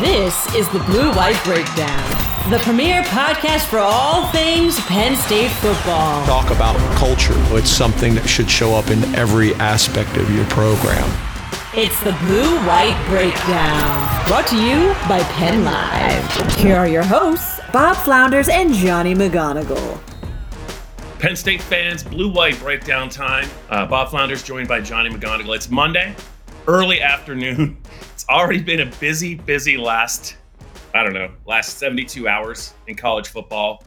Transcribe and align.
This 0.00 0.54
is 0.54 0.66
the 0.70 0.78
Blue 0.78 1.12
White 1.12 1.38
Breakdown, 1.44 2.50
the 2.50 2.58
premier 2.60 3.02
podcast 3.02 3.66
for 3.66 3.76
all 3.76 4.26
things 4.32 4.80
Penn 4.86 5.14
State 5.14 5.50
football. 5.50 6.24
Talk 6.24 6.50
about 6.50 6.74
culture. 6.96 7.34
It's 7.54 7.68
something 7.68 8.14
that 8.14 8.26
should 8.26 8.48
show 8.48 8.74
up 8.74 8.88
in 8.88 9.04
every 9.14 9.52
aspect 9.56 10.16
of 10.16 10.34
your 10.34 10.46
program. 10.46 11.06
It's 11.74 12.00
the 12.00 12.12
Blue 12.24 12.56
White 12.66 12.98
Breakdown, 13.10 14.26
brought 14.26 14.46
to 14.46 14.56
you 14.56 14.94
by 15.06 15.22
Penn 15.34 15.66
Live. 15.66 16.54
Here 16.54 16.76
are 16.76 16.88
your 16.88 17.04
hosts, 17.04 17.60
Bob 17.70 17.94
Flounders 17.98 18.48
and 18.48 18.72
Johnny 18.72 19.14
McGonigal. 19.14 20.00
Penn 21.18 21.36
State 21.36 21.60
fans, 21.60 22.02
Blue 22.02 22.32
White 22.32 22.58
Breakdown 22.60 23.10
time. 23.10 23.50
Uh, 23.68 23.84
Bob 23.84 24.08
Flounders 24.08 24.42
joined 24.42 24.66
by 24.66 24.80
Johnny 24.80 25.10
McGonigal. 25.10 25.54
It's 25.54 25.68
Monday, 25.68 26.16
early 26.66 27.02
afternoon. 27.02 27.76
Already 28.30 28.62
been 28.62 28.78
a 28.78 28.86
busy, 29.00 29.34
busy 29.34 29.76
last, 29.76 30.36
I 30.94 31.02
don't 31.02 31.14
know, 31.14 31.32
last 31.46 31.78
72 31.78 32.28
hours 32.28 32.74
in 32.86 32.94
college 32.94 33.26
football. 33.26 33.82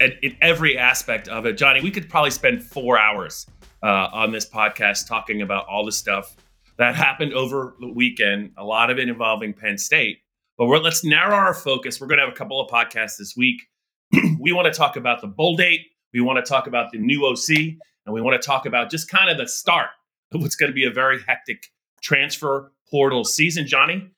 And 0.00 0.14
in 0.22 0.38
every 0.40 0.78
aspect 0.78 1.28
of 1.28 1.44
it, 1.44 1.58
Johnny, 1.58 1.82
we 1.82 1.90
could 1.90 2.08
probably 2.08 2.30
spend 2.30 2.64
four 2.64 2.98
hours 2.98 3.46
uh, 3.82 4.08
on 4.10 4.32
this 4.32 4.48
podcast 4.48 5.06
talking 5.06 5.42
about 5.42 5.66
all 5.66 5.84
the 5.84 5.92
stuff 5.92 6.34
that 6.78 6.94
happened 6.94 7.34
over 7.34 7.74
the 7.78 7.92
weekend, 7.92 8.52
a 8.56 8.64
lot 8.64 8.88
of 8.88 8.98
it 8.98 9.06
involving 9.06 9.52
Penn 9.52 9.76
State. 9.76 10.20
But 10.56 10.64
let's 10.64 11.04
narrow 11.04 11.34
our 11.34 11.52
focus. 11.52 12.00
We're 12.00 12.06
going 12.06 12.20
to 12.20 12.24
have 12.24 12.32
a 12.32 12.36
couple 12.36 12.62
of 12.62 12.70
podcasts 12.70 13.18
this 13.18 13.34
week. 13.36 13.64
we 14.40 14.52
want 14.52 14.64
to 14.64 14.72
talk 14.72 14.96
about 14.96 15.20
the 15.20 15.26
bowl 15.26 15.56
date. 15.56 15.82
We 16.14 16.22
want 16.22 16.42
to 16.42 16.48
talk 16.48 16.66
about 16.66 16.90
the 16.90 16.98
new 16.98 17.26
OC, 17.26 17.76
and 18.06 18.14
we 18.14 18.22
want 18.22 18.40
to 18.40 18.46
talk 18.46 18.64
about 18.64 18.90
just 18.90 19.10
kind 19.10 19.28
of 19.28 19.36
the 19.36 19.46
start 19.46 19.90
of 20.32 20.40
what's 20.40 20.56
going 20.56 20.72
to 20.72 20.74
be 20.74 20.86
a 20.86 20.90
very 20.90 21.20
hectic 21.28 21.66
transfer 22.00 22.72
portal 22.94 23.24
season, 23.24 23.66
Johnny. 23.66 24.08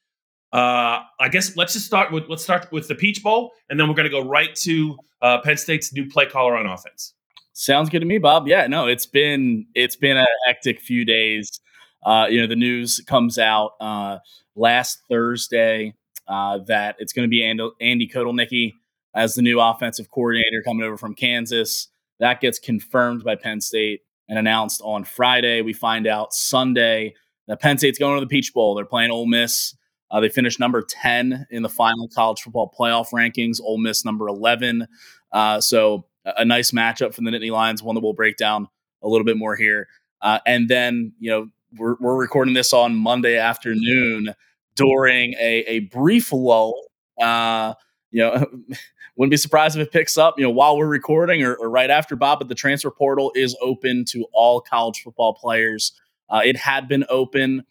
Uh, 0.53 1.01
I 1.19 1.30
guess 1.30 1.57
let's 1.57 1.73
just 1.73 1.87
start 1.87 2.12
with 2.12 2.25
let's 2.29 2.43
start 2.43 2.71
with 2.71 2.89
the 2.89 2.95
Peach 2.95 3.23
Bowl, 3.23 3.52
and 3.71 3.80
then 3.80 3.88
we're 3.88 3.95
going 3.95 4.05
to 4.05 4.10
go 4.10 4.23
right 4.23 4.55
to 4.57 4.99
uh, 5.23 5.41
Penn 5.41 5.57
State's 5.57 5.95
new 5.95 6.07
play 6.07 6.27
caller 6.27 6.55
on 6.59 6.66
offense. 6.66 7.15
Sounds 7.55 7.88
good 7.88 8.01
to 8.01 8.05
me, 8.05 8.18
Bob. 8.18 8.46
Yeah, 8.46 8.66
no, 8.66 8.87
it's 8.87 9.07
been 9.07 9.65
it's 9.74 9.96
been 9.96 10.18
a 10.18 10.27
hectic 10.46 10.83
few 10.83 11.07
days. 11.07 11.59
Uh, 12.05 12.27
you 12.29 12.38
know, 12.38 12.46
the 12.46 12.55
news 12.55 13.02
comes 13.07 13.38
out 13.38 13.73
uh, 13.80 14.18
last 14.55 14.99
Thursday 15.09 15.95
uh, 16.29 16.59
that 16.66 16.96
it's 16.99 17.15
going 17.15 17.27
to 17.27 17.30
be 17.30 17.43
Andy, 17.43 17.71
Andy 17.80 18.07
Kotelnicki 18.07 18.74
as 19.15 19.37
the 19.37 19.43
new 19.43 19.59
offensive 19.59 20.11
coordinator 20.11 20.63
coming 20.66 20.85
over 20.85 20.99
from 20.99 21.15
Kansas. 21.15 21.88
That 22.21 22.43
gets 22.43 22.59
confirmed 22.59 23.24
by 23.24 23.37
Penn 23.37 23.63
State 23.63 24.02
and 24.29 24.38
announced 24.38 24.83
on 24.85 25.05
Friday. 25.05 25.63
We 25.63 25.73
find 25.73 26.07
out 26.07 26.35
Sunday 26.35 27.15
that 27.49 27.61
Penn 27.61 27.79
State's 27.79 27.99
going 27.99 28.16
to 28.16 28.21
the 28.21 28.29
Peach 28.29 28.52
Bowl. 28.52 28.75
They're 28.75 28.85
playing 28.85 29.11
Ole 29.11 29.27
Miss. 29.27 29.75
Uh, 30.11 30.21
they 30.21 30.29
finished 30.29 30.61
number 30.61 30.83
10 30.83 31.47
in 31.51 31.63
the 31.63 31.69
final 31.69 32.09
college 32.09 32.41
football 32.41 32.73
playoff 32.79 33.09
rankings, 33.13 33.61
Ole 33.61 33.79
Miss 33.79 34.05
number 34.05 34.29
11. 34.29 34.87
Uh, 35.33 35.61
so 35.61 36.07
a, 36.24 36.35
a 36.39 36.45
nice 36.45 36.71
matchup 36.71 37.15
for 37.15 37.23
the 37.23 37.30
Nittany 37.30 37.51
Lions, 37.51 37.83
one 37.83 37.95
that 37.95 38.02
we'll 38.02 38.13
break 38.13 38.37
down 38.37 38.69
a 39.02 39.09
little 39.09 39.24
bit 39.24 39.37
more 39.37 39.57
here. 39.57 39.89
Uh, 40.23 40.39
and 40.47 40.69
then, 40.69 41.13
you 41.19 41.30
know, 41.30 41.49
we're, 41.77 41.97
we're 42.01 42.17
recording 42.17 42.55
this 42.55 42.73
on 42.73 42.95
Monday 42.95 43.37
afternoon 43.37 44.35
during 44.77 45.35
a, 45.35 45.65
a 45.67 45.79
brief 45.80 46.33
lull. 46.33 46.80
Uh, 47.21 47.74
you 48.11 48.23
know, 48.23 48.47
wouldn't 49.17 49.30
be 49.30 49.37
surprised 49.37 49.77
if 49.77 49.87
it 49.87 49.93
picks 49.93 50.19
up, 50.19 50.35
you 50.39 50.45
know, 50.45 50.51
while 50.51 50.77
we're 50.77 50.87
recording 50.87 51.43
or, 51.43 51.55
or 51.55 51.71
right 51.71 51.91
after 51.91 52.17
Bob, 52.17 52.39
but 52.39 52.49
the 52.49 52.55
transfer 52.55 52.91
portal 52.91 53.33
is 53.35 53.57
open 53.61 54.05
to 54.09 54.27
all 54.33 54.61
college 54.61 55.02
football 55.02 55.35
players. 55.35 55.93
Uh, 56.29 56.43
it 56.45 56.57
had 56.57 56.88
been 56.88 57.05
open 57.09 57.65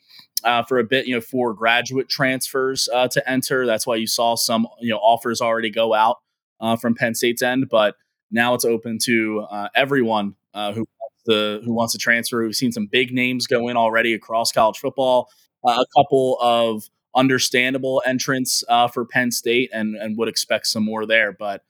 uh, 0.44 0.64
for 0.64 0.78
a 0.80 0.84
bit, 0.84 1.08
you 1.08 1.16
know, 1.16 1.22
for 1.22 1.53
graduate 1.53 2.08
transfers 2.08 2.88
uh, 2.94 3.08
to 3.09 3.30
enter. 3.30 3.66
That's 3.66 3.86
why 3.88 3.95
you 3.95 4.08
saw 4.08 4.36
some, 4.36 4.67
you 4.80 4.89
know, 4.89 4.97
offers 4.97 5.42
already 5.42 5.70
go 5.70 5.94
out 5.94 6.17
uh, 6.62 6.75
from 6.75 6.95
Penn 6.95 7.16
State's 7.16 7.42
end, 7.42 7.67
but 7.70 7.95
now 8.31 8.53
it's 8.53 8.66
open 8.66 8.97
to 9.03 9.45
uh, 9.50 9.70
everyone 9.75 10.35
uh, 10.53 10.74
who 10.74 10.85
the 11.25 11.62
who 11.66 11.74
wants 11.74 11.94
to 11.94 12.00
transfer. 12.00 12.44
We've 12.44 12.56
seen 12.56 12.72
some 12.72 12.85
big 12.85 13.12
names 13.12 13.47
go 13.47 13.68
in 13.68 13.75
already 13.75 14.13
across 14.13 14.52
college 14.52 14.78
football. 14.78 15.29
a 15.66 15.85
couple 15.97 16.38
of 16.40 16.84
understandable 17.16 18.03
entrance 18.06 18.63
uh, 18.69 18.88
for 18.88 19.06
Penn 19.06 19.31
State, 19.31 19.72
and 19.74 19.96
and 19.96 20.18
would 20.18 20.28
expect 20.28 20.68
some 20.68 20.84
more 20.85 21.06
there. 21.06 21.31
But 21.31 21.63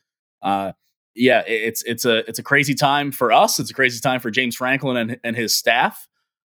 yeah, 1.16 1.44
it's 1.48 1.84
it's 1.84 2.04
a 2.04 2.28
it's 2.30 2.40
a 2.40 2.44
crazy 2.44 2.76
time 2.76 3.12
for 3.14 3.32
us. 3.32 3.58
It's 3.60 3.72
a 3.72 3.74
crazy 3.74 4.02
time 4.02 4.20
for 4.20 4.30
James 4.30 4.58
Franklin 4.58 4.98
and 4.98 5.18
and 5.24 5.36
his 5.36 5.56
staff. 5.56 6.08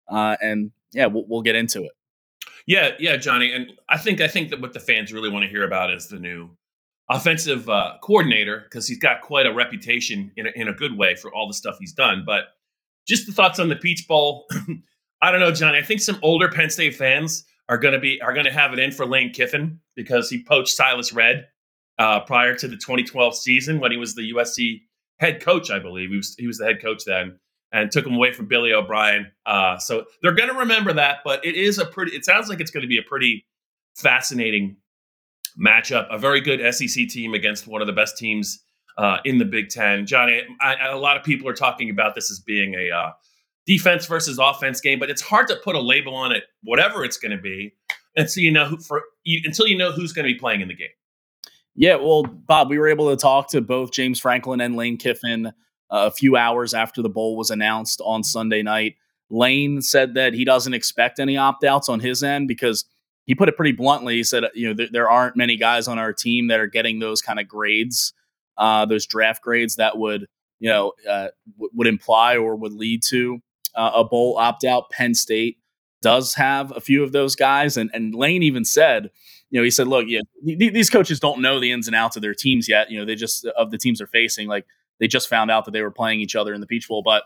Uh, 0.09 0.35
and 0.41 0.71
yeah, 0.93 1.07
we'll, 1.07 1.25
we'll 1.27 1.41
get 1.41 1.55
into 1.55 1.83
it. 1.83 1.91
Yeah, 2.65 2.91
yeah, 2.99 3.15
Johnny, 3.15 3.53
and 3.53 3.71
I 3.87 3.97
think 3.97 4.19
I 4.19 4.27
think 4.27 4.49
that 4.49 4.59
what 4.59 4.73
the 4.73 4.79
fans 4.79 5.13
really 5.13 5.29
want 5.29 5.43
to 5.43 5.49
hear 5.49 5.63
about 5.63 5.91
is 5.93 6.07
the 6.07 6.19
new 6.19 6.49
offensive 7.09 7.69
uh, 7.69 7.93
coordinator 8.01 8.61
because 8.63 8.87
he's 8.87 8.99
got 8.99 9.21
quite 9.21 9.45
a 9.45 9.53
reputation 9.53 10.31
in 10.35 10.47
a, 10.47 10.49
in 10.55 10.67
a 10.67 10.73
good 10.73 10.97
way 10.97 11.15
for 11.15 11.33
all 11.33 11.47
the 11.47 11.53
stuff 11.53 11.77
he's 11.79 11.93
done. 11.93 12.23
But 12.25 12.49
just 13.07 13.25
the 13.25 13.31
thoughts 13.31 13.59
on 13.59 13.69
the 13.69 13.77
Peach 13.77 14.05
Bowl. 14.07 14.45
I 15.21 15.31
don't 15.31 15.39
know, 15.39 15.51
Johnny. 15.51 15.77
I 15.77 15.81
think 15.81 16.01
some 16.01 16.19
older 16.21 16.49
Penn 16.49 16.69
State 16.69 16.95
fans 16.95 17.45
are 17.69 17.77
going 17.77 17.93
to 17.93 17.99
be 17.99 18.21
are 18.21 18.33
going 18.33 18.45
to 18.45 18.51
have 18.51 18.73
it 18.73 18.79
in 18.79 18.91
for 18.91 19.05
Lane 19.05 19.31
Kiffin 19.31 19.79
because 19.95 20.29
he 20.29 20.43
poached 20.43 20.75
Silas 20.75 21.13
Redd 21.13 21.47
uh, 21.97 22.19
prior 22.21 22.55
to 22.55 22.67
the 22.67 22.75
2012 22.75 23.35
season 23.35 23.79
when 23.79 23.91
he 23.91 23.97
was 23.97 24.13
the 24.13 24.33
USC 24.33 24.81
head 25.19 25.41
coach, 25.41 25.71
I 25.71 25.79
believe. 25.79 26.09
He 26.09 26.17
was 26.17 26.35
he 26.37 26.47
was 26.47 26.57
the 26.57 26.65
head 26.65 26.81
coach 26.81 27.03
then 27.05 27.39
and 27.71 27.91
took 27.91 28.05
him 28.05 28.15
away 28.15 28.31
from 28.31 28.47
Billy 28.47 28.73
O'Brien. 28.73 29.31
Uh, 29.45 29.77
so 29.77 30.05
they're 30.21 30.33
going 30.33 30.49
to 30.49 30.59
remember 30.59 30.93
that, 30.93 31.17
but 31.23 31.45
it 31.45 31.55
is 31.55 31.77
a 31.79 31.85
pretty. 31.85 32.15
It 32.15 32.25
sounds 32.25 32.49
like 32.49 32.59
it's 32.59 32.71
going 32.71 32.81
to 32.81 32.87
be 32.87 32.97
a 32.97 33.03
pretty 33.03 33.45
fascinating 33.95 34.77
matchup. 35.59 36.07
A 36.09 36.17
very 36.17 36.41
good 36.41 36.61
SEC 36.73 37.07
team 37.07 37.33
against 37.33 37.67
one 37.67 37.81
of 37.81 37.87
the 37.87 37.93
best 37.93 38.17
teams 38.17 38.63
uh, 38.97 39.17
in 39.25 39.37
the 39.37 39.45
Big 39.45 39.69
Ten. 39.69 40.05
Johnny, 40.05 40.41
I, 40.61 40.87
a 40.87 40.97
lot 40.97 41.17
of 41.17 41.23
people 41.23 41.47
are 41.47 41.53
talking 41.53 41.89
about 41.89 42.15
this 42.15 42.31
as 42.31 42.39
being 42.39 42.75
a 42.75 42.95
uh, 42.95 43.11
defense 43.65 44.05
versus 44.05 44.39
offense 44.39 44.81
game, 44.81 44.99
but 44.99 45.09
it's 45.09 45.21
hard 45.21 45.47
to 45.47 45.55
put 45.57 45.75
a 45.75 45.81
label 45.81 46.15
on 46.15 46.31
it, 46.31 46.43
whatever 46.63 47.03
it's 47.03 47.17
going 47.17 47.35
to 47.35 47.41
be, 47.41 47.73
until 48.15 48.43
you 48.43 48.51
know 48.51 48.65
who 48.65 48.77
for 48.77 49.03
until 49.25 49.67
you 49.67 49.77
know 49.77 49.91
who's 49.91 50.13
going 50.13 50.27
to 50.27 50.33
be 50.33 50.39
playing 50.39 50.61
in 50.61 50.67
the 50.67 50.75
game. 50.75 50.87
Yeah, 51.75 51.95
well, 51.95 52.23
Bob, 52.23 52.71
we 52.71 52.79
were 52.79 52.87
able 52.87 53.11
to 53.11 53.15
talk 53.15 53.51
to 53.51 53.61
both 53.61 53.91
James 53.91 54.19
Franklin 54.19 54.61
and 54.61 54.75
Lane 54.75 54.97
Kiffin 54.97 55.53
a 55.89 56.11
few 56.11 56.35
hours 56.35 56.73
after 56.73 57.01
the 57.01 57.09
bowl 57.09 57.37
was 57.37 57.49
announced 57.49 58.01
on 58.03 58.23
Sunday 58.23 58.61
night. 58.61 58.95
Lane 59.29 59.81
said 59.81 60.13
that 60.13 60.33
he 60.33 60.45
doesn't 60.45 60.73
expect 60.73 61.19
any 61.19 61.37
opt 61.37 61.63
outs 61.63 61.89
on 61.89 61.99
his 61.99 62.23
end 62.23 62.47
because 62.47 62.85
he 63.25 63.35
put 63.35 63.49
it 63.49 63.57
pretty 63.57 63.73
bluntly. 63.73 64.15
He 64.15 64.23
said, 64.23 64.45
you 64.53 64.69
know, 64.69 64.73
th- 64.73 64.91
there 64.91 65.09
aren't 65.09 65.35
many 65.35 65.57
guys 65.57 65.87
on 65.87 65.99
our 65.99 66.13
team 66.13 66.47
that 66.47 66.59
are 66.59 66.67
getting 66.67 66.99
those 66.99 67.21
kind 67.21 67.39
of 67.39 67.47
grades, 67.47 68.13
uh, 68.57 68.85
those 68.85 69.05
draft 69.05 69.41
grades 69.41 69.75
that 69.75 69.97
would, 69.97 70.27
you 70.59 70.69
know, 70.69 70.93
uh, 71.07 71.27
w- 71.57 71.71
would 71.73 71.87
imply 71.87 72.37
or 72.37 72.55
would 72.55 72.73
lead 72.73 73.03
to 73.09 73.39
uh, 73.75 73.91
a 73.95 74.03
bowl 74.03 74.37
opt 74.37 74.63
out. 74.63 74.89
Penn 74.89 75.13
State 75.13 75.57
does 76.01 76.35
have 76.35 76.71
a 76.75 76.79
few 76.79 77.03
of 77.03 77.11
those 77.11 77.35
guys, 77.35 77.75
and 77.75 77.89
and 77.93 78.15
Lane 78.15 78.43
even 78.43 78.63
said, 78.63 79.09
you 79.49 79.59
know, 79.59 79.63
he 79.63 79.71
said, 79.71 79.87
look, 79.87 80.05
yeah, 80.07 80.21
th- 80.45 80.73
these 80.73 80.89
coaches 80.89 81.19
don't 81.19 81.41
know 81.41 81.59
the 81.59 81.71
ins 81.71 81.87
and 81.87 81.95
outs 81.95 82.15
of 82.15 82.21
their 82.21 82.33
teams 82.33 82.69
yet. 82.69 82.89
You 82.89 82.99
know, 82.99 83.05
they 83.05 83.15
just 83.15 83.45
of 83.45 83.71
the 83.71 83.77
teams 83.77 83.97
they're 83.99 84.07
facing, 84.07 84.47
like 84.47 84.65
they 84.99 85.07
just 85.07 85.29
found 85.29 85.51
out 85.51 85.65
that 85.65 85.71
they 85.71 85.81
were 85.81 85.91
playing 85.91 86.19
each 86.19 86.35
other 86.35 86.53
in 86.53 86.61
the 86.61 86.67
Peach 86.67 86.87
Bowl. 86.87 87.01
But 87.03 87.23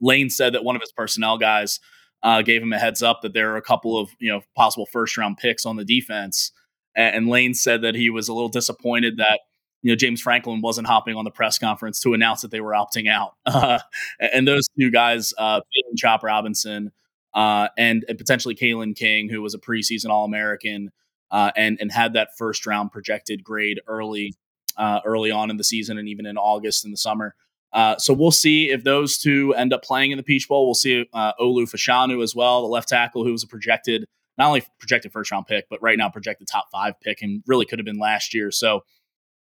Lane 0.00 0.30
said 0.30 0.54
that 0.54 0.64
one 0.64 0.76
of 0.76 0.82
his 0.82 0.92
personnel 0.92 1.38
guys 1.38 1.80
uh, 2.22 2.42
gave 2.42 2.62
him 2.62 2.72
a 2.72 2.78
heads 2.78 3.02
up 3.02 3.22
that 3.22 3.32
there 3.32 3.52
are 3.52 3.56
a 3.56 3.62
couple 3.62 3.98
of 3.98 4.10
you 4.20 4.30
know 4.30 4.42
possible 4.56 4.86
first 4.86 5.16
round 5.16 5.38
picks 5.38 5.66
on 5.66 5.76
the 5.76 5.84
defense. 5.84 6.52
And, 6.94 7.16
and 7.16 7.28
Lane 7.28 7.54
said 7.54 7.82
that 7.82 7.94
he 7.94 8.10
was 8.10 8.28
a 8.28 8.34
little 8.34 8.48
disappointed 8.48 9.16
that 9.18 9.40
you 9.82 9.90
know 9.90 9.96
James 9.96 10.20
Franklin 10.20 10.60
wasn't 10.60 10.86
hopping 10.86 11.16
on 11.16 11.24
the 11.24 11.30
press 11.30 11.58
conference 11.58 12.00
to 12.00 12.14
announce 12.14 12.42
that 12.42 12.50
they 12.50 12.60
were 12.60 12.72
opting 12.72 13.08
out. 13.08 13.34
Uh, 13.46 13.78
and 14.18 14.46
those 14.46 14.66
two 14.78 14.90
guys, 14.90 15.34
uh, 15.38 15.60
Chop 15.96 16.22
Robinson 16.22 16.90
uh, 17.34 17.68
and, 17.76 18.04
and 18.08 18.18
potentially 18.18 18.54
Kalen 18.54 18.96
King, 18.96 19.28
who 19.28 19.42
was 19.42 19.54
a 19.54 19.58
preseason 19.58 20.10
All 20.10 20.24
American 20.24 20.90
uh, 21.30 21.50
and 21.56 21.78
and 21.80 21.90
had 21.90 22.12
that 22.12 22.30
first 22.36 22.66
round 22.66 22.92
projected 22.92 23.42
grade 23.42 23.80
early 23.86 24.34
uh, 24.76 25.00
early 25.04 25.30
on 25.30 25.50
in 25.50 25.56
the 25.56 25.64
season 25.64 25.98
and 25.98 26.08
even 26.08 26.26
in 26.26 26.36
August 26.36 26.84
in 26.84 26.90
the 26.90 26.96
summer. 26.96 27.34
Uh, 27.72 27.96
so 27.96 28.12
we'll 28.12 28.30
see 28.30 28.70
if 28.70 28.84
those 28.84 29.18
two 29.18 29.54
end 29.54 29.72
up 29.72 29.82
playing 29.82 30.10
in 30.10 30.18
the 30.18 30.22
Peach 30.22 30.48
Bowl. 30.48 30.66
We'll 30.66 30.74
see 30.74 31.06
uh, 31.12 31.32
Olu 31.40 31.64
Fashanu 31.64 32.22
as 32.22 32.34
well, 32.34 32.60
the 32.60 32.68
left 32.68 32.88
tackle 32.88 33.24
who 33.24 33.32
was 33.32 33.42
a 33.42 33.46
projected 33.46 34.06
not 34.38 34.48
only 34.48 34.62
projected 34.78 35.12
first 35.12 35.30
round 35.30 35.46
pick, 35.46 35.66
but 35.68 35.82
right 35.82 35.98
now 35.98 36.08
projected 36.08 36.48
top 36.48 36.66
five 36.72 36.98
pick 37.00 37.22
and 37.22 37.42
really 37.46 37.66
could 37.66 37.78
have 37.78 37.86
been 37.86 37.98
last 37.98 38.34
year. 38.34 38.50
So 38.50 38.84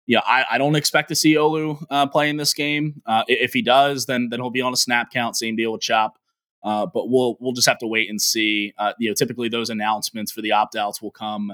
yeah, 0.08 0.22
I, 0.26 0.46
I, 0.52 0.58
don't 0.58 0.76
expect 0.76 1.10
to 1.10 1.16
see 1.16 1.36
Olu 1.36 1.84
uh, 1.92 2.08
play 2.08 2.30
in 2.30 2.38
this 2.38 2.56
game. 2.56 3.02
Uh, 3.06 3.24
if 3.28 3.54
he 3.54 3.62
does, 3.62 4.08
then 4.08 4.30
then 4.30 4.40
he'll 4.40 4.50
be 4.50 4.62
on 4.62 4.74
a 4.74 4.78
snap 4.78 5.12
count. 5.12 5.38
Same 5.38 5.56
deal 5.56 5.72
with 5.72 5.82
Chop. 5.82 6.18
Uh, 6.64 6.88
but 6.88 7.10
we'll 7.10 7.38
we'll 7.40 7.54
just 7.54 7.68
have 7.68 7.78
to 7.80 7.88
wait 7.88 8.10
and 8.10 8.20
see. 8.20 8.74
Uh, 8.78 8.94
you 8.98 9.10
know, 9.10 9.14
typically 9.14 9.50
those 9.50 9.70
announcements 9.70 10.32
for 10.32 10.42
the 10.42 10.52
opt 10.52 10.76
outs 10.76 11.02
will 11.02 11.12
come 11.12 11.54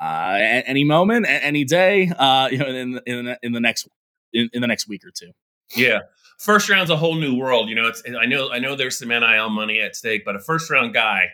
uh, 0.00 0.38
any 0.38 0.84
moment, 0.84 1.26
any 1.28 1.64
day. 1.64 2.10
Uh, 2.16 2.48
you 2.50 2.58
know, 2.58 2.66
in 2.66 3.00
in 3.06 3.36
in 3.42 3.52
the 3.52 3.60
next 3.60 3.88
in, 4.32 4.48
in, 4.52 4.60
the 4.60 4.66
next 4.66 4.88
week 4.88 5.04
or 5.04 5.10
two. 5.10 5.32
Yeah, 5.74 6.00
first 6.38 6.68
round's 6.68 6.90
a 6.90 6.96
whole 6.96 7.14
new 7.14 7.34
world. 7.34 7.68
You 7.68 7.74
know, 7.74 7.86
it's 7.86 8.02
I 8.20 8.26
know 8.26 8.50
I 8.50 8.58
know 8.58 8.76
there's 8.76 8.98
some 8.98 9.08
nil 9.08 9.50
money 9.50 9.80
at 9.80 9.96
stake, 9.96 10.24
but 10.24 10.36
a 10.36 10.40
first 10.40 10.70
round 10.70 10.94
guy 10.94 11.30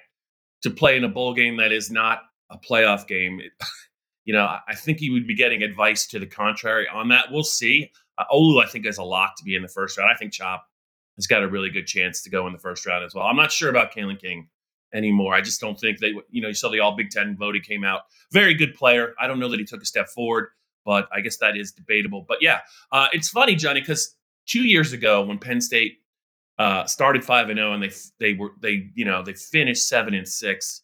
to 0.63 0.71
play 0.71 0.97
in 0.97 1.05
a 1.05 1.09
bowl 1.09 1.35
game 1.35 1.57
that 1.57 1.73
is 1.73 1.91
not 1.91 2.23
a 2.51 2.59
playoff 2.59 3.07
game. 3.07 3.41
It, 3.41 3.53
you 4.25 4.33
know, 4.33 4.45
I 4.45 4.75
think 4.75 4.99
he 4.99 5.11
would 5.11 5.27
be 5.27 5.35
getting 5.35 5.63
advice 5.63 6.07
to 6.09 6.19
the 6.19 6.27
contrary 6.27 6.87
on 6.89 7.09
that. 7.09 7.33
We'll 7.33 7.43
see. 7.43 7.91
Uh, 8.19 8.25
Olu, 8.33 8.63
I 8.63 8.69
think, 8.69 8.87
has 8.87 8.99
a 8.99 9.03
lot 9.03 9.31
to 9.39 9.45
be 9.45 9.57
in 9.57 9.63
the 9.63 9.69
first 9.69 9.99
round. 9.99 10.11
I 10.15 10.17
think 10.17 10.33
Chop 10.33 10.65
has 11.17 11.27
got 11.27 11.43
a 11.43 11.49
really 11.49 11.71
good 11.71 11.87
chance 11.87 12.23
to 12.23 12.31
go 12.31 12.47
in 12.47 12.53
the 12.53 12.59
first 12.59 12.87
round 12.87 13.05
as 13.05 13.15
well. 13.15 13.25
I'm 13.25 13.37
not 13.37 13.51
sure 13.51 13.69
about 13.69 13.93
Kalen 13.93 14.21
King 14.21 14.49
anymore. 14.95 15.35
I 15.35 15.41
just 15.41 15.61
don't 15.61 15.79
think 15.79 15.99
they, 15.99 16.15
you 16.31 16.43
know, 16.43 16.49
you 16.49 16.55
saw 16.55 16.69
the 16.69 16.81
All 16.81 16.97
Big 16.97 17.11
Ten 17.11 17.37
vote. 17.37 17.55
He 17.55 17.61
came 17.61 17.85
out 17.85 18.03
very 18.33 18.55
good 18.55 18.75
player. 18.75 19.15
I 19.21 19.27
don't 19.27 19.39
know 19.39 19.49
that 19.49 19.59
he 19.59 19.65
took 19.65 19.83
a 19.83 19.87
step 19.87 20.09
forward, 20.09 20.49
but 20.85 21.09
I 21.13 21.21
guess 21.21 21.37
that 21.39 21.57
is 21.57 21.73
debatable. 21.73 22.25
But 22.27 22.39
yeah, 22.41 22.61
uh, 22.91 23.09
it's 23.13 23.29
funny, 23.29 23.55
Johnny, 23.55 23.81
because 23.81 24.17
two 24.47 24.63
years 24.63 24.93
ago 24.93 25.23
when 25.25 25.39
Penn 25.39 25.61
State 25.61 25.99
uh, 26.59 26.87
started 26.87 27.25
five 27.25 27.49
and 27.49 27.59
zero, 27.59 27.71
oh 27.71 27.75
and 27.75 27.83
they 27.83 27.91
they 28.19 28.33
were 28.35 28.51
they 28.61 28.91
you 28.95 29.05
know 29.05 29.23
they 29.23 29.35
finished 29.35 29.89
seven 29.89 30.15
and 30.15 30.29
six. 30.29 30.83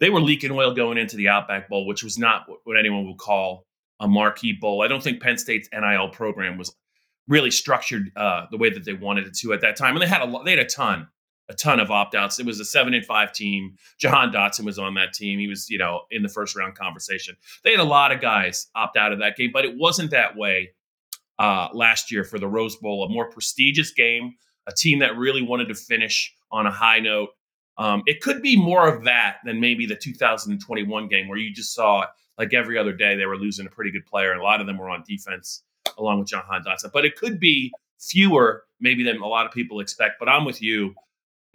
They 0.00 0.10
were 0.10 0.20
leaking 0.20 0.50
oil 0.50 0.74
going 0.74 0.98
into 0.98 1.16
the 1.16 1.28
Outback 1.28 1.68
Bowl, 1.68 1.86
which 1.86 2.02
was 2.02 2.18
not 2.18 2.46
what 2.64 2.76
anyone 2.78 3.06
would 3.06 3.18
call 3.18 3.66
a 4.00 4.08
marquee 4.08 4.52
bowl. 4.52 4.82
I 4.82 4.88
don't 4.88 5.02
think 5.02 5.22
Penn 5.22 5.38
State's 5.38 5.68
NIL 5.72 6.08
program 6.08 6.58
was 6.58 6.74
really 7.28 7.50
structured 7.50 8.10
uh, 8.16 8.46
the 8.50 8.58
way 8.58 8.70
that 8.70 8.84
they 8.84 8.92
wanted 8.92 9.26
it 9.26 9.34
to 9.38 9.52
at 9.52 9.60
that 9.62 9.76
time, 9.76 9.94
and 9.94 10.02
they 10.02 10.08
had 10.08 10.22
a 10.22 10.42
they 10.44 10.50
had 10.50 10.60
a 10.60 10.66
ton 10.66 11.08
a 11.48 11.54
ton 11.54 11.80
of 11.80 11.90
opt 11.90 12.14
outs. 12.14 12.38
It 12.38 12.46
was 12.46 12.60
a 12.60 12.64
seven 12.64 12.94
and 12.94 13.04
five 13.04 13.32
team. 13.32 13.76
Jahan 13.98 14.32
Dotson 14.32 14.64
was 14.64 14.78
on 14.78 14.94
that 14.94 15.12
team. 15.12 15.38
He 15.38 15.46
was, 15.46 15.68
you 15.68 15.78
know, 15.78 16.02
in 16.10 16.22
the 16.22 16.28
first 16.28 16.56
round 16.56 16.74
conversation. 16.74 17.36
They 17.62 17.70
had 17.70 17.80
a 17.80 17.84
lot 17.84 18.12
of 18.12 18.20
guys 18.20 18.68
opt 18.74 18.96
out 18.96 19.12
of 19.12 19.18
that 19.18 19.36
game, 19.36 19.50
but 19.52 19.64
it 19.64 19.76
wasn't 19.76 20.10
that 20.12 20.36
way 20.36 20.70
uh, 21.38 21.68
last 21.72 22.10
year 22.10 22.24
for 22.24 22.38
the 22.38 22.48
Rose 22.48 22.76
Bowl, 22.76 23.04
a 23.04 23.08
more 23.08 23.28
prestigious 23.30 23.90
game, 23.92 24.34
a 24.66 24.72
team 24.72 25.00
that 25.00 25.16
really 25.16 25.42
wanted 25.42 25.68
to 25.68 25.74
finish 25.74 26.34
on 26.50 26.66
a 26.66 26.70
high 26.70 27.00
note. 27.00 27.30
Um, 27.76 28.02
it 28.06 28.20
could 28.20 28.40
be 28.40 28.56
more 28.56 28.88
of 28.88 29.04
that 29.04 29.38
than 29.44 29.60
maybe 29.60 29.84
the 29.84 29.96
2021 29.96 31.08
game 31.08 31.28
where 31.28 31.38
you 31.38 31.52
just 31.52 31.74
saw 31.74 32.06
like 32.38 32.54
every 32.54 32.78
other 32.78 32.92
day 32.92 33.16
they 33.16 33.26
were 33.26 33.36
losing 33.36 33.66
a 33.66 33.70
pretty 33.70 33.90
good 33.90 34.06
player, 34.06 34.30
and 34.32 34.40
a 34.40 34.44
lot 34.44 34.60
of 34.60 34.66
them 34.66 34.78
were 34.78 34.88
on 34.88 35.02
defense 35.06 35.62
along 35.98 36.20
with 36.20 36.28
Jahan 36.28 36.62
Dotson. 36.64 36.90
But 36.92 37.04
it 37.04 37.16
could 37.16 37.38
be 37.38 37.72
fewer 38.00 38.64
maybe 38.80 39.02
than 39.02 39.18
a 39.18 39.26
lot 39.26 39.46
of 39.46 39.52
people 39.52 39.80
expect. 39.80 40.14
But 40.18 40.28
I'm 40.28 40.44
with 40.44 40.62
you 40.62 40.94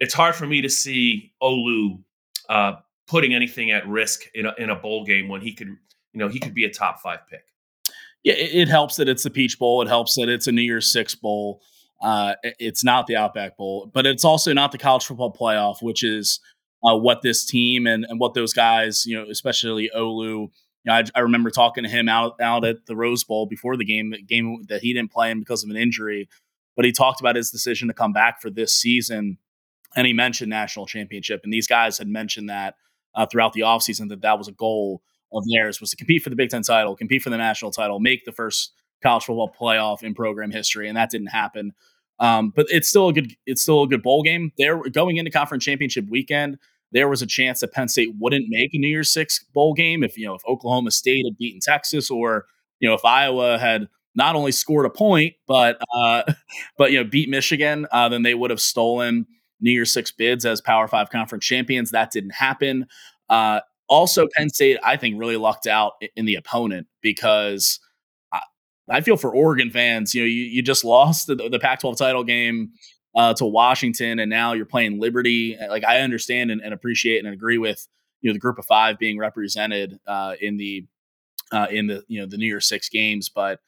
it's 0.00 0.14
hard 0.14 0.34
for 0.34 0.46
me 0.46 0.62
to 0.62 0.68
see 0.68 1.32
Olu 1.42 2.02
uh, 2.48 2.72
putting 3.06 3.34
anything 3.34 3.70
at 3.70 3.86
risk 3.86 4.22
in 4.34 4.46
a, 4.46 4.54
in 4.58 4.70
a 4.70 4.74
bowl 4.74 5.04
game 5.04 5.28
when 5.28 5.42
he 5.42 5.52
could, 5.52 5.68
you 5.68 6.18
know, 6.18 6.28
he 6.28 6.40
could 6.40 6.54
be 6.54 6.64
a 6.64 6.70
top 6.70 7.00
five 7.00 7.20
pick. 7.30 7.44
Yeah, 8.24 8.34
it, 8.34 8.62
it 8.62 8.68
helps 8.68 8.96
that 8.96 9.08
it's 9.08 9.22
the 9.22 9.30
Peach 9.30 9.58
Bowl. 9.58 9.82
It 9.82 9.88
helps 9.88 10.16
that 10.16 10.28
it's 10.28 10.46
a 10.46 10.52
New 10.52 10.62
Year's 10.62 10.92
Six 10.92 11.14
Bowl. 11.14 11.60
Uh, 12.02 12.34
it's 12.42 12.82
not 12.82 13.06
the 13.06 13.16
Outback 13.16 13.58
Bowl, 13.58 13.90
but 13.92 14.06
it's 14.06 14.24
also 14.24 14.54
not 14.54 14.72
the 14.72 14.78
College 14.78 15.04
Football 15.04 15.34
Playoff, 15.38 15.82
which 15.82 16.02
is 16.02 16.40
uh, 16.82 16.96
what 16.96 17.20
this 17.20 17.44
team 17.44 17.86
and, 17.86 18.06
and 18.08 18.18
what 18.18 18.32
those 18.32 18.54
guys, 18.54 19.04
you 19.06 19.16
know, 19.16 19.28
especially 19.30 19.90
Olu. 19.94 20.22
You 20.22 20.50
know, 20.86 20.94
I, 20.94 21.04
I, 21.14 21.20
remember 21.20 21.50
talking 21.50 21.84
to 21.84 21.90
him 21.90 22.08
out 22.08 22.40
out 22.40 22.64
at 22.64 22.86
the 22.86 22.96
Rose 22.96 23.22
Bowl 23.22 23.44
before 23.44 23.76
the 23.76 23.84
game, 23.84 24.12
the 24.12 24.22
game 24.22 24.64
that 24.70 24.80
he 24.80 24.94
didn't 24.94 25.12
play 25.12 25.30
in 25.30 25.40
because 25.40 25.62
of 25.62 25.68
an 25.68 25.76
injury, 25.76 26.26
but 26.74 26.86
he 26.86 26.92
talked 26.92 27.20
about 27.20 27.36
his 27.36 27.50
decision 27.50 27.88
to 27.88 27.94
come 27.94 28.14
back 28.14 28.40
for 28.40 28.48
this 28.48 28.72
season 28.72 29.36
and 29.96 30.06
he 30.06 30.12
mentioned 30.12 30.50
national 30.50 30.86
championship. 30.86 31.40
And 31.44 31.52
these 31.52 31.66
guys 31.66 31.98
had 31.98 32.08
mentioned 32.08 32.48
that 32.48 32.74
uh, 33.14 33.26
throughout 33.26 33.52
the 33.52 33.60
offseason 33.60 34.08
that 34.08 34.22
that 34.22 34.38
was 34.38 34.48
a 34.48 34.52
goal 34.52 35.02
of 35.32 35.44
theirs 35.52 35.80
was 35.80 35.90
to 35.90 35.96
compete 35.96 36.22
for 36.22 36.30
the 36.30 36.36
Big 36.36 36.50
Ten 36.50 36.62
title, 36.62 36.96
compete 36.96 37.22
for 37.22 37.30
the 37.30 37.36
national 37.36 37.70
title, 37.70 38.00
make 38.00 38.24
the 38.24 38.32
first 38.32 38.72
college 39.02 39.24
football 39.24 39.52
playoff 39.58 40.02
in 40.02 40.14
program 40.14 40.50
history, 40.50 40.88
and 40.88 40.96
that 40.96 41.10
didn't 41.10 41.28
happen. 41.28 41.72
Um, 42.18 42.52
but 42.54 42.66
it's 42.68 42.88
still 42.88 43.08
a 43.08 43.12
good 43.12 43.34
it's 43.46 43.62
still 43.62 43.82
a 43.82 43.88
good 43.88 44.02
bowl 44.02 44.22
game. 44.22 44.52
There 44.58 44.82
going 44.90 45.16
into 45.16 45.30
conference 45.30 45.64
championship 45.64 46.06
weekend, 46.08 46.58
there 46.92 47.08
was 47.08 47.22
a 47.22 47.26
chance 47.26 47.60
that 47.60 47.72
Penn 47.72 47.88
State 47.88 48.14
wouldn't 48.18 48.46
make 48.48 48.74
a 48.74 48.78
New 48.78 48.88
Year's 48.88 49.12
Six 49.12 49.44
bowl 49.54 49.72
game 49.74 50.02
if 50.02 50.18
you 50.18 50.26
know 50.26 50.34
if 50.34 50.42
Oklahoma 50.46 50.90
State 50.90 51.24
had 51.26 51.38
beaten 51.38 51.60
Texas 51.60 52.10
or 52.10 52.46
you 52.78 52.88
know 52.88 52.94
if 52.94 53.04
Iowa 53.04 53.58
had 53.58 53.88
not 54.14 54.36
only 54.36 54.52
scored 54.52 54.86
a 54.86 54.90
point 54.90 55.34
but 55.46 55.80
uh, 55.94 56.22
but 56.76 56.92
you 56.92 57.02
know 57.02 57.08
beat 57.08 57.28
Michigan, 57.28 57.86
uh, 57.90 58.08
then 58.08 58.22
they 58.22 58.34
would 58.34 58.50
have 58.50 58.60
stolen 58.60 59.26
New 59.60 59.70
Year's 59.70 59.92
Six 59.92 60.12
bids 60.12 60.44
as 60.44 60.60
Power 60.60 60.88
Five 60.88 61.10
conference 61.10 61.44
champions. 61.44 61.90
That 61.90 62.10
didn't 62.10 62.34
happen. 62.34 62.86
Uh, 63.28 63.60
also, 63.88 64.28
Penn 64.36 64.48
State, 64.50 64.78
I 64.84 64.96
think, 64.96 65.18
really 65.18 65.36
lucked 65.36 65.66
out 65.66 65.94
in 66.14 66.24
the 66.24 66.36
opponent 66.36 66.86
because 67.00 67.80
I, 68.32 68.40
I 68.88 69.00
feel 69.00 69.16
for 69.16 69.34
Oregon 69.34 69.70
fans. 69.70 70.14
You 70.14 70.22
know, 70.22 70.26
you, 70.26 70.44
you 70.44 70.62
just 70.62 70.84
lost 70.84 71.26
the, 71.26 71.34
the 71.34 71.58
Pac-12 71.58 71.96
title 71.96 72.22
game 72.22 72.70
uh, 73.16 73.34
to 73.34 73.44
Washington, 73.44 74.18
and 74.18 74.30
now 74.30 74.52
you're 74.52 74.66
playing 74.66 75.00
Liberty. 75.00 75.56
Like 75.68 75.84
I 75.84 76.00
understand 76.00 76.50
and, 76.50 76.60
and, 76.62 76.72
appreciate 76.72 77.24
and 77.24 77.32
agree 77.32 77.58
with 77.58 77.86
you 78.20 78.30
know 78.30 78.34
the 78.34 78.38
Group 78.38 78.58
of 78.58 78.66
Five 78.66 78.98
being 78.98 79.18
represented 79.18 79.98
uh, 80.06 80.34
in 80.40 80.56
the 80.56 80.86
uh, 81.52 81.66
in 81.70 81.88
the 81.88 82.04
you 82.06 82.20
know 82.20 82.26
the 82.26 82.36
New 82.36 82.46
Year's 82.46 82.68
Six 82.68 82.88
games, 82.88 83.28
but 83.28 83.60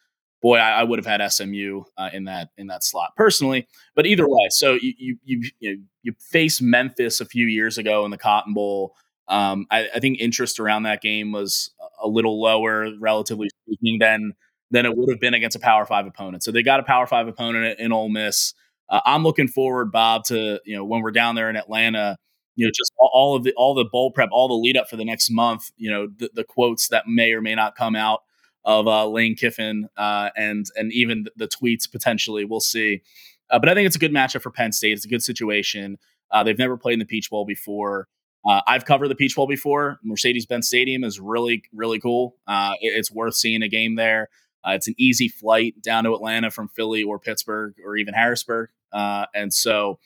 boy, 0.42 0.56
I, 0.56 0.80
I 0.80 0.82
would 0.82 0.98
have 0.98 1.06
had 1.06 1.26
SMU 1.26 1.84
uh, 1.96 2.10
in 2.12 2.24
that 2.24 2.50
in 2.58 2.66
that 2.66 2.84
slot 2.84 3.14
personally. 3.16 3.68
But 3.94 4.06
either 4.06 4.28
way, 4.28 4.48
so 4.50 4.74
you 4.74 4.92
you 4.98 5.16
you 5.24 5.50
you, 5.60 5.76
know, 5.76 5.82
you 6.02 6.14
face 6.18 6.60
Memphis 6.60 7.20
a 7.20 7.24
few 7.24 7.46
years 7.46 7.78
ago 7.78 8.04
in 8.04 8.10
the 8.10 8.18
Cotton 8.18 8.52
Bowl. 8.52 8.94
Um, 9.28 9.66
I, 9.70 9.88
I, 9.94 10.00
think 10.00 10.18
interest 10.18 10.58
around 10.58 10.82
that 10.82 11.00
game 11.00 11.30
was 11.30 11.70
a 12.02 12.08
little 12.08 12.42
lower, 12.42 12.88
relatively 12.98 13.48
speaking, 13.64 13.98
than 14.00 14.34
than 14.72 14.84
it 14.84 14.94
would 14.96 15.08
have 15.10 15.20
been 15.20 15.32
against 15.32 15.56
a 15.56 15.60
Power 15.60 15.86
Five 15.86 16.06
opponent. 16.06 16.42
So 16.42 16.50
they 16.50 16.62
got 16.62 16.80
a 16.80 16.82
Power 16.82 17.06
Five 17.06 17.28
opponent 17.28 17.78
in 17.78 17.92
Ole 17.92 18.08
Miss. 18.08 18.52
Uh, 18.90 19.00
I'm 19.06 19.22
looking 19.22 19.48
forward, 19.48 19.92
Bob, 19.92 20.24
to 20.24 20.60
you 20.66 20.76
know 20.76 20.84
when 20.84 21.02
we're 21.02 21.12
down 21.12 21.36
there 21.36 21.48
in 21.48 21.56
Atlanta. 21.56 22.16
You 22.56 22.66
know, 22.66 22.72
just 22.74 22.92
all 22.98 23.36
of 23.36 23.44
the 23.44 23.54
all 23.54 23.74
the 23.74 23.84
bowl 23.84 24.10
prep, 24.10 24.28
all 24.32 24.48
the 24.48 24.54
lead 24.54 24.76
up 24.76 24.90
for 24.90 24.96
the 24.96 25.04
next 25.04 25.30
month. 25.30 25.70
You 25.76 25.90
know, 25.90 26.08
the, 26.18 26.30
the 26.34 26.44
quotes 26.44 26.88
that 26.88 27.04
may 27.06 27.32
or 27.32 27.40
may 27.40 27.54
not 27.54 27.76
come 27.76 27.96
out 27.96 28.22
of 28.64 28.86
uh, 28.86 29.06
Lane 29.08 29.34
Kiffin 29.34 29.88
uh, 29.96 30.30
and 30.36 30.66
and 30.76 30.92
even 30.92 31.26
the 31.36 31.48
tweets 31.48 31.90
potentially. 31.90 32.44
We'll 32.44 32.60
see. 32.60 33.02
Uh, 33.50 33.58
but 33.58 33.68
I 33.68 33.74
think 33.74 33.86
it's 33.86 33.96
a 33.96 33.98
good 33.98 34.12
matchup 34.12 34.42
for 34.42 34.50
Penn 34.50 34.72
State. 34.72 34.92
It's 34.92 35.04
a 35.04 35.08
good 35.08 35.22
situation. 35.22 35.98
Uh, 36.30 36.42
they've 36.42 36.58
never 36.58 36.76
played 36.76 36.94
in 36.94 36.98
the 37.00 37.04
Peach 37.04 37.28
Bowl 37.30 37.44
before. 37.44 38.08
Uh, 38.48 38.60
I've 38.66 38.84
covered 38.84 39.08
the 39.08 39.14
Peach 39.14 39.36
Bowl 39.36 39.46
before. 39.46 39.98
Mercedes 40.02 40.46
Benz 40.46 40.66
Stadium 40.66 41.04
is 41.04 41.20
really, 41.20 41.62
really 41.72 42.00
cool. 42.00 42.36
Uh, 42.46 42.72
it, 42.80 42.94
it's 42.96 43.12
worth 43.12 43.34
seeing 43.34 43.62
a 43.62 43.68
game 43.68 43.96
there. 43.96 44.30
it's 44.66 44.88
an 44.88 44.94
easy 44.96 45.28
flight 45.28 45.74
down 45.82 46.04
to 46.04 46.14
Atlanta 46.14 46.50
from 46.50 46.68
Philly 46.68 47.02
or 47.02 47.18
Pittsburgh 47.18 47.74
or 47.84 47.96
even 47.96 48.14
Harrisburg. 48.14 48.70
and 48.92 49.52
so, 49.52 49.98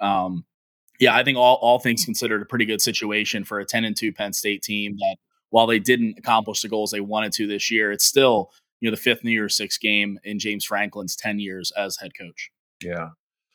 um, 0.00 0.44
yeah, 0.98 1.14
I 1.14 1.24
think 1.24 1.36
all, 1.36 1.56
all 1.56 1.78
things 1.78 2.04
considered, 2.04 2.40
a 2.40 2.46
pretty 2.46 2.64
good 2.64 2.80
situation 2.80 3.44
for 3.44 3.58
a 3.58 3.64
10 3.64 3.84
and 3.84 3.96
2 3.96 4.12
Penn 4.12 4.32
State 4.32 4.62
team 4.62 4.96
that 4.98 5.16
while 5.54 5.68
they 5.68 5.78
didn't 5.78 6.18
accomplish 6.18 6.62
the 6.62 6.68
goals 6.68 6.90
they 6.90 6.98
wanted 6.98 7.30
to 7.30 7.46
this 7.46 7.70
year, 7.70 7.92
it's 7.92 8.04
still 8.04 8.50
you 8.80 8.90
know 8.90 8.90
the 8.90 9.00
fifth 9.00 9.22
New 9.22 9.30
Year's 9.30 9.56
Six 9.56 9.78
game 9.78 10.18
in 10.24 10.40
James 10.40 10.64
Franklin's 10.64 11.14
ten 11.14 11.38
years 11.38 11.70
as 11.76 11.96
head 11.96 12.10
coach. 12.18 12.50
Yeah. 12.82 13.10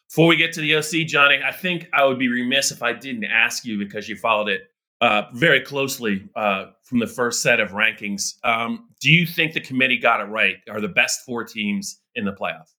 Before 0.07 0.27
we 0.27 0.37
get 0.37 0.53
to 0.53 0.61
the 0.61 0.77
OC, 0.77 1.07
Johnny, 1.07 1.39
I 1.45 1.51
think 1.51 1.89
I 1.91 2.05
would 2.05 2.17
be 2.17 2.29
remiss 2.29 2.71
if 2.71 2.81
I 2.81 2.93
didn't 2.93 3.25
ask 3.25 3.65
you 3.65 3.77
because 3.77 4.07
you 4.07 4.15
followed 4.15 4.47
it 4.47 4.61
uh, 5.01 5.23
very 5.33 5.59
closely 5.59 6.23
uh, 6.37 6.67
from 6.83 6.99
the 6.99 7.05
first 7.05 7.41
set 7.41 7.59
of 7.59 7.71
rankings. 7.71 8.35
Um, 8.45 8.87
do 9.01 9.11
you 9.11 9.25
think 9.25 9.51
the 9.51 9.59
committee 9.59 9.97
got 9.97 10.21
it 10.21 10.29
right? 10.29 10.55
Are 10.69 10.79
the 10.79 10.87
best 10.87 11.25
four 11.25 11.43
teams 11.43 11.99
in 12.15 12.23
the 12.23 12.31
playoff? 12.31 12.73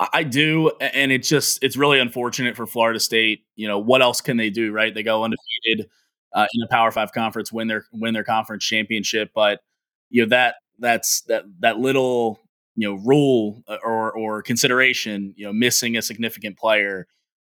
I 0.00 0.22
do, 0.22 0.70
and 0.80 1.12
it's 1.12 1.28
just 1.28 1.62
it's 1.62 1.76
really 1.76 2.00
unfortunate 2.00 2.56
for 2.56 2.66
Florida 2.66 2.98
State. 2.98 3.44
You 3.56 3.68
know 3.68 3.78
what 3.78 4.00
else 4.00 4.22
can 4.22 4.38
they 4.38 4.48
do? 4.48 4.72
Right? 4.72 4.94
They 4.94 5.02
go 5.02 5.22
undefeated 5.22 5.90
uh, 6.34 6.46
in 6.54 6.62
a 6.62 6.68
Power 6.68 6.90
Five 6.90 7.12
conference, 7.12 7.52
win 7.52 7.68
their 7.68 7.84
win 7.92 8.14
their 8.14 8.24
conference 8.24 8.64
championship. 8.64 9.30
But 9.34 9.60
you 10.10 10.22
know 10.22 10.28
that 10.28 10.56
that's 10.78 11.22
that 11.22 11.44
that 11.60 11.78
little 11.78 12.40
you 12.76 12.88
know 12.88 12.94
rule 13.04 13.62
uh, 13.68 13.78
or 13.84 14.12
or 14.12 14.42
consideration, 14.42 15.34
you 15.36 15.46
know, 15.46 15.52
missing 15.52 15.96
a 15.96 16.02
significant 16.02 16.58
player. 16.58 17.06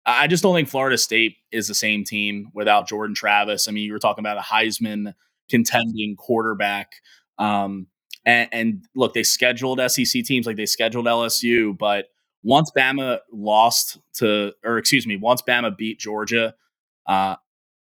I 0.07 0.27
just 0.27 0.43
don't 0.43 0.55
think 0.55 0.69
Florida 0.69 0.97
State 0.97 1.37
is 1.53 1.69
the 1.69 1.75
same 1.75 2.03
team 2.03 2.51
without 2.55 2.89
Jordan 2.89 3.15
Travis. 3.15 3.69
I 3.69 3.73
mean, 3.73 3.85
you 3.85 3.93
were 3.93 3.99
talking 3.99 4.23
about 4.23 4.39
a 4.39 4.41
Heisman 4.41 5.13
contending 5.51 6.17
quarterback. 6.17 6.93
Um, 7.39 7.89
and, 8.25 8.49
and 8.53 8.85
look, 8.95 9.13
they 9.13 9.23
scheduled 9.23 9.81
SEC 9.91 10.25
teams 10.25 10.47
like 10.47 10.57
they 10.57 10.67
scheduled 10.67 11.07
LSU, 11.07 11.77
but 11.77 12.07
once 12.43 12.71
Bama 12.77 13.19
lost 13.33 13.99
to, 14.15 14.53
or 14.65 14.79
excuse 14.79 15.07
me, 15.07 15.17
once 15.17 15.43
Bama 15.43 15.77
beat 15.77 15.99
Georgia, 15.99 16.55
uh, 17.07 17.37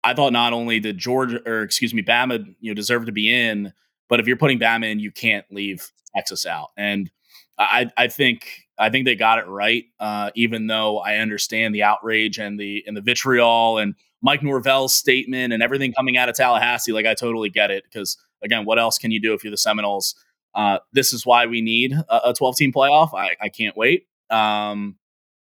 I 0.04 0.14
thought 0.14 0.32
not 0.32 0.52
only 0.52 0.80
did 0.80 0.98
Georgia 0.98 1.40
or 1.46 1.62
excuse 1.62 1.94
me, 1.94 2.02
Bama, 2.02 2.54
you 2.60 2.70
know, 2.70 2.74
deserve 2.74 3.06
to 3.06 3.12
be 3.12 3.32
in, 3.32 3.72
but 4.08 4.20
if 4.20 4.26
you're 4.26 4.36
putting 4.36 4.58
Bama 4.58 4.90
in, 4.90 5.00
you 5.00 5.10
can't 5.10 5.46
leave 5.50 5.90
Texas 6.14 6.44
out. 6.46 6.70
And 6.76 7.10
I, 7.58 7.90
I 7.96 8.08
think 8.08 8.64
I 8.78 8.90
think 8.90 9.06
they 9.06 9.14
got 9.14 9.38
it 9.38 9.46
right. 9.46 9.84
Uh, 9.98 10.30
even 10.34 10.66
though 10.66 10.98
I 10.98 11.16
understand 11.16 11.74
the 11.74 11.82
outrage 11.82 12.38
and 12.38 12.58
the 12.58 12.84
and 12.86 12.96
the 12.96 13.00
vitriol 13.00 13.78
and 13.78 13.94
Mike 14.22 14.42
Norvell's 14.42 14.94
statement 14.94 15.52
and 15.52 15.62
everything 15.62 15.92
coming 15.92 16.16
out 16.16 16.28
of 16.28 16.34
Tallahassee, 16.34 16.92
like 16.92 17.06
I 17.06 17.14
totally 17.14 17.50
get 17.50 17.70
it. 17.70 17.84
Because 17.84 18.16
again, 18.42 18.64
what 18.64 18.78
else 18.78 18.98
can 18.98 19.10
you 19.10 19.20
do 19.20 19.32
if 19.34 19.44
you're 19.44 19.50
the 19.50 19.56
Seminoles? 19.56 20.14
Uh, 20.54 20.78
this 20.92 21.12
is 21.12 21.24
why 21.24 21.46
we 21.46 21.60
need 21.60 21.92
a, 21.92 22.30
a 22.30 22.34
12 22.34 22.56
team 22.56 22.72
playoff. 22.72 23.14
I, 23.14 23.36
I 23.40 23.48
can't 23.48 23.76
wait. 23.76 24.06
Um, 24.30 24.96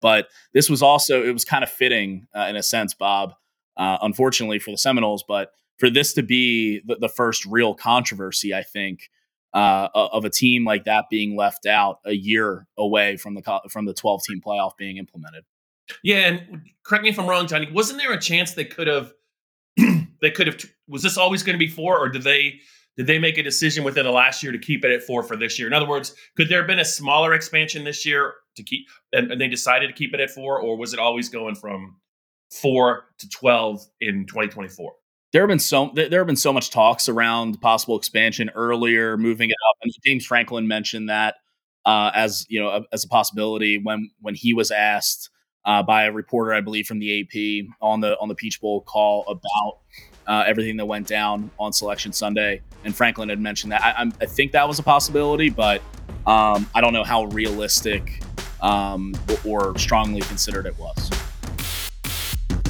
but 0.01 0.29
this 0.53 0.69
was 0.69 0.83
also 0.83 1.23
it 1.23 1.33
was 1.33 1.45
kind 1.45 1.65
of 1.65 1.71
fitting 1.71 2.27
uh, 2.35 2.47
in 2.49 2.57
a 2.57 2.63
sense, 2.63 2.95
Bob, 2.95 3.35
uh, 3.77 3.99
unfortunately 4.03 4.59
for 4.59 4.71
the 4.71 4.79
Seminoles. 4.79 5.25
But 5.27 5.53
for 5.79 5.91
this 5.91 6.13
to 6.15 6.23
be 6.23 6.81
the, 6.87 6.97
the 6.97 7.09
first 7.09 7.45
real 7.45 7.75
controversy, 7.75 8.55
I 8.55 8.63
think, 8.63 9.11
uh, 9.53 9.89
of 9.95 10.25
a 10.25 10.31
team 10.31 10.65
like 10.65 10.85
that 10.85 11.07
being 11.11 11.37
left 11.37 11.67
out 11.67 12.01
a 12.05 12.13
year 12.13 12.67
away 12.77 13.17
from 13.17 13.35
the 13.35 13.61
from 13.71 13.87
the 13.87 13.95
12 13.95 14.23
team 14.25 14.41
playoff 14.45 14.77
being 14.77 14.99
implemented. 14.99 15.45
Yeah, 16.03 16.29
and 16.29 16.63
correct 16.85 17.05
me 17.05 17.11
if 17.11 17.19
I'm 17.19 17.27
wrong, 17.27 17.47
Johnny. 17.47 17.71
Wasn't 17.73 17.99
there 17.99 18.13
a 18.13 18.21
chance 18.21 18.53
they 18.53 18.65
could 18.65 18.87
have? 18.87 19.13
they 20.21 20.31
could 20.31 20.47
have. 20.47 20.63
Was 20.89 21.03
this 21.03 21.17
always 21.17 21.43
going 21.43 21.55
to 21.55 21.59
be 21.59 21.69
four, 21.69 21.99
or 21.99 22.09
did 22.09 22.23
they? 22.23 22.61
Did 22.97 23.07
they 23.07 23.19
make 23.19 23.37
a 23.37 23.43
decision 23.43 23.85
within 23.85 24.07
the 24.07 24.11
last 24.11 24.43
year 24.43 24.53
to 24.53 24.59
keep 24.59 24.83
it 24.83 24.91
at 24.91 25.03
four 25.03 25.23
for 25.23 25.37
this 25.37 25.59
year? 25.59 25.69
In 25.69 25.75
other 25.75 25.87
words, 25.87 26.15
could 26.35 26.49
there 26.49 26.59
have 26.59 26.67
been 26.67 26.79
a 26.79 26.85
smaller 26.85 27.35
expansion 27.35 27.85
this 27.85 28.07
year 28.07 28.33
to 28.57 28.63
keep, 28.63 28.87
and, 29.13 29.31
and 29.31 29.39
they 29.39 29.49
decided 29.49 29.89
to 29.89 29.93
keep 29.93 30.15
it 30.15 30.21
at 30.21 30.31
four, 30.31 30.59
or 30.59 30.79
was 30.79 30.95
it 30.95 30.99
always 30.99 31.29
going 31.29 31.55
from 31.57 31.97
four 32.51 33.07
to 33.19 33.29
twelve 33.29 33.81
in 34.01 34.27
2024? 34.27 34.93
there 35.33 35.43
have 35.43 35.49
been 35.49 35.59
so 35.59 35.91
there 35.95 36.21
have 36.21 36.27
been 36.27 36.35
so 36.35 36.51
much 36.51 36.71
talks 36.71 37.11
around 37.11 37.61
possible 37.61 37.97
expansion 37.99 38.51
earlier, 38.55 39.19
moving 39.19 39.51
it 39.51 39.57
up, 39.71 39.77
and 39.83 39.93
James 40.03 40.25
Franklin 40.25 40.67
mentioned 40.67 41.11
that 41.11 41.35
uh, 41.85 42.11
as 42.15 42.47
you 42.49 42.59
know 42.59 42.87
as 42.93 43.05
a 43.05 43.09
possibility 43.09 43.77
when 43.77 44.11
when 44.21 44.35
he 44.35 44.55
was 44.55 44.71
asked 44.71 45.29
uh, 45.67 45.83
by 45.83 46.05
a 46.05 46.13
reporter, 46.13 46.55
I 46.55 46.61
believe 46.61 46.87
from 46.87 47.01
the 47.01 47.21
AP 47.21 47.67
on 47.83 48.01
the 48.01 48.19
on 48.19 48.29
the 48.29 48.35
Peach 48.35 48.61
Bowl 48.63 48.81
call 48.81 49.25
about 49.29 49.81
uh, 50.27 50.45
everything 50.47 50.77
that 50.79 50.87
went 50.87 51.07
down 51.07 51.51
on 51.59 51.73
Selection 51.73 52.13
Sunday, 52.13 52.63
and 52.85 52.97
Franklin 52.97 53.29
had 53.29 53.41
mentioned 53.41 53.73
that. 53.73 53.83
I, 53.83 54.11
I 54.21 54.27
think 54.27 54.53
that 54.53 54.67
was 54.67 54.79
a 54.79 54.83
possibility, 54.83 55.51
but 55.51 55.83
um, 56.27 56.69
I 56.75 56.81
don't 56.81 56.93
know 56.93 57.05
how 57.05 57.25
realistic 57.27 58.23
um, 58.63 59.15
or 59.45 59.77
strongly 59.79 60.23
considered 60.23 60.67
it 60.67 60.79
was. 60.79 61.11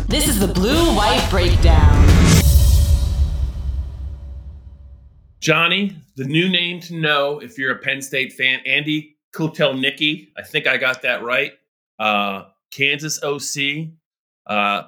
This 0.09 0.29
is 0.29 0.39
the 0.39 0.47
Blue 0.47 0.95
White 0.95 1.27
Breakdown. 1.31 2.07
Johnny, 5.41 5.97
the 6.15 6.23
new 6.23 6.49
name 6.49 6.79
to 6.83 6.95
know 6.95 7.41
if 7.41 7.59
you're 7.59 7.73
a 7.73 7.79
Penn 7.81 8.01
State 8.01 8.33
fan, 8.33 8.61
Andy 8.65 9.17
Kotelnicki. 9.35 10.29
I 10.37 10.43
think 10.43 10.69
I 10.69 10.77
got 10.77 11.03
that 11.03 11.25
right. 11.25 11.55
Uh, 11.99 12.45
Kansas 12.71 13.21
OC. 13.21 13.89
Uh, 14.47 14.85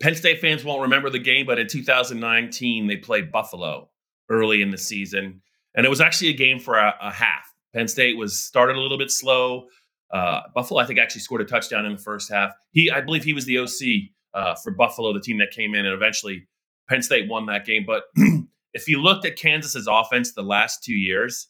Penn 0.00 0.14
State 0.14 0.40
fans 0.40 0.64
won't 0.64 0.80
remember 0.80 1.10
the 1.10 1.18
game, 1.18 1.44
but 1.44 1.58
in 1.58 1.66
2019 1.68 2.86
they 2.86 2.96
played 2.96 3.30
Buffalo 3.30 3.90
early 4.30 4.62
in 4.62 4.70
the 4.70 4.78
season, 4.78 5.42
and 5.74 5.84
it 5.84 5.90
was 5.90 6.00
actually 6.00 6.30
a 6.30 6.36
game 6.36 6.58
for 6.58 6.78
a, 6.78 6.94
a 7.02 7.10
half. 7.12 7.44
Penn 7.74 7.88
State 7.88 8.16
was 8.16 8.40
started 8.40 8.76
a 8.76 8.80
little 8.80 8.98
bit 8.98 9.10
slow. 9.10 9.66
Uh, 10.10 10.40
Buffalo, 10.54 10.80
I 10.80 10.86
think, 10.86 10.98
actually 10.98 11.20
scored 11.20 11.42
a 11.42 11.44
touchdown 11.44 11.84
in 11.84 11.92
the 11.92 12.02
first 12.02 12.32
half. 12.32 12.52
He, 12.70 12.90
I 12.90 13.02
believe, 13.02 13.22
he 13.22 13.34
was 13.34 13.44
the 13.44 13.58
OC 13.58 14.08
uh, 14.34 14.54
for 14.54 14.70
Buffalo, 14.70 15.12
the 15.12 15.20
team 15.20 15.38
that 15.38 15.50
came 15.50 15.74
in, 15.74 15.86
and 15.86 15.94
eventually 15.94 16.46
Penn 16.88 17.02
State 17.02 17.28
won 17.28 17.46
that 17.46 17.66
game. 17.66 17.84
But 17.86 18.04
if 18.74 18.88
you 18.88 19.00
looked 19.00 19.24
at 19.24 19.36
Kansas's 19.36 19.88
offense 19.90 20.32
the 20.32 20.42
last 20.42 20.82
two 20.82 20.94
years, 20.94 21.48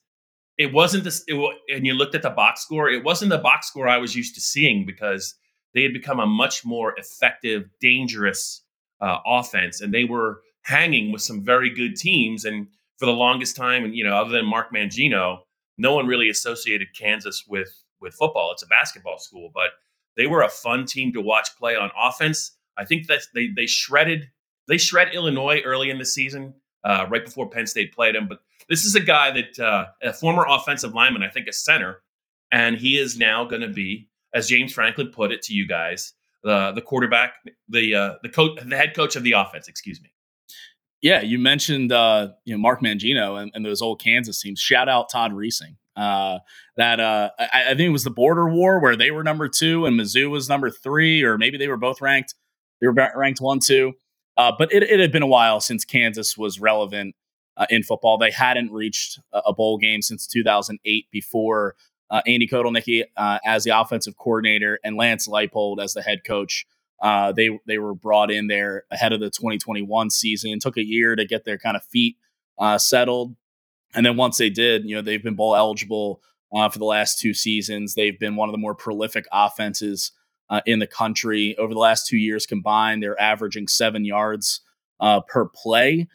it 0.58 0.72
wasn't 0.72 1.04
this. 1.04 1.24
It, 1.26 1.36
and 1.74 1.86
you 1.86 1.94
looked 1.94 2.14
at 2.14 2.22
the 2.22 2.30
box 2.30 2.62
score, 2.62 2.88
it 2.88 3.04
wasn't 3.04 3.30
the 3.30 3.38
box 3.38 3.68
score 3.68 3.88
I 3.88 3.98
was 3.98 4.14
used 4.14 4.34
to 4.34 4.40
seeing 4.40 4.84
because 4.84 5.34
they 5.74 5.82
had 5.82 5.92
become 5.92 6.20
a 6.20 6.26
much 6.26 6.64
more 6.64 6.94
effective, 6.98 7.68
dangerous 7.80 8.62
uh, 9.00 9.18
offense, 9.26 9.80
and 9.80 9.92
they 9.92 10.04
were 10.04 10.42
hanging 10.62 11.12
with 11.12 11.22
some 11.22 11.42
very 11.42 11.70
good 11.70 11.96
teams. 11.96 12.44
And 12.44 12.68
for 12.98 13.06
the 13.06 13.12
longest 13.12 13.56
time, 13.56 13.84
and 13.84 13.96
you 13.96 14.04
know, 14.04 14.16
other 14.16 14.30
than 14.30 14.46
Mark 14.46 14.72
Mangino, 14.72 15.38
no 15.78 15.94
one 15.94 16.06
really 16.06 16.28
associated 16.28 16.88
Kansas 16.98 17.44
with 17.48 17.82
with 18.00 18.14
football. 18.14 18.52
It's 18.52 18.62
a 18.62 18.66
basketball 18.66 19.18
school, 19.18 19.50
but 19.54 19.70
they 20.16 20.26
were 20.26 20.42
a 20.42 20.48
fun 20.48 20.84
team 20.84 21.12
to 21.12 21.20
watch 21.20 21.56
play 21.56 21.76
on 21.76 21.90
offense. 22.00 22.52
I 22.78 22.84
think 22.84 23.06
that 23.08 23.22
they 23.34 23.48
they 23.48 23.66
shredded 23.66 24.30
they 24.68 24.78
shred 24.78 25.14
Illinois 25.14 25.60
early 25.64 25.90
in 25.90 25.98
the 25.98 26.04
season, 26.04 26.54
uh, 26.84 27.06
right 27.10 27.24
before 27.24 27.50
Penn 27.50 27.66
State 27.66 27.92
played 27.94 28.14
him. 28.14 28.28
But 28.28 28.40
this 28.68 28.84
is 28.84 28.94
a 28.94 29.00
guy 29.00 29.30
that 29.32 29.58
uh, 29.58 29.86
a 30.02 30.12
former 30.12 30.46
offensive 30.48 30.94
lineman, 30.94 31.22
I 31.22 31.28
think 31.28 31.46
a 31.48 31.52
center, 31.52 32.02
and 32.50 32.76
he 32.76 32.98
is 32.98 33.18
now 33.18 33.44
going 33.44 33.62
to 33.62 33.68
be 33.68 34.08
as 34.34 34.48
James 34.48 34.72
Franklin 34.72 35.08
put 35.08 35.32
it 35.32 35.42
to 35.42 35.54
you 35.54 35.66
guys, 35.66 36.12
the 36.42 36.72
the 36.72 36.80
quarterback, 36.80 37.34
the 37.68 37.94
uh, 37.94 38.14
the 38.22 38.28
coach, 38.28 38.58
the 38.64 38.76
head 38.76 38.94
coach 38.94 39.16
of 39.16 39.22
the 39.22 39.32
offense. 39.32 39.68
Excuse 39.68 40.00
me. 40.00 40.12
Yeah, 41.00 41.20
you 41.20 41.38
mentioned 41.38 41.92
uh, 41.92 42.28
you 42.44 42.54
know 42.54 42.60
Mark 42.60 42.80
Mangino 42.80 43.40
and, 43.40 43.50
and, 43.54 43.66
those 43.66 43.82
old 43.82 44.00
Kansas 44.00 44.40
teams. 44.40 44.60
Shout 44.60 44.88
out 44.88 45.10
Todd 45.10 45.32
Reesing. 45.32 45.76
Uh, 45.96 46.38
that 46.76 47.00
uh, 47.00 47.30
I, 47.38 47.64
I, 47.64 47.74
think 47.74 47.80
it 47.80 47.90
was 47.90 48.04
the 48.04 48.10
border 48.10 48.48
war 48.48 48.80
where 48.80 48.96
they 48.96 49.10
were 49.10 49.22
number 49.22 49.46
two 49.46 49.84
and 49.84 50.00
Mizzou 50.00 50.30
was 50.30 50.48
number 50.48 50.70
three, 50.70 51.22
or 51.22 51.36
maybe 51.36 51.58
they 51.58 51.68
were 51.68 51.76
both 51.76 52.00
ranked. 52.00 52.34
They 52.82 52.88
were 52.88 53.10
ranked 53.14 53.40
one, 53.40 53.60
two. 53.60 53.94
Uh, 54.36 54.52
but 54.58 54.72
it, 54.72 54.82
it, 54.82 54.98
had 54.98 55.12
been 55.12 55.22
a 55.22 55.26
while 55.26 55.60
since 55.60 55.84
Kansas 55.84 56.36
was 56.36 56.60
relevant 56.60 57.14
uh, 57.56 57.66
in 57.70 57.82
football. 57.82 58.18
They 58.18 58.30
hadn't 58.30 58.72
reached 58.72 59.20
a 59.32 59.52
bowl 59.52 59.78
game 59.78 60.02
since 60.02 60.26
2008 60.26 61.06
before 61.12 61.76
uh, 62.10 62.22
Andy 62.26 62.48
Kotelnicki 62.48 63.04
uh, 63.16 63.38
as 63.44 63.64
the 63.64 63.78
offensive 63.78 64.16
coordinator 64.16 64.80
and 64.82 64.96
Lance 64.96 65.28
Leipold 65.28 65.82
as 65.82 65.94
the 65.94 66.02
head 66.02 66.24
coach. 66.24 66.66
Uh, 67.00 67.32
they 67.32 67.58
they 67.66 67.78
were 67.78 67.94
brought 67.94 68.30
in 68.30 68.46
there 68.46 68.84
ahead 68.90 69.12
of 69.12 69.20
the 69.20 69.30
2021 69.30 70.10
season. 70.10 70.52
And 70.52 70.60
took 70.60 70.76
a 70.76 70.84
year 70.84 71.14
to 71.14 71.24
get 71.24 71.44
their 71.44 71.58
kind 71.58 71.76
of 71.76 71.84
feet 71.84 72.16
uh, 72.58 72.78
settled, 72.78 73.34
and 73.94 74.06
then 74.06 74.16
once 74.16 74.38
they 74.38 74.50
did, 74.50 74.88
you 74.88 74.94
know 74.94 75.02
they've 75.02 75.22
been 75.22 75.34
bowl 75.34 75.56
eligible 75.56 76.22
for 76.52 76.78
the 76.78 76.84
last 76.84 77.18
two 77.18 77.34
seasons. 77.34 77.94
They've 77.94 78.18
been 78.18 78.36
one 78.36 78.48
of 78.48 78.52
the 78.52 78.58
more 78.58 78.74
prolific 78.74 79.26
offenses 79.32 80.12
uh, 80.52 80.60
in 80.66 80.78
the 80.78 80.86
country 80.86 81.56
over 81.58 81.74
the 81.74 81.80
last 81.80 82.06
two 82.06 82.16
years 82.16 82.46
combined. 82.46 83.02
They're 83.02 83.20
averaging 83.20 83.66
seven 83.66 84.04
yards 84.04 84.60
per 85.26 85.46
play, 85.52 86.06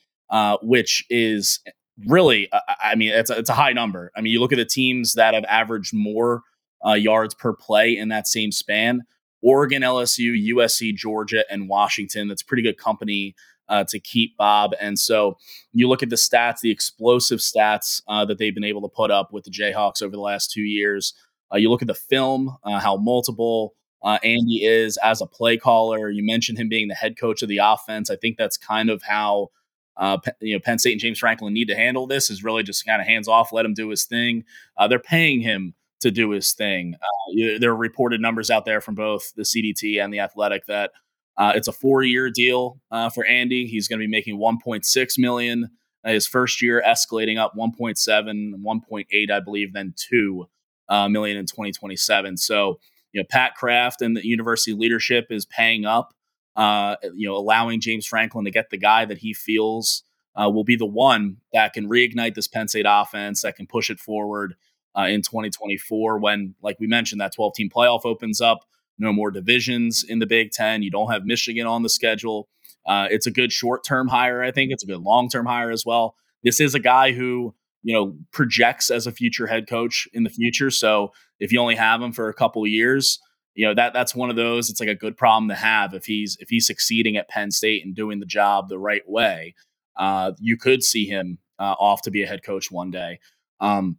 which 0.61 1.03
is 1.09 1.59
really, 2.05 2.49
I 2.81 2.95
mean, 2.95 3.09
it's 3.09 3.29
a, 3.29 3.37
it's 3.37 3.49
a 3.49 3.53
high 3.53 3.73
number. 3.73 4.11
I 4.15 4.21
mean, 4.21 4.31
you 4.31 4.39
look 4.39 4.53
at 4.53 4.57
the 4.57 4.65
teams 4.65 5.15
that 5.15 5.33
have 5.33 5.43
averaged 5.45 5.93
more 5.93 6.43
uh, 6.85 6.93
yards 6.93 7.33
per 7.33 7.53
play 7.53 7.97
in 7.97 8.09
that 8.09 8.27
same 8.27 8.51
span 8.51 9.03
Oregon, 9.43 9.83
LSU, 9.83 10.35
USC, 10.53 10.95
Georgia, 10.95 11.43
and 11.49 11.69
Washington. 11.69 12.27
That's 12.27 12.43
pretty 12.43 12.63
good 12.63 12.77
company 12.77 13.35
uh, 13.69 13.83
to 13.89 13.99
keep 13.99 14.35
Bob. 14.35 14.71
And 14.79 14.97
so 14.97 15.37
you 15.73 15.87
look 15.87 16.01
at 16.01 16.09
the 16.09 16.15
stats, 16.15 16.61
the 16.61 16.71
explosive 16.71 17.39
stats 17.39 18.01
uh, 18.07 18.25
that 18.25 18.39
they've 18.39 18.53
been 18.53 18.63
able 18.63 18.81
to 18.81 18.87
put 18.93 19.11
up 19.11 19.31
with 19.31 19.43
the 19.43 19.51
Jayhawks 19.51 20.01
over 20.01 20.15
the 20.15 20.21
last 20.21 20.51
two 20.51 20.61
years. 20.61 21.13
Uh, 21.53 21.57
you 21.57 21.69
look 21.69 21.81
at 21.81 21.87
the 21.87 21.93
film, 21.93 22.57
uh, 22.63 22.79
how 22.79 22.97
multiple 22.97 23.75
uh, 24.03 24.19
Andy 24.23 24.65
is 24.65 24.97
as 24.97 25.21
a 25.21 25.25
play 25.25 25.57
caller. 25.57 26.09
You 26.09 26.25
mentioned 26.25 26.57
him 26.57 26.69
being 26.69 26.87
the 26.87 26.95
head 26.95 27.17
coach 27.17 27.41
of 27.41 27.49
the 27.49 27.59
offense. 27.63 28.09
I 28.09 28.15
think 28.15 28.37
that's 28.37 28.57
kind 28.57 28.89
of 28.89 29.01
how 29.03 29.49
uh, 29.97 30.17
you 30.41 30.53
know, 30.53 30.59
Penn 30.59 30.79
State 30.79 30.91
and 30.91 31.01
James 31.01 31.19
Franklin 31.19 31.53
need 31.53 31.67
to 31.67 31.75
handle 31.75 32.07
this 32.07 32.29
is 32.29 32.43
really 32.43 32.63
just 32.63 32.85
kind 32.85 33.01
of 33.01 33.07
hands 33.07 33.27
off, 33.27 33.51
let 33.51 33.65
him 33.65 33.73
do 33.73 33.89
his 33.89 34.05
thing. 34.05 34.43
Uh, 34.77 34.87
they're 34.87 34.99
paying 34.99 35.41
him 35.41 35.73
to 35.99 36.11
do 36.11 36.29
his 36.29 36.53
thing. 36.53 36.95
Uh, 36.95 37.57
there 37.59 37.71
are 37.71 37.75
reported 37.75 38.21
numbers 38.21 38.51
out 38.51 38.65
there 38.65 38.79
from 38.79 38.93
both 38.93 39.33
the 39.35 39.41
CDT 39.41 40.03
and 40.03 40.13
the 40.13 40.19
Athletic 40.19 40.67
that 40.67 40.91
uh, 41.37 41.53
it's 41.55 41.67
a 41.67 41.71
four-year 41.71 42.29
deal 42.29 42.79
uh, 42.91 43.09
for 43.09 43.25
Andy. 43.25 43.65
He's 43.65 43.87
going 43.87 43.99
to 43.99 44.03
be 44.03 44.09
making 44.09 44.37
1.6 44.37 45.19
million. 45.19 45.71
His 46.05 46.27
first 46.27 46.61
year 46.61 46.81
escalating 46.87 47.37
up 47.37 47.53
1.7, 47.57 48.53
1.8, 48.63 49.31
I 49.31 49.39
believe, 49.41 49.73
then 49.73 49.93
two 49.97 50.47
million 50.89 51.37
in 51.37 51.45
2027. 51.45 52.37
So, 52.37 52.79
you 53.13 53.21
know, 53.21 53.25
Pat 53.29 53.55
Kraft 53.55 54.01
and 54.01 54.15
the 54.15 54.25
university 54.25 54.73
leadership 54.73 55.27
is 55.29 55.45
paying 55.45 55.85
up 55.85 56.13
uh, 56.57 56.95
you 57.13 57.29
know, 57.29 57.37
allowing 57.37 57.79
James 57.79 58.05
Franklin 58.05 58.43
to 58.45 58.51
get 58.51 58.71
the 58.71 58.77
guy 58.77 59.05
that 59.05 59.19
he 59.19 59.33
feels 59.33 60.03
uh, 60.35 60.49
will 60.49 60.63
be 60.63 60.75
the 60.75 60.87
one 60.87 61.37
that 61.53 61.71
can 61.71 61.87
reignite 61.87 62.33
this 62.33 62.47
Penn 62.47 62.67
State 62.67 62.87
offense, 62.89 63.43
that 63.43 63.55
can 63.55 63.67
push 63.67 63.89
it 63.89 63.99
forward 63.99 64.55
uh, 64.97 65.03
in 65.03 65.21
2024 65.21 66.17
when, 66.17 66.55
like 66.63 66.79
we 66.79 66.87
mentioned, 66.87 67.21
that 67.21 67.33
12 67.35 67.53
team 67.53 67.69
playoff 67.69 68.01
opens 68.05 68.41
up. 68.41 68.65
No 68.97 69.13
more 69.13 69.29
divisions 69.29 70.03
in 70.03 70.17
the 70.17 70.25
Big 70.25 70.51
Ten. 70.51 70.81
You 70.81 70.89
don't 70.89 71.11
have 71.11 71.25
Michigan 71.25 71.67
on 71.67 71.83
the 71.83 71.89
schedule. 71.89 72.49
Uh, 72.87 73.07
it's 73.11 73.27
a 73.27 73.31
good 73.31 73.51
short 73.51 73.83
term 73.83 74.07
hire, 74.07 74.41
I 74.41 74.49
think. 74.49 74.71
It's 74.71 74.83
a 74.83 74.87
good 74.87 75.01
long 75.01 75.29
term 75.29 75.45
hire 75.45 75.69
as 75.69 75.85
well. 75.85 76.15
This 76.43 76.59
is 76.59 76.73
a 76.73 76.79
guy 76.79 77.11
who, 77.11 77.53
you 77.83 77.93
know, 77.93 78.15
projects 78.31 78.89
as 78.89 79.07
a 79.07 79.11
future 79.11 79.47
head 79.47 79.67
coach 79.67 80.07
in 80.13 80.23
the 80.23 80.29
future. 80.29 80.69
So 80.69 81.11
if 81.39 81.51
you 81.51 81.59
only 81.59 81.75
have 81.75 82.01
him 82.01 82.11
for 82.11 82.29
a 82.29 82.33
couple 82.33 82.65
years, 82.67 83.19
you 83.53 83.65
know 83.65 83.73
that 83.73 83.93
that's 83.93 84.13
one 84.13 84.29
of 84.29 84.35
those 84.35 84.69
it's 84.69 84.79
like 84.79 84.89
a 84.89 84.95
good 84.95 85.17
problem 85.17 85.49
to 85.49 85.55
have. 85.55 85.93
If 85.93 86.05
he's 86.05 86.37
if 86.39 86.49
he's 86.49 86.67
succeeding 86.67 87.17
at 87.17 87.29
penn 87.29 87.51
state 87.51 87.83
and 87.83 87.95
doing 87.95 88.19
the 88.19 88.25
job 88.25 88.69
the 88.69 88.79
right 88.79 89.07
way 89.07 89.55
uh, 89.97 90.33
you 90.39 90.57
could 90.57 90.83
see 90.83 91.05
him 91.05 91.39
uh, 91.59 91.75
off 91.79 92.03
to 92.03 92.11
be 92.11 92.23
a 92.23 92.27
head 92.27 92.43
coach 92.43 92.71
one 92.71 92.91
day. 92.91 93.19
Um, 93.59 93.97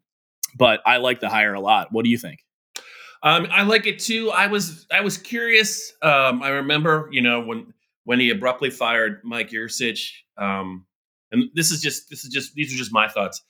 but 0.57 0.81
i 0.87 0.97
like 0.97 1.21
the 1.21 1.29
hire 1.29 1.53
a 1.53 1.61
lot. 1.61 1.89
What 1.91 2.05
do 2.05 2.11
you 2.11 2.19
think? 2.19 2.41
Um, 3.23 3.49
i 3.51 3.63
like 3.63 3.87
it 3.87 3.99
too. 3.99 4.31
I 4.31 4.47
was 4.47 4.87
i 4.93 5.01
was 5.01 5.19
curious 5.19 5.93
um, 6.03 6.43
i 6.43 6.51
remember 6.51 7.09
you 7.11 7.21
know 7.21 7.41
when 7.41 7.75
when 8.05 8.21
he 8.21 8.31
abruptly 8.31 8.71
fired 8.71 9.21
mike 9.25 9.51
Yurcich, 9.51 10.13
um, 10.39 10.87
and 11.33 11.45
this 11.55 11.73
is 11.73 11.81
just 11.83 12.09
this 12.09 12.25
is 12.25 12.31
just 12.31 12.55
these 12.55 12.73
are 12.73 12.77
just 12.77 12.93
my 12.93 13.09
thoughts 13.09 13.43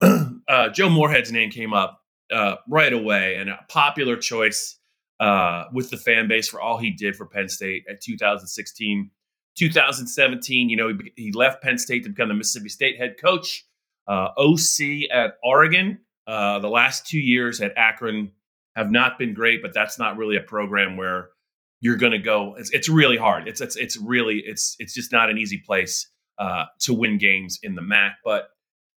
uh, 0.48 0.68
joe 0.70 0.88
moorhead's 0.88 1.32
name 1.32 1.50
came 1.50 1.72
up 1.72 2.02
uh, 2.32 2.56
right 2.68 2.92
away 2.92 3.36
and 3.36 3.48
a 3.48 3.58
popular 3.68 4.16
choice 4.16 4.78
uh, 5.20 5.64
with 5.72 5.90
the 5.90 5.96
fan 5.96 6.28
base 6.28 6.48
for 6.48 6.60
all 6.60 6.76
he 6.76 6.90
did 6.90 7.16
for 7.16 7.24
Penn 7.24 7.48
State 7.48 7.84
at 7.88 8.02
2016 8.02 9.10
2017, 9.56 10.68
you 10.68 10.76
know, 10.76 10.88
he, 10.88 11.12
he 11.16 11.32
left 11.32 11.62
Penn 11.62 11.78
State 11.78 12.04
to 12.04 12.10
become 12.10 12.28
the 12.28 12.34
Mississippi 12.34 12.68
State 12.68 12.98
head 12.98 13.16
coach, 13.20 13.66
uh, 14.06 14.28
OC 14.36 15.10
at 15.12 15.38
Oregon. 15.42 15.98
Uh, 16.26 16.58
the 16.58 16.68
last 16.68 17.06
two 17.06 17.18
years 17.18 17.60
at 17.60 17.72
Akron 17.76 18.32
have 18.74 18.90
not 18.90 19.18
been 19.18 19.32
great, 19.32 19.62
but 19.62 19.72
that's 19.72 19.98
not 19.98 20.16
really 20.16 20.36
a 20.36 20.42
program 20.42 20.96
where 20.96 21.30
you're 21.80 21.96
going 21.96 22.12
to 22.12 22.18
go. 22.18 22.54
It's, 22.58 22.70
it's 22.70 22.88
really 22.88 23.16
hard. 23.16 23.48
It's, 23.48 23.60
it's 23.60 23.76
it's 23.76 23.96
really 23.96 24.42
it's 24.44 24.76
it's 24.78 24.92
just 24.92 25.12
not 25.12 25.30
an 25.30 25.38
easy 25.38 25.58
place 25.58 26.10
uh, 26.38 26.64
to 26.80 26.92
win 26.92 27.16
games 27.18 27.58
in 27.62 27.74
the 27.74 27.82
MAC. 27.82 28.16
But 28.24 28.48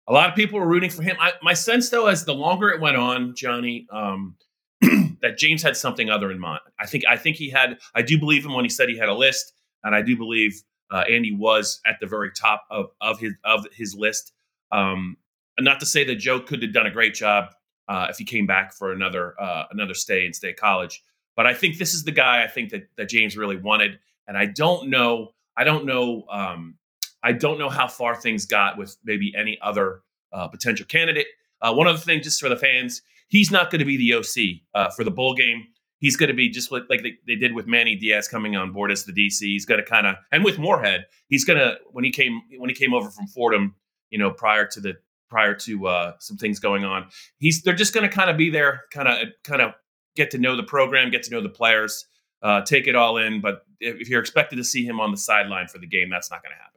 a 0.09 0.13
lot 0.13 0.29
of 0.29 0.37
people 0.37 0.59
were 0.59 0.67
rooting 0.67 0.91
for 0.91 1.03
him. 1.03 1.17
I, 1.19 1.33
my 1.43 1.53
sense, 1.53 1.91
though, 1.91 2.07
as 2.07 2.25
the 2.25 2.35
longer 2.35 2.71
it 2.71 2.81
went 2.81 2.97
on, 2.97 3.35
Johnny, 3.35 3.87
um, 3.91 4.37
that 4.81 5.39
James 5.39 5.63
had 5.63 5.77
something 5.77 6.11
other 6.11 6.31
in 6.31 6.39
mind. 6.39 6.61
I 6.79 6.87
think 6.87 7.05
I 7.09 7.17
think 7.17 7.37
he 7.37 7.51
had. 7.51 7.79
I 7.95 8.03
do 8.03 8.19
believe 8.19 8.45
him 8.45 8.55
when 8.55 8.65
he 8.65 8.69
said 8.69 8.89
he 8.89 8.99
had 8.99 9.09
a 9.09 9.15
list, 9.15 9.53
and 9.83 9.95
I 9.95 10.03
do 10.03 10.17
believe 10.17 10.63
uh, 10.91 11.05
Andy 11.09 11.35
was 11.35 11.81
at 11.87 11.97
the 12.01 12.07
very 12.07 12.31
top 12.31 12.65
of 12.71 12.91
of 13.01 13.19
his 13.19 13.33
of 13.45 13.67
his 13.73 13.95
list. 13.95 14.33
Um, 14.71 15.17
not 15.59 15.81
to 15.81 15.87
say 15.87 16.05
that 16.05 16.17
Joe 16.17 16.41
could 16.41 16.63
have 16.63 16.73
done 16.73 16.87
a 16.87 16.91
great 16.91 17.15
job 17.15 17.47
uh, 17.89 18.09
if 18.11 18.19
he 18.19 18.25
came 18.25 18.47
back 18.47 18.75
for 18.75 18.93
another 18.93 19.35
uh, 19.41 19.65
another 19.71 19.95
stay 19.95 20.27
in 20.27 20.33
state 20.33 20.57
college, 20.57 21.03
but 21.35 21.47
I 21.47 21.55
think 21.55 21.79
this 21.79 21.95
is 21.95 22.05
the 22.05 22.13
guy 22.13 22.45
I 22.45 22.49
think 22.49 22.71
that 22.71 22.89
that 22.97 23.09
James 23.09 23.37
really 23.37 23.57
wanted, 23.57 23.99
and 24.29 24.37
I 24.37 24.47
don't 24.47 24.89
know. 24.91 25.33
I 25.57 25.65
don't 25.65 25.87
know. 25.87 26.25
Um, 26.31 26.77
I 27.23 27.33
don't 27.33 27.59
know 27.59 27.69
how 27.69 27.89
far 27.89 28.15
things 28.15 28.47
got 28.47 28.79
with 28.79 28.97
maybe 29.05 29.33
any 29.37 29.59
other 29.63 30.03
uh, 30.33 30.49
potential 30.49 30.87
candidate. 30.87 31.27
Uh, 31.61 31.73
one 31.73 31.87
other 31.87 31.99
thing, 31.99 32.23
just 32.23 32.41
for 32.41 32.49
the 32.49 32.57
fans, 32.57 33.03
he's 33.29 33.51
not 33.51 33.71
going 33.71 33.81
to 33.81 33.85
be 33.85 33.97
the 33.97 34.15
OC 34.15 34.61
uh, 34.75 34.91
for 34.91 35.05
the 35.05 35.11
bowl 35.11 35.35
game. 35.35 35.67
He's 35.99 36.17
going 36.17 36.29
to 36.29 36.35
be 36.35 36.51
just 36.51 36.71
like, 36.71 36.85
like 36.91 37.03
they, 37.03 37.15
they, 37.27 37.37
did 37.37 37.55
with 37.55 37.67
Manny 37.67 37.97
Diaz 37.97 38.29
coming 38.29 38.55
on 38.55 38.71
board 38.71 38.93
as 38.93 39.05
the 39.05 39.13
DC. 39.13 39.41
He's 39.41 39.65
going 39.65 39.83
to 39.83 39.87
kind 39.87 40.07
of, 40.07 40.17
and 40.31 40.45
with 40.45 40.59
Moorhead, 40.59 41.07
he's 41.29 41.45
going 41.45 41.59
to 41.59 41.79
when 41.91 42.05
he 42.05 42.11
came 42.11 42.43
when 42.59 42.69
he 42.69 42.77
came 42.77 42.93
over 42.93 43.09
from 43.09 43.27
Fordham, 43.27 43.75
you 44.11 44.19
know, 44.19 44.31
prior 44.31 44.67
to 44.67 44.81
the 44.81 44.95
prior 45.31 45.55
to 45.55 45.87
uh, 45.87 46.13
some 46.19 46.37
things 46.37 46.61
going 46.61 46.85
on, 46.85 47.07
he's 47.39 47.63
they're 47.63 47.75
just 47.75 47.95
going 47.95 48.09
to 48.09 48.15
kind 48.15 48.29
of 48.29 48.37
be 48.37 48.51
there, 48.51 48.83
kind 48.93 49.09
of 49.09 49.29
kind 49.43 49.63
of 49.63 49.73
get 50.17 50.31
to 50.33 50.39
know 50.39 50.55
the 50.55 50.63
program, 50.63 51.11
get 51.11 51.23
to 51.23 51.31
know 51.31 51.41
the 51.41 51.49
players, 51.49 52.07
uh, 52.43 52.61
take 52.61 52.87
it 52.87 52.95
all 52.95 53.17
in. 53.17 53.41
But 53.41 53.63
if, 53.81 54.03
if 54.03 54.09
you're 54.11 54.21
expected 54.21 54.57
to 54.57 54.65
see 54.65 54.85
him 54.85 55.01
on 55.01 55.11
the 55.11 55.17
sideline 55.17 55.69
for 55.69 55.79
the 55.79 55.87
game, 55.87 56.11
that's 56.11 56.31
not 56.31 56.43
going 56.43 56.53
to 56.53 56.63
happen. 56.63 56.76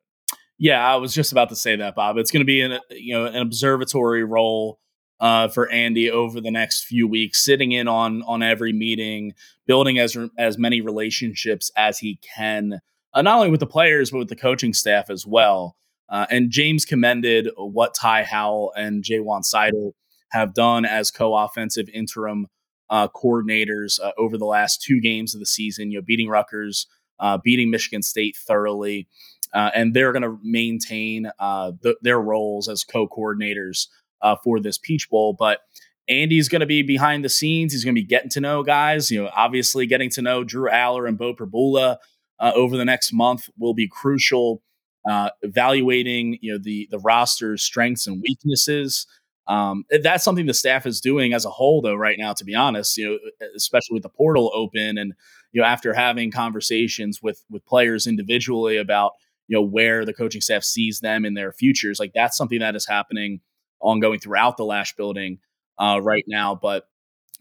Yeah, 0.60 0.86
I 0.86 0.98
was 0.98 1.14
just 1.14 1.32
about 1.32 1.50
to 1.50 1.56
say 1.56 1.78
that, 1.78 1.96
Bob. 1.96 2.18
It's 2.18 2.32
going 2.32 2.42
to 2.42 2.46
be 2.46 2.62
an 2.62 2.80
you 2.92 3.14
know 3.14 3.26
an 3.26 3.38
observatory 3.38 4.26
role 4.26 4.80
uh, 5.22 5.48
for 5.48 5.70
Andy 5.70 6.12
over 6.12 6.42
the 6.42 6.52
next 6.52 6.84
few 6.84 7.08
weeks, 7.08 7.44
sitting 7.44 7.72
in 7.72 7.88
on 7.88 8.22
on 8.24 8.44
every 8.44 8.74
meeting, 8.74 9.34
building 9.66 10.00
as 10.00 10.18
as 10.38 10.58
many 10.58 10.82
relationships 10.82 11.72
as 11.78 11.98
he 11.98 12.20
can, 12.36 12.82
uh, 13.14 13.22
not 13.22 13.38
only 13.38 13.50
with 13.50 13.62
the 13.62 13.66
players 13.66 14.12
but 14.12 14.20
with 14.20 14.30
the 14.30 14.36
coaching 14.36 14.74
staff 14.74 15.10
as 15.10 15.26
well. 15.26 15.78
Uh, 16.10 16.26
and 16.30 16.52
James 16.52 16.86
commended 16.86 17.50
what 17.56 17.94
Ty 17.94 18.24
Howle 18.24 18.74
and 18.76 19.04
Ja'Juan 19.04 19.44
Seider 19.44 19.92
have 20.32 20.56
done 20.56 20.84
as 20.84 21.12
co-offensive 21.12 21.88
interim 21.94 22.48
uh, 22.90 23.08
coordinators 23.08 24.00
uh, 24.04 24.12
over 24.18 24.38
the 24.38 24.46
last 24.46 24.82
two 24.82 25.00
games 25.00 25.34
of 25.34 25.40
the 25.40 25.46
season. 25.46 25.92
You 25.92 26.00
know, 26.00 26.04
beating 26.06 26.28
Rutgers, 26.28 26.88
uh, 27.20 27.38
beating 27.44 27.70
Michigan 27.70 28.02
State 28.02 28.36
thoroughly, 28.36 29.08
and 29.54 29.94
they're 29.94 30.12
going 30.12 30.24
to 30.24 30.38
maintain 30.44 31.24
the, 31.40 31.96
their 32.02 32.20
roles 32.20 32.70
as 32.70 32.84
co-coordinators 32.84 33.88
uh, 34.22 34.36
for 34.44 34.60
this 34.60 34.78
Peach 34.78 35.10
Bowl. 35.10 35.36
But 35.38 35.60
Andy's 36.08 36.50
going 36.50 36.62
to 36.62 36.66
be 36.66 36.82
behind 36.82 37.24
the 37.24 37.30
scenes. 37.30 37.72
He's 37.72 37.84
going 37.84 37.96
to 37.96 38.02
be 38.02 38.08
getting 38.08 38.32
to 38.32 38.42
know 38.42 38.64
guys. 38.64 39.12
You 39.12 39.24
know, 39.24 39.30
obviously 39.36 39.86
getting 39.86 40.10
to 40.12 40.22
know 40.22 40.44
Drew 40.44 40.70
Allar 40.70 41.08
and 41.08 41.18
Beau 41.18 41.34
Pribula 41.34 41.98
uh, 42.40 42.52
over 42.56 42.78
the 42.78 42.86
next 42.86 43.14
month 43.14 43.50
will 43.58 43.74
be 43.74 43.88
crucial. 43.88 44.62
Uh, 45.10 45.30
evaluating, 45.44 46.38
you 46.42 46.52
know, 46.52 46.60
the 46.62 46.88
the 46.92 47.00
roster's 47.00 47.64
strengths 47.64 48.06
and 48.06 48.22
weaknesses. 48.22 49.08
Um, 49.48 49.86
that's 50.04 50.24
something 50.24 50.46
the 50.46 50.54
staff 50.54 50.86
is 50.86 51.00
doing 51.00 51.34
as 51.34 51.46
a 51.46 51.50
whole, 51.50 51.82
though. 51.82 51.96
Right 51.96 52.18
now, 52.20 52.34
to 52.34 52.44
be 52.44 52.54
honest, 52.54 52.98
you 52.98 53.10
know, 53.10 53.48
especially 53.56 53.94
with 53.94 54.04
the 54.04 54.10
portal 54.10 54.52
open, 54.54 54.98
and 54.98 55.14
you 55.54 55.62
know, 55.62 55.68
after 55.68 55.94
having 55.94 56.32
conversations 56.32 57.22
with 57.24 57.44
with 57.50 57.66
players 57.66 58.08
individually 58.08 58.78
about 58.78 59.14
you 59.50 59.58
know 59.58 59.64
where 59.64 60.06
the 60.06 60.14
coaching 60.14 60.42
staff 60.42 60.64
sees 60.64 61.00
them 61.00 61.26
in 61.26 61.34
their 61.34 61.52
futures, 61.52 62.00
like 62.00 62.14
that's 62.14 62.38
something 62.38 62.60
that 62.60 62.76
is 62.76 62.88
happening 62.88 63.42
ongoing 63.82 64.20
throughout 64.20 64.58
the 64.58 64.64
Lasch 64.64 64.96
building 64.96 65.40
uh, 65.80 66.00
right 66.02 66.24
now. 66.28 66.54
But 66.56 66.88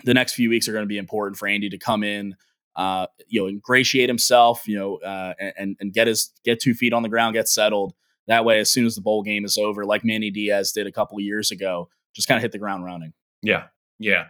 the 0.04 0.14
next 0.14 0.32
few 0.32 0.48
weeks 0.48 0.68
are 0.68 0.72
going 0.72 0.84
to 0.84 0.88
be 0.88 0.98
important 0.98 1.36
for 1.36 1.46
Andy 1.46 1.68
to 1.68 1.78
come 1.78 2.02
in, 2.02 2.34
uh, 2.76 3.08
you 3.26 3.42
know, 3.42 3.48
ingratiate 3.48 4.08
himself, 4.08 4.66
you 4.66 4.78
know, 4.78 4.96
uh, 4.96 5.34
and 5.58 5.76
and 5.78 5.92
get 5.92 6.06
his 6.06 6.32
get 6.44 6.60
two 6.60 6.74
feet 6.74 6.94
on 6.94 7.02
the 7.02 7.08
ground, 7.10 7.34
get 7.34 7.48
settled. 7.48 7.92
That 8.26 8.44
way, 8.44 8.58
as 8.58 8.70
soon 8.70 8.86
as 8.86 8.94
the 8.94 9.00
bowl 9.00 9.22
game 9.22 9.44
is 9.44 9.58
over, 9.58 9.84
like 9.84 10.04
Manny 10.04 10.30
Diaz 10.30 10.72
did 10.72 10.86
a 10.86 10.92
couple 10.92 11.18
years 11.20 11.50
ago, 11.50 11.88
just 12.14 12.26
kind 12.26 12.36
of 12.36 12.42
hit 12.42 12.52
the 12.52 12.58
ground 12.58 12.84
running. 12.84 13.12
Yeah, 13.42 13.64
yeah. 13.98 14.26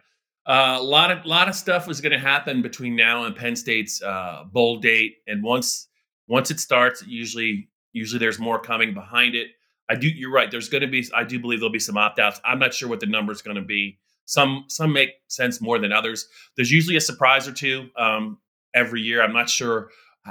A 0.47 0.83
lot 0.83 1.11
of 1.11 1.27
lot 1.27 1.49
of 1.49 1.55
stuff 1.55 1.87
was 1.87 2.01
going 2.01 2.13
to 2.13 2.19
happen 2.19 2.63
between 2.63 2.97
now 2.97 3.25
and 3.25 3.37
Penn 3.37 3.55
State's 3.55 4.03
uh, 4.03 4.45
bowl 4.51 4.79
date, 4.79 5.17
and 5.27 5.43
once 5.43 5.88
once 6.29 6.51
it 6.51 6.61
starts, 6.61 7.05
usually 7.07 7.69
usually 7.93 8.19
there's 8.19 8.39
more 8.39 8.61
coming 8.61 8.95
behind 8.95 9.35
it. 9.35 9.49
I 9.91 9.95
do. 9.95 10.09
You're 10.09 10.33
right. 10.33 10.51
There's 10.51 10.69
going 10.69 10.83
to 10.83 10.89
be. 10.89 11.07
I 11.15 11.25
do 11.25 11.39
believe 11.39 11.61
there'll 11.61 11.73
be 11.73 11.79
some 11.79 11.97
opt 11.97 12.19
outs. 12.19 12.41
I'm 12.45 12.59
not 12.59 12.75
sure 12.75 12.89
what 12.89 13.01
the 13.01 13.07
number 13.07 13.33
is 13.33 13.43
going 13.43 13.57
to 13.57 13.63
be. 13.63 13.99
Some 14.27 14.65
some 14.69 14.93
make 14.93 15.11
sense 15.29 15.61
more 15.61 15.79
than 15.79 15.93
others. 15.93 16.29
There's 16.57 16.71
usually 16.71 16.97
a 16.97 17.01
surprise 17.01 17.49
or 17.49 17.53
two 17.53 17.89
um, 17.97 18.39
every 18.75 19.01
year. 19.01 19.23
I'm 19.23 19.33
not 19.33 19.49
sure 19.49 19.89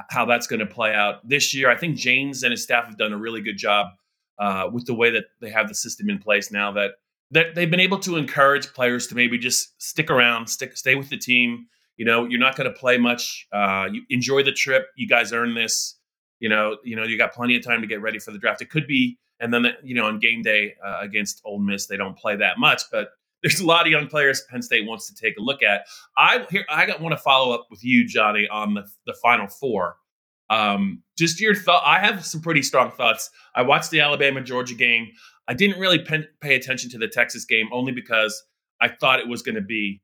how 0.09 0.25
that's 0.25 0.45
going 0.45 0.59
to 0.59 0.67
play 0.67 0.93
out 0.93 1.27
this 1.27 1.55
year. 1.55 1.71
I 1.71 1.75
think 1.75 1.97
James 1.97 2.43
and 2.43 2.51
his 2.51 2.63
staff 2.63 2.85
have 2.85 2.97
done 2.97 3.13
a 3.13 3.17
really 3.17 3.41
good 3.41 3.57
job 3.57 3.87
uh, 4.37 4.69
with 4.71 4.85
the 4.85 4.93
way 4.93 5.09
that 5.09 5.25
they 5.41 5.49
have 5.49 5.67
the 5.67 5.73
system 5.73 6.09
in 6.09 6.19
place 6.19 6.51
now. 6.51 6.71
That 6.71 6.91
that 7.31 7.55
they've 7.55 7.71
been 7.71 7.79
able 7.79 7.99
to 7.99 8.17
encourage 8.17 8.71
players 8.73 9.07
to 9.07 9.15
maybe 9.15 9.39
just 9.39 9.81
stick 9.81 10.11
around, 10.11 10.47
stick, 10.47 10.77
stay 10.77 10.95
with 10.95 11.09
the 11.09 11.17
team. 11.17 11.67
You 11.97 12.05
know, 12.05 12.25
you're 12.25 12.39
not 12.39 12.55
going 12.55 12.71
to 12.71 12.77
play 12.77 12.97
much. 12.97 13.47
Uh, 13.51 13.87
you 13.91 14.03
enjoy 14.09 14.43
the 14.43 14.51
trip. 14.51 14.87
You 14.95 15.07
guys 15.07 15.33
earn 15.33 15.55
this. 15.55 15.95
You 16.39 16.49
know, 16.49 16.77
you 16.83 16.95
know, 16.95 17.03
you 17.03 17.17
got 17.17 17.33
plenty 17.33 17.55
of 17.55 17.63
time 17.63 17.81
to 17.81 17.87
get 17.87 18.01
ready 18.01 18.19
for 18.19 18.31
the 18.31 18.37
draft. 18.37 18.61
It 18.61 18.69
could 18.69 18.87
be 18.87 19.17
and 19.39 19.53
then, 19.53 19.67
you 19.83 19.95
know, 19.95 20.05
on 20.05 20.19
game 20.19 20.41
day 20.41 20.75
uh, 20.85 20.99
against 21.01 21.41
Ole 21.45 21.59
Miss, 21.59 21.87
they 21.87 21.97
don't 21.97 22.17
play 22.17 22.35
that 22.37 22.57
much, 22.57 22.83
but 22.91 23.09
there's 23.43 23.59
a 23.59 23.65
lot 23.65 23.85
of 23.85 23.91
young 23.91 24.07
players 24.07 24.43
Penn 24.49 24.61
State 24.61 24.87
wants 24.87 25.07
to 25.07 25.15
take 25.15 25.37
a 25.37 25.41
look 25.41 25.61
at. 25.61 25.85
I 26.17 26.45
here 26.49 26.65
I 26.69 26.91
want 26.99 27.13
to 27.13 27.21
follow 27.21 27.53
up 27.53 27.67
with 27.69 27.83
you, 27.83 28.07
Johnny, 28.07 28.47
on 28.47 28.73
the 28.73 28.83
the 29.05 29.13
Final 29.21 29.47
Four. 29.47 29.97
Um, 30.49 31.03
just 31.17 31.39
your 31.39 31.53
thought. 31.53 31.83
I 31.85 31.99
have 31.99 32.25
some 32.25 32.41
pretty 32.41 32.63
strong 32.63 32.89
thoughts. 32.91 33.29
I 33.53 33.61
watched 33.61 33.91
the 33.91 33.99
Alabama 33.99 34.41
Georgia 34.41 34.73
game. 34.73 35.09
I 35.47 35.53
didn't 35.53 35.79
really 35.79 35.99
pen, 35.99 36.27
pay 36.41 36.55
attention 36.55 36.89
to 36.91 36.97
the 36.97 37.07
Texas 37.07 37.45
game 37.45 37.67
only 37.71 37.91
because 37.91 38.43
I 38.81 38.87
thought 38.87 39.19
it 39.19 39.27
was 39.27 39.41
going 39.41 39.55
to 39.55 39.61
be 39.61 40.01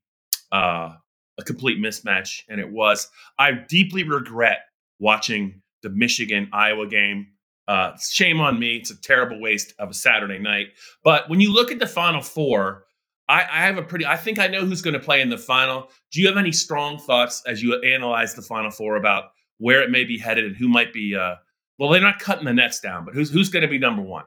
uh, 0.51 0.93
a 1.37 1.43
complete 1.43 1.79
mismatch, 1.79 2.41
and 2.49 2.59
it 2.59 2.71
was. 2.71 3.09
I 3.39 3.51
deeply 3.51 4.03
regret 4.03 4.59
watching 4.99 5.61
the 5.81 5.89
Michigan 5.89 6.49
Iowa 6.53 6.87
game 6.87 7.27
uh, 7.67 7.91
shame 7.97 8.39
on 8.41 8.59
me. 8.59 8.77
It's 8.77 8.91
a 8.91 9.01
terrible 9.01 9.39
waste 9.39 9.73
of 9.79 9.89
a 9.89 9.93
Saturday 9.93 10.39
night. 10.39 10.67
But 11.03 11.29
when 11.29 11.39
you 11.39 11.53
look 11.53 11.71
at 11.71 11.79
the 11.79 11.87
Final 11.87 12.21
Four, 12.21 12.85
I, 13.29 13.41
I 13.41 13.65
have 13.65 13.77
a 13.77 13.83
pretty. 13.83 14.05
I 14.05 14.17
think 14.17 14.39
I 14.39 14.47
know 14.47 14.65
who's 14.65 14.81
going 14.81 14.95
to 14.95 14.99
play 14.99 15.21
in 15.21 15.29
the 15.29 15.37
final. 15.37 15.89
Do 16.11 16.21
you 16.21 16.27
have 16.27 16.37
any 16.37 16.51
strong 16.51 16.99
thoughts 16.99 17.41
as 17.47 17.63
you 17.63 17.79
analyze 17.81 18.33
the 18.33 18.41
Final 18.41 18.71
Four 18.71 18.97
about 18.97 19.31
where 19.59 19.81
it 19.81 19.91
may 19.91 20.03
be 20.03 20.17
headed 20.17 20.45
and 20.45 20.55
who 20.55 20.67
might 20.67 20.93
be? 20.93 21.15
Uh, 21.15 21.35
well, 21.79 21.89
they're 21.89 22.01
not 22.01 22.19
cutting 22.19 22.45
the 22.45 22.53
nets 22.53 22.79
down, 22.79 23.05
but 23.05 23.13
who's 23.13 23.31
who's 23.31 23.49
going 23.49 23.63
to 23.63 23.69
be 23.69 23.79
number 23.79 24.01
one? 24.01 24.25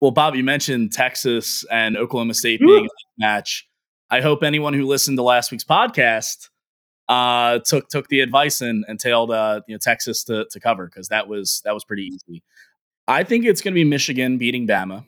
Well, 0.00 0.10
Bob, 0.10 0.34
you 0.34 0.44
mentioned 0.44 0.92
Texas 0.92 1.64
and 1.70 1.96
Oklahoma 1.96 2.34
State 2.34 2.60
being 2.60 2.84
a 2.84 2.88
match. 3.18 3.66
I 4.10 4.20
hope 4.20 4.42
anyone 4.42 4.74
who 4.74 4.86
listened 4.86 5.18
to 5.18 5.22
last 5.22 5.50
week's 5.50 5.64
podcast 5.64 6.48
uh, 7.08 7.58
took 7.60 7.88
took 7.88 8.08
the 8.08 8.20
advice 8.20 8.60
and 8.60 8.84
and 8.88 8.98
tailed 8.98 9.30
uh, 9.30 9.60
you 9.66 9.74
know 9.74 9.78
Texas 9.78 10.24
to 10.24 10.46
to 10.50 10.60
cover 10.60 10.86
because 10.86 11.08
that 11.08 11.28
was 11.28 11.60
that 11.64 11.74
was 11.74 11.84
pretty 11.84 12.04
easy. 12.04 12.42
I 13.06 13.24
think 13.24 13.44
it's 13.44 13.60
going 13.60 13.72
to 13.72 13.78
be 13.78 13.84
Michigan 13.84 14.38
beating 14.38 14.66
Bama, 14.66 15.04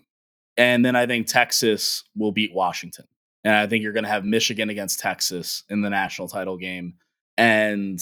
and 0.56 0.85
then 0.85 0.96
I 0.96 1.06
think 1.06 1.26
Texas 1.26 2.04
will 2.14 2.32
beat 2.32 2.54
Washington, 2.54 3.06
and 3.44 3.54
I 3.54 3.66
think 3.66 3.82
you're 3.82 3.92
going 3.92 4.04
to 4.04 4.11
have 4.11 4.24
Michigan 4.24 4.68
against 4.70 4.98
Texas 4.98 5.64
in 5.70 5.80
the 5.82 5.90
national 5.90 6.28
title 6.28 6.59
game. 6.59 6.94
And 7.38 8.00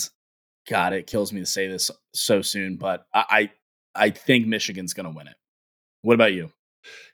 God, 0.69 0.93
it 0.93 1.07
kills 1.07 1.33
me 1.33 1.41
to 1.41 1.47
say 1.47 1.69
this 1.69 1.91
so 2.13 2.43
soon, 2.43 2.77
but 2.77 3.07
I 3.13 3.51
I, 3.95 4.07
I 4.07 4.11
think 4.11 4.47
Michigan's 4.47 4.95
going 4.95 5.07
to 5.07 5.17
win 5.17 5.29
it. 5.29 5.37
What 6.03 6.15
about 6.15 6.33
you? 6.33 6.51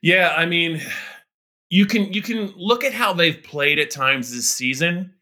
Yeah, 0.02 0.34
I 0.36 0.46
mean, 0.46 0.80
you 1.70 1.86
can 1.86 2.12
you 2.12 2.20
can 2.20 2.52
look 2.56 2.84
at 2.84 2.92
how 2.92 3.14
they've 3.14 3.42
played 3.42 3.78
at 3.78 3.90
times 3.90 4.34
this 4.34 4.50
season 4.50 5.14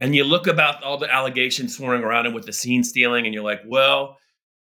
and 0.00 0.14
you 0.14 0.24
look 0.24 0.46
about 0.46 0.82
all 0.82 0.98
the 0.98 1.12
allegations 1.12 1.76
swirling 1.76 2.04
around 2.04 2.26
him 2.26 2.34
with 2.34 2.46
the 2.46 2.52
scene 2.52 2.84
stealing, 2.84 3.24
and 3.24 3.32
you're 3.32 3.44
like, 3.44 3.62
well, 3.66 4.18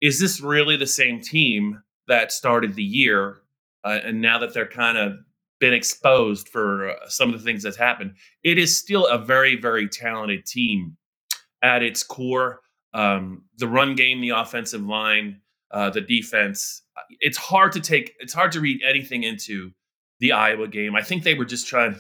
is 0.02 0.20
this 0.20 0.42
really 0.42 0.78
the 0.78 0.88
same 0.88 1.22
team 1.22 1.82
that 2.08 2.32
started 2.32 2.74
the 2.74 2.84
year? 2.84 3.42
Uh, 3.84 4.00
and 4.04 4.22
now 4.22 4.40
that 4.40 4.54
they're 4.54 4.68
kind 4.68 4.98
of 4.98 5.14
been 5.60 5.74
exposed 5.74 6.50
for 6.50 6.90
uh, 6.90 6.96
some 7.08 7.32
of 7.32 7.40
the 7.40 7.46
things 7.46 7.62
that's 7.62 7.78
happened, 7.78 8.16
it 8.44 8.58
is 8.58 8.76
still 8.76 9.06
a 9.08 9.18
very, 9.18 9.56
very 9.56 9.88
talented 9.88 10.46
team 10.46 10.98
at 11.62 11.84
its 11.84 12.04
core. 12.04 12.62
Um, 12.94 13.44
the 13.58 13.68
run 13.68 13.96
game, 13.96 14.22
the 14.22 14.30
offensive 14.30 14.82
line, 14.82 15.42
uh, 15.70 15.92
the 15.92 16.02
defense. 16.02 16.82
It's 17.20 17.38
hard 17.38 17.72
to 17.74 17.80
take. 17.80 18.14
It's 18.20 18.34
hard 18.34 18.52
to 18.54 18.60
read 18.60 18.82
anything 18.84 19.24
into 19.24 19.72
the 20.22 20.32
Iowa 20.32 20.68
game. 20.68 20.96
I 20.96 21.02
think 21.02 21.24
they 21.24 21.34
were 21.34 21.46
just 21.46 21.68
trying. 21.68 21.98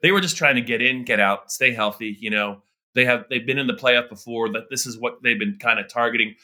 They 0.00 0.12
were 0.12 0.20
just 0.20 0.36
trying 0.36 0.54
to 0.54 0.62
get 0.62 0.80
in, 0.80 1.04
get 1.04 1.20
out, 1.20 1.52
stay 1.52 1.72
healthy. 1.72 2.16
You 2.18 2.30
know, 2.30 2.62
they 2.94 3.04
have 3.04 3.24
they've 3.28 3.44
been 3.44 3.58
in 3.58 3.66
the 3.66 3.74
playoff 3.74 4.08
before. 4.08 4.50
That 4.52 4.70
this 4.70 4.86
is 4.86 4.98
what 4.98 5.22
they've 5.22 5.38
been 5.38 5.58
kind 5.60 5.78
of 5.78 5.88
targeting. 5.88 6.36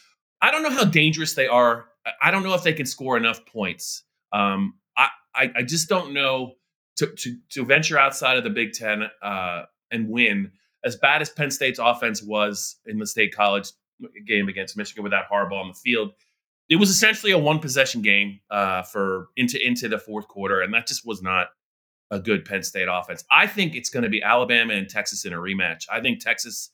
I 0.43 0.51
don't 0.51 0.62
know 0.62 0.71
how 0.71 0.85
dangerous 0.85 1.35
they 1.35 1.47
are. 1.47 1.87
I 2.21 2.31
don't 2.31 2.43
know 2.43 2.55
if 2.55 2.62
they 2.62 2.73
can 2.73 2.87
score 2.87 3.16
enough 3.16 3.45
points. 3.47 4.05
Um, 4.33 4.75
I, 4.97 5.09
I, 5.35 5.51
I 5.57 5.62
just 5.62 5.88
don't 5.88 6.12
know 6.12 6.55
to, 6.97 7.07
to 7.07 7.37
to 7.51 7.64
venture 7.64 7.99
outside 7.99 8.37
of 8.37 8.45
the 8.45 8.51
Big 8.51 8.73
Ten 8.73 9.05
uh, 9.23 9.64
and 9.90 10.09
win. 10.09 10.53
As 10.85 10.97
bad 10.97 11.23
as 11.23 11.31
Penn 11.31 11.51
State's 11.51 11.79
offense 11.79 12.23
was 12.23 12.77
in 12.87 12.99
the 12.99 13.07
state 13.07 13.35
college 13.35 13.71
game 14.27 14.49
against 14.49 14.77
Michigan 14.77 15.05
without 15.05 15.29
Harbaugh 15.31 15.61
on 15.61 15.69
the 15.69 15.75
field, 15.75 16.12
it 16.70 16.76
was 16.76 16.88
essentially 16.88 17.33
a 17.33 17.38
one 17.38 17.59
possession 17.59 18.00
game 18.00 18.40
uh, 18.50 18.83
for 18.83 19.28
into 19.37 19.59
into 19.64 19.88
the 19.88 19.98
fourth 19.98 20.28
quarter, 20.28 20.62
and 20.62 20.72
that 20.72 20.87
just 20.87 21.04
was 21.04 21.20
not 21.20 21.48
a 22.12 22.20
good 22.20 22.44
Penn 22.44 22.62
State 22.62 22.88
offense. 22.90 23.24
I 23.30 23.48
think 23.48 23.74
it's 23.74 23.90
going 23.90 24.04
to 24.04 24.09
be 24.09 24.22
Alabama 24.22 24.72
and 24.72 24.88
Texas 24.88 25.24
in 25.24 25.33
a 25.33 25.37
rematch. 25.37 25.87
I 25.92 26.00
think 26.00 26.20
Texas 26.20 26.70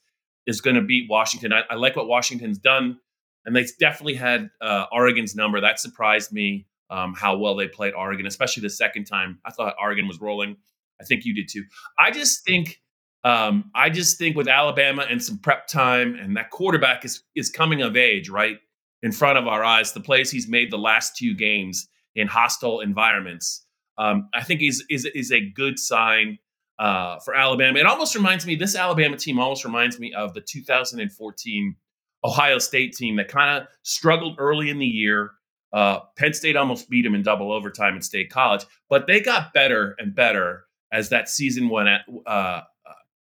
is 0.46 0.60
going 0.60 0.76
to 0.76 0.82
beat 0.82 1.08
Washington. 1.10 1.52
I, 1.52 1.62
I 1.70 1.74
like 1.74 1.96
what 1.96 2.06
Washington's 2.06 2.58
done, 2.58 2.98
and 3.46 3.56
they 3.56 3.66
definitely 3.80 4.14
had 4.14 4.50
uh, 4.60 4.84
Oregon's 4.92 5.34
number. 5.34 5.60
That 5.60 5.80
surprised 5.80 6.30
me 6.30 6.66
um, 6.90 7.14
how 7.14 7.38
well 7.38 7.56
they 7.56 7.66
played 7.66 7.94
Oregon, 7.94 8.26
especially 8.26 8.62
the 8.62 8.70
second 8.70 9.06
time. 9.06 9.38
I 9.46 9.50
thought 9.50 9.76
Oregon 9.80 10.06
was 10.06 10.20
rolling. 10.20 10.58
I 11.00 11.04
think 11.04 11.24
you 11.24 11.34
did 11.34 11.48
too. 11.48 11.64
I 11.98 12.10
just 12.10 12.44
think. 12.44 12.80
Um, 13.24 13.72
I 13.74 13.90
just 13.90 14.18
think 14.18 14.36
with 14.36 14.46
Alabama 14.46 15.04
and 15.10 15.20
some 15.20 15.38
prep 15.38 15.66
time, 15.66 16.14
and 16.14 16.36
that 16.36 16.50
quarterback 16.50 17.04
is 17.04 17.22
is 17.34 17.50
coming 17.50 17.82
of 17.82 17.96
age, 17.96 18.28
right? 18.28 18.58
In 19.02 19.12
front 19.12 19.38
of 19.38 19.46
our 19.46 19.64
eyes, 19.64 19.92
the 19.92 20.00
plays 20.00 20.30
he's 20.30 20.48
made 20.48 20.70
the 20.70 20.78
last 20.78 21.16
two 21.16 21.34
games 21.34 21.88
in 22.14 22.26
hostile 22.26 22.80
environments, 22.80 23.64
um, 23.98 24.28
I 24.34 24.42
think 24.42 24.62
is 24.62 24.84
is 24.90 25.04
is 25.14 25.32
a 25.32 25.50
good 25.50 25.78
sign 25.78 26.38
uh, 26.78 27.18
for 27.20 27.34
Alabama. 27.34 27.78
It 27.78 27.86
almost 27.86 28.14
reminds 28.14 28.46
me 28.46 28.56
this 28.56 28.76
Alabama 28.76 29.16
team 29.16 29.38
almost 29.38 29.64
reminds 29.64 29.98
me 29.98 30.12
of 30.12 30.34
the 30.34 30.40
2014 30.40 31.76
Ohio 32.24 32.58
State 32.58 32.94
team 32.94 33.16
that 33.16 33.28
kind 33.28 33.62
of 33.62 33.68
struggled 33.82 34.36
early 34.38 34.70
in 34.70 34.78
the 34.78 34.86
year. 34.86 35.32
Uh, 35.72 36.00
Penn 36.16 36.32
State 36.32 36.56
almost 36.56 36.88
beat 36.88 37.02
them 37.02 37.14
in 37.14 37.22
double 37.22 37.52
overtime 37.52 37.96
at 37.96 38.04
State 38.04 38.30
College, 38.30 38.64
but 38.88 39.06
they 39.06 39.20
got 39.20 39.52
better 39.52 39.94
and 39.98 40.14
better 40.14 40.64
as 40.92 41.10
that 41.10 41.28
season 41.28 41.68
went, 41.68 41.88
at, 41.88 42.02
uh, 42.26 42.30
uh, 42.30 42.62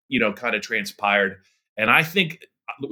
you 0.07 0.19
know, 0.19 0.33
kind 0.33 0.55
of 0.55 0.61
transpired. 0.61 1.37
And 1.77 1.89
I 1.89 2.03
think 2.03 2.39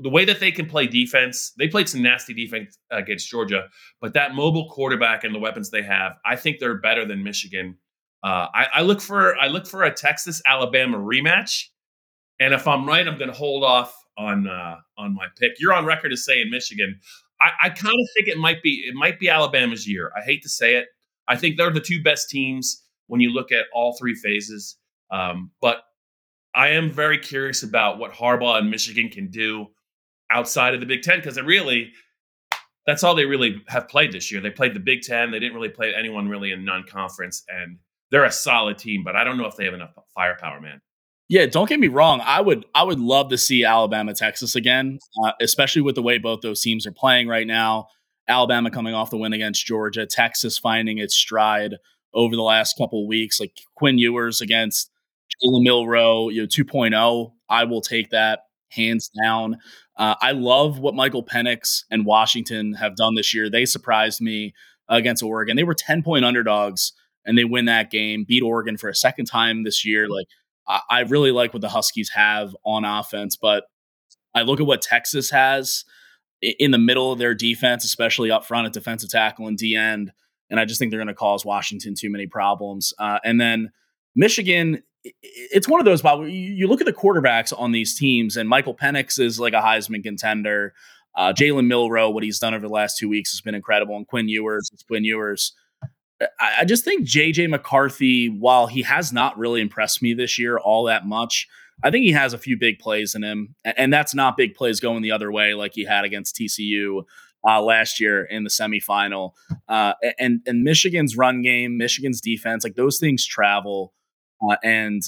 the 0.01 0.09
way 0.09 0.25
that 0.25 0.39
they 0.39 0.51
can 0.51 0.65
play 0.65 0.87
defense, 0.87 1.53
they 1.57 1.67
played 1.67 1.87
some 1.87 2.01
nasty 2.01 2.33
defense 2.33 2.77
against 2.91 3.29
Georgia, 3.29 3.67
but 3.99 4.13
that 4.13 4.35
mobile 4.35 4.69
quarterback 4.69 5.23
and 5.23 5.33
the 5.33 5.39
weapons 5.39 5.69
they 5.69 5.81
have, 5.81 6.17
I 6.25 6.35
think 6.35 6.59
they're 6.59 6.79
better 6.79 7.05
than 7.05 7.23
Michigan. 7.23 7.77
Uh, 8.23 8.47
I, 8.53 8.67
I, 8.75 8.81
look 8.81 9.01
for 9.01 9.35
I 9.37 9.47
look 9.47 9.65
for 9.65 9.83
a 9.83 9.91
Texas 9.91 10.41
Alabama 10.45 10.97
rematch, 10.97 11.65
and 12.39 12.53
if 12.53 12.67
I'm 12.67 12.85
right, 12.85 13.07
I'm 13.07 13.17
going 13.17 13.31
to 13.31 13.37
hold 13.37 13.63
off 13.63 13.95
on 14.17 14.47
uh, 14.47 14.75
on 14.97 15.15
my 15.15 15.27
pick. 15.39 15.53
You're 15.59 15.73
on 15.73 15.85
record 15.85 16.11
as 16.11 16.25
saying 16.25 16.49
Michigan. 16.51 16.99
I, 17.39 17.51
I 17.63 17.69
kind 17.69 17.95
of 17.99 18.09
think 18.15 18.27
it 18.27 18.37
might 18.37 18.61
be 18.61 18.83
it 18.87 18.93
might 18.93 19.19
be 19.19 19.29
Alabama's 19.29 19.87
year. 19.87 20.11
I 20.15 20.21
hate 20.21 20.43
to 20.43 20.49
say 20.49 20.75
it. 20.75 20.87
I 21.27 21.35
think 21.35 21.57
they're 21.57 21.71
the 21.71 21.79
two 21.79 22.03
best 22.03 22.29
teams 22.29 22.83
when 23.07 23.21
you 23.21 23.31
look 23.31 23.51
at 23.51 23.65
all 23.73 23.95
three 23.97 24.15
phases. 24.15 24.77
Um, 25.09 25.51
but 25.61 25.83
I 26.53 26.69
am 26.69 26.91
very 26.91 27.17
curious 27.17 27.63
about 27.63 27.97
what 27.97 28.11
Harbaugh 28.11 28.59
and 28.59 28.69
Michigan 28.69 29.09
can 29.09 29.29
do 29.29 29.67
outside 30.31 30.73
of 30.73 30.79
the 30.79 30.85
Big 30.85 31.01
Ten 31.01 31.19
because 31.19 31.37
it 31.37 31.45
really 31.45 31.91
that's 32.85 33.03
all 33.03 33.15
they 33.15 33.25
really 33.25 33.61
have 33.67 33.87
played 33.87 34.11
this 34.11 34.31
year. 34.31 34.41
They 34.41 34.49
played 34.49 34.73
the 34.73 34.79
Big 34.79 35.01
Ten. 35.01 35.31
They 35.31 35.39
didn't 35.39 35.53
really 35.53 35.69
play 35.69 35.93
anyone 35.95 36.27
really 36.27 36.51
in 36.51 36.65
non-conference, 36.65 37.43
and 37.47 37.77
they're 38.09 38.25
a 38.25 38.31
solid 38.31 38.77
team. 38.77 39.03
But 39.03 39.15
I 39.15 39.23
don't 39.23 39.37
know 39.37 39.45
if 39.45 39.55
they 39.55 39.65
have 39.65 39.73
enough 39.73 39.91
firepower, 40.15 40.59
man. 40.59 40.81
Yeah, 41.29 41.45
don't 41.45 41.69
get 41.69 41.79
me 41.79 41.87
wrong. 41.87 42.21
I 42.25 42.41
would 42.41 42.65
I 42.75 42.83
would 42.83 42.99
love 42.99 43.29
to 43.29 43.37
see 43.37 43.63
Alabama 43.63 44.13
Texas 44.13 44.55
again, 44.55 44.99
uh, 45.23 45.31
especially 45.39 45.81
with 45.81 45.95
the 45.95 46.01
way 46.01 46.17
both 46.17 46.41
those 46.41 46.61
teams 46.61 46.85
are 46.85 46.91
playing 46.91 47.27
right 47.27 47.47
now. 47.47 47.87
Alabama 48.27 48.69
coming 48.69 48.93
off 48.93 49.09
the 49.09 49.17
win 49.17 49.33
against 49.33 49.65
Georgia, 49.65 50.05
Texas 50.05 50.57
finding 50.57 50.97
its 50.97 51.15
stride 51.15 51.75
over 52.13 52.35
the 52.35 52.41
last 52.41 52.77
couple 52.77 53.07
weeks, 53.07 53.39
like 53.39 53.57
Quinn 53.75 53.97
Ewers 53.97 54.41
against 54.41 54.90
Jalen 55.43 56.33
you 56.33 56.41
know, 56.41 56.47
2.0. 56.47 57.31
I 57.49 57.63
will 57.63 57.81
take 57.81 58.09
that 58.11 58.41
hands 58.69 59.09
down. 59.23 59.57
Uh, 59.97 60.15
I 60.21 60.31
love 60.31 60.79
what 60.79 60.95
Michael 60.95 61.23
Penix 61.23 61.83
and 61.91 62.05
Washington 62.05 62.73
have 62.73 62.95
done 62.95 63.15
this 63.15 63.33
year. 63.33 63.49
They 63.49 63.65
surprised 63.65 64.21
me 64.21 64.53
against 64.87 65.23
Oregon. 65.23 65.57
They 65.57 65.63
were 65.63 65.73
10 65.73 66.03
point 66.03 66.25
underdogs 66.25 66.93
and 67.25 67.37
they 67.37 67.43
win 67.43 67.65
that 67.65 67.91
game, 67.91 68.25
beat 68.27 68.41
Oregon 68.41 68.77
for 68.77 68.89
a 68.89 68.95
second 68.95 69.25
time 69.25 69.63
this 69.63 69.85
year. 69.85 70.09
Like, 70.09 70.27
I, 70.67 70.81
I 70.89 70.99
really 71.01 71.31
like 71.31 71.53
what 71.53 71.61
the 71.61 71.69
Huskies 71.69 72.09
have 72.15 72.55
on 72.65 72.85
offense, 72.85 73.35
but 73.35 73.65
I 74.33 74.41
look 74.41 74.59
at 74.59 74.65
what 74.65 74.81
Texas 74.81 75.29
has 75.31 75.83
in 76.41 76.71
the 76.71 76.77
middle 76.77 77.11
of 77.11 77.19
their 77.19 77.35
defense, 77.35 77.85
especially 77.85 78.31
up 78.31 78.45
front 78.45 78.65
at 78.65 78.73
defensive 78.73 79.09
tackle 79.09 79.47
and 79.47 79.57
D 79.57 79.75
end. 79.75 80.11
And 80.49 80.59
I 80.59 80.65
just 80.65 80.79
think 80.79 80.91
they're 80.91 80.99
going 80.99 81.07
to 81.07 81.13
cause 81.13 81.45
Washington 81.45 81.93
too 81.97 82.09
many 82.09 82.27
problems. 82.27 82.93
Uh, 82.97 83.19
and 83.23 83.39
then 83.39 83.71
Michigan, 84.15 84.83
it's 85.23 85.67
one 85.67 85.79
of 85.79 85.85
those, 85.85 86.01
Bob. 86.01 86.27
You 86.27 86.67
look 86.67 86.81
at 86.81 86.85
the 86.85 86.93
quarterbacks 86.93 87.57
on 87.57 87.71
these 87.71 87.97
teams, 87.97 88.37
and 88.37 88.47
Michael 88.47 88.75
Penix 88.75 89.19
is 89.19 89.39
like 89.39 89.53
a 89.53 89.61
Heisman 89.61 90.03
contender. 90.03 90.73
Uh, 91.15 91.33
Jalen 91.33 91.65
Milrow, 91.65 92.13
what 92.13 92.23
he's 92.23 92.39
done 92.39 92.53
over 92.53 92.67
the 92.67 92.73
last 92.73 92.97
two 92.97 93.09
weeks 93.09 93.31
has 93.31 93.41
been 93.41 93.55
incredible. 93.55 93.95
And 93.97 94.07
Quinn 94.07 94.29
Ewers, 94.29 94.69
it's 94.73 94.83
Quinn 94.83 95.03
Ewers. 95.03 95.53
I, 96.21 96.57
I 96.59 96.65
just 96.65 96.83
think 96.83 97.05
JJ 97.05 97.49
McCarthy, 97.49 98.29
while 98.29 98.67
he 98.67 98.83
has 98.83 99.11
not 99.11 99.37
really 99.37 99.61
impressed 99.61 100.01
me 100.01 100.13
this 100.13 100.39
year 100.39 100.57
all 100.57 100.85
that 100.85 101.05
much, 101.05 101.47
I 101.83 101.91
think 101.91 102.03
he 102.03 102.11
has 102.11 102.33
a 102.33 102.37
few 102.37 102.57
big 102.57 102.79
plays 102.79 103.15
in 103.15 103.23
him. 103.23 103.55
And 103.65 103.91
that's 103.91 104.13
not 104.13 104.37
big 104.37 104.53
plays 104.53 104.79
going 104.79 105.01
the 105.01 105.11
other 105.11 105.31
way 105.31 105.53
like 105.53 105.73
he 105.73 105.83
had 105.83 106.05
against 106.05 106.35
TCU 106.35 107.03
uh, 107.47 107.61
last 107.61 107.99
year 107.99 108.23
in 108.23 108.43
the 108.43 108.49
semifinal. 108.49 109.31
Uh, 109.67 109.93
and, 110.19 110.41
and 110.45 110.63
Michigan's 110.63 111.17
run 111.17 111.41
game, 111.41 111.77
Michigan's 111.77 112.21
defense, 112.21 112.63
like 112.63 112.75
those 112.75 112.99
things 112.99 113.25
travel. 113.25 113.93
Uh, 114.47 114.57
and 114.63 115.01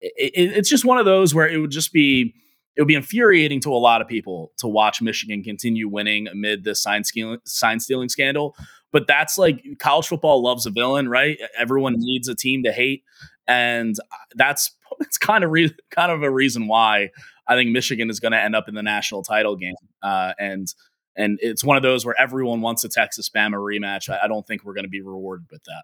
it, 0.00 0.32
it's 0.56 0.68
just 0.68 0.84
one 0.84 0.98
of 0.98 1.04
those 1.04 1.34
where 1.34 1.48
it 1.48 1.58
would 1.58 1.70
just 1.70 1.92
be 1.92 2.34
it 2.78 2.82
would 2.82 2.88
be 2.88 2.94
infuriating 2.94 3.60
to 3.60 3.72
a 3.72 3.76
lot 3.76 4.00
of 4.00 4.06
people 4.06 4.52
to 4.58 4.68
watch 4.68 5.02
Michigan 5.02 5.42
continue 5.42 5.88
winning 5.88 6.28
amid 6.28 6.62
the 6.62 6.76
sign 6.76 7.02
stealing, 7.02 7.38
sign 7.44 7.80
stealing 7.80 8.08
scandal. 8.08 8.54
But 8.92 9.08
that's 9.08 9.36
like 9.36 9.64
college 9.80 10.06
football 10.06 10.40
loves 10.42 10.64
a 10.64 10.70
villain, 10.70 11.08
right? 11.08 11.38
Everyone 11.58 11.96
needs 11.98 12.28
a 12.28 12.36
team 12.36 12.62
to 12.62 12.72
hate, 12.72 13.02
and 13.48 13.96
that's 14.36 14.70
it's 15.00 15.18
kind 15.18 15.42
of 15.42 15.50
re- 15.50 15.74
kind 15.90 16.12
of 16.12 16.22
a 16.22 16.30
reason 16.30 16.68
why 16.68 17.10
I 17.48 17.56
think 17.56 17.70
Michigan 17.70 18.10
is 18.10 18.20
going 18.20 18.32
to 18.32 18.40
end 18.40 18.54
up 18.54 18.68
in 18.68 18.76
the 18.76 18.82
national 18.82 19.24
title 19.24 19.56
game. 19.56 19.74
Uh, 20.00 20.34
and 20.38 20.72
and 21.16 21.38
it's 21.42 21.64
one 21.64 21.76
of 21.76 21.82
those 21.82 22.06
where 22.06 22.18
everyone 22.18 22.60
wants 22.60 22.84
a 22.84 22.88
Texas 22.88 23.28
Bama 23.28 23.56
rematch. 23.56 24.08
I, 24.08 24.20
I 24.24 24.28
don't 24.28 24.46
think 24.46 24.64
we're 24.64 24.74
going 24.74 24.84
to 24.84 24.88
be 24.88 25.02
rewarded 25.02 25.48
with 25.50 25.64
that. 25.64 25.82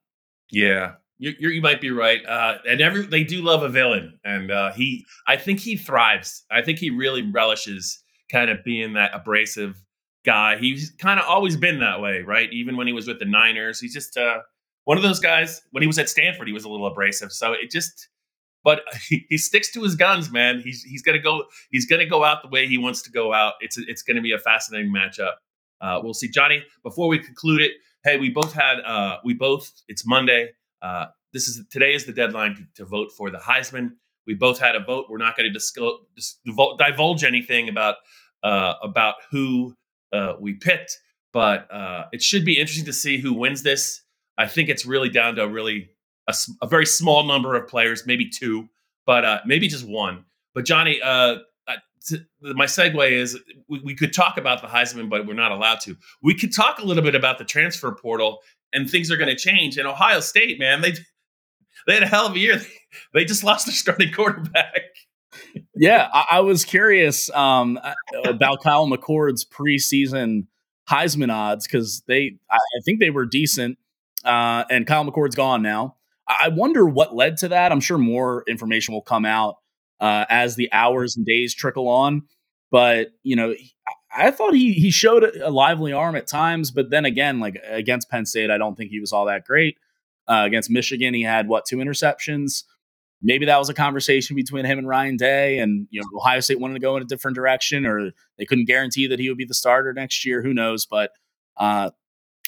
Yeah, 0.49 0.92
you, 1.18 1.33
you 1.38 1.62
might 1.62 1.81
be 1.81 1.90
right. 1.90 2.24
Uh, 2.27 2.59
and 2.68 2.81
every 2.81 3.07
they 3.07 3.24
do 3.24 3.42
love 3.42 3.62
a 3.62 3.68
villain, 3.68 4.18
and 4.24 4.50
uh, 4.50 4.72
he, 4.72 5.07
I 5.27 5.37
think 5.37 5.61
he 5.61 5.77
thrives. 5.77 6.44
I 6.50 6.62
think 6.62 6.79
he 6.79 6.90
really 6.90 7.22
relishes 7.22 8.03
kind 8.31 8.50
of 8.50 8.64
being 8.64 8.94
that 8.94 9.12
abrasive 9.14 9.81
guy. 10.24 10.57
He's 10.57 10.92
kind 10.98 11.20
of 11.20 11.27
always 11.27 11.57
been 11.57 11.81
that 11.81 12.00
way, 12.00 12.22
right? 12.22 12.53
Even 12.53 12.77
when 12.77 12.87
he 12.87 12.92
was 12.92 13.07
with 13.07 13.18
the 13.18 13.27
Niners, 13.27 13.81
he's 13.81 13.94
just 13.94 14.16
uh, 14.16 14.38
one 14.85 14.96
of 14.96 15.03
those 15.03 15.20
guys. 15.20 15.62
When 15.70 15.83
he 15.83 15.87
was 15.87 15.98
at 15.98 16.09
Stanford, 16.09 16.46
he 16.46 16.53
was 16.53 16.64
a 16.64 16.68
little 16.68 16.87
abrasive. 16.87 17.33
So 17.33 17.53
it 17.53 17.70
just, 17.70 18.09
but 18.64 18.83
he, 19.09 19.27
he 19.29 19.38
sticks 19.38 19.72
to 19.72 19.83
his 19.83 19.94
guns, 19.94 20.31
man. 20.31 20.61
He's 20.64 20.83
he's 20.83 21.03
gonna 21.03 21.20
go. 21.20 21.44
He's 21.70 21.87
gonna 21.87 22.07
go 22.07 22.24
out 22.24 22.42
the 22.42 22.48
way 22.48 22.66
he 22.66 22.79
wants 22.79 23.03
to 23.03 23.11
go 23.11 23.33
out. 23.33 23.55
It's 23.61 23.79
it's 23.79 24.03
gonna 24.03 24.22
be 24.22 24.33
a 24.33 24.38
fascinating 24.38 24.92
matchup. 24.92 25.35
Uh, 25.81 26.00
we'll 26.03 26.14
see, 26.14 26.29
Johnny. 26.29 26.64
Before 26.83 27.09
we 27.09 27.18
conclude 27.18 27.61
it, 27.61 27.72
hey, 28.05 28.18
we 28.18 28.31
both 28.31 28.53
had 28.53 28.81
uh, 28.81 29.18
we 29.24 29.35
both. 29.35 29.70
It's 29.87 30.07
Monday. 30.07 30.50
Uh, 30.85 31.07
this 31.33 31.49
is 31.49 31.66
today 31.70 31.94
is 31.94 32.05
the 32.05 32.12
deadline 32.12 32.55
to, 32.55 32.62
to, 32.75 32.85
vote 32.85 33.11
for 33.11 33.31
the 33.31 33.38
Heisman. 33.38 33.92
We 34.27 34.35
both 34.35 34.61
had 34.61 34.77
a 34.77 34.81
vote. 34.81 35.07
We're 35.09 35.16
not 35.16 35.35
going 35.35 35.51
to 35.51 36.77
divulge 36.79 37.25
anything 37.25 37.70
about 37.70 37.97
uh, 38.42 38.75
about 38.83 39.14
who 39.31 39.75
uh, 40.12 40.35
we 40.38 40.53
picked, 40.53 41.01
but 41.33 41.73
uh, 41.73 42.05
it 42.12 42.20
should 42.20 42.44
be 42.44 42.61
interesting 42.61 42.85
to 42.85 42.92
see 42.92 43.16
who 43.16 43.33
wins 43.33 43.62
this. 43.62 44.03
I 44.37 44.47
think 44.47 44.68
it's 44.68 44.85
really 44.85 45.09
down 45.09 45.37
to 45.37 45.49
really 45.49 45.88
a, 46.29 46.35
a 46.61 46.66
very 46.66 46.87
small 46.87 47.25
number 47.25 47.55
of 47.55 47.66
players, 47.66 48.07
maybe 48.07 48.29
two, 48.29 48.68
but 49.07 49.25
uh, 49.25 49.40
maybe 49.47 49.68
just 49.68 49.88
one. 49.88 50.27
But 50.55 50.66
Johnny, 50.66 51.01
my 52.42 52.66
segue 52.66 53.11
is 53.11 53.38
we, 53.68 53.81
we, 53.81 53.94
could 53.94 54.12
talk 54.12 54.37
about 54.37 54.61
the 54.61 54.68
Heisman, 54.68 55.09
but 55.09 55.27
we're 55.27 55.33
not 55.33 55.53
allowed 55.53 55.81
to. 55.81 55.97
We 56.23 56.35
could 56.35 56.55
talk 56.55 56.79
a 56.79 56.85
little 56.85 57.03
bit 57.03 57.14
about 57.14 57.38
the 57.38 57.44
transfer 57.44 57.90
portal 57.92 58.40
and 58.74 58.90
things 58.90 59.10
are 59.10 59.16
going 59.16 59.34
to 59.34 59.37
change. 59.37 59.78
And 59.78 59.87
Ohio 59.87 60.20
State, 60.20 60.58
man, 60.58 60.82
they 60.82 60.92
they 61.87 61.94
had 61.94 62.02
a 62.02 62.06
hell 62.06 62.26
of 62.26 62.34
a 62.34 62.38
year. 62.38 62.60
They 63.12 63.24
just 63.24 63.44
lost 63.44 63.66
their 63.66 63.74
starting 63.74 64.12
quarterback. 64.12 64.80
yeah, 65.74 66.08
I, 66.12 66.26
I, 66.32 66.40
was 66.40 66.64
curious 66.64 67.28
um, 67.30 67.78
about 68.24 68.62
Kyle 68.62 68.87
McCord's 68.87 69.44
preseason 69.44 70.46
Heisman 70.88 71.32
odds 71.32 71.66
because 71.66 72.02
they, 72.06 72.37
I, 72.50 72.56
I, 72.56 72.80
think 72.84 73.00
they 73.00 73.10
were 73.10 73.26
decent. 73.26 73.78
Uh, 74.24 74.64
and 74.70 74.87
Kyle 74.87 75.04
McCord's 75.04 75.34
gone 75.34 75.62
now. 75.62 75.96
I 76.26 76.48
wonder 76.48 76.87
what 76.87 77.14
led 77.14 77.37
to 77.38 77.48
that. 77.48 77.72
I'm 77.72 77.80
sure 77.80 77.98
more 77.98 78.44
information 78.48 78.94
will 78.94 79.02
come 79.02 79.26
out 79.26 79.56
uh, 80.00 80.24
as 80.30 80.56
the 80.56 80.72
hours 80.72 81.16
and 81.16 81.26
days 81.26 81.54
trickle 81.54 81.88
on. 81.88 82.22
But 82.70 83.12
you 83.22 83.37
know, 83.37 83.54
I 84.16 84.31
thought 84.31 84.55
he 84.55 84.72
he 84.72 84.90
showed 84.90 85.24
a 85.24 85.50
lively 85.50 85.92
arm 85.92 86.16
at 86.16 86.27
times, 86.27 86.70
but 86.70 86.90
then 86.90 87.05
again, 87.05 87.40
like 87.40 87.61
against 87.68 88.11
Penn 88.11 88.27
State, 88.27 88.50
I 88.50 88.59
don't 88.59 88.77
think 88.77 88.90
he 88.90 89.00
was 89.00 89.12
all 89.12 89.27
that 89.27 89.44
great. 89.44 89.77
Uh, 90.27 90.44
against 90.46 90.70
Michigan, 90.70 91.14
he 91.14 91.22
had 91.22 91.48
what 91.48 91.64
two 91.66 91.77
interceptions. 91.77 92.64
Maybe 93.22 93.46
that 93.46 93.59
was 93.59 93.68
a 93.68 93.74
conversation 93.74 94.37
between 94.37 94.64
him 94.64 94.79
and 94.79 94.88
Ryan 94.88 95.16
Day, 95.16 95.59
and 95.59 95.87
you 95.90 96.00
know 96.00 96.07
Ohio 96.18 96.40
State 96.40 96.61
wanted 96.61 96.74
to 96.74 96.81
go 96.81 96.96
in 96.96 97.03
a 97.03 97.07
different 97.07 97.35
direction, 97.35 97.87
or 97.87 98.12
they 98.38 98.44
couldn't 98.44 98.66
guarantee 98.66 99.07
that 99.07 99.18
he 99.18 99.29
would 99.29 99.38
be 99.38 99.44
the 99.44 99.55
starter 99.55 99.92
next 99.92 100.24
year. 100.24 100.42
Who 100.42 100.55
knows? 100.55 100.87
But 100.87 101.11
uh, 101.57 101.90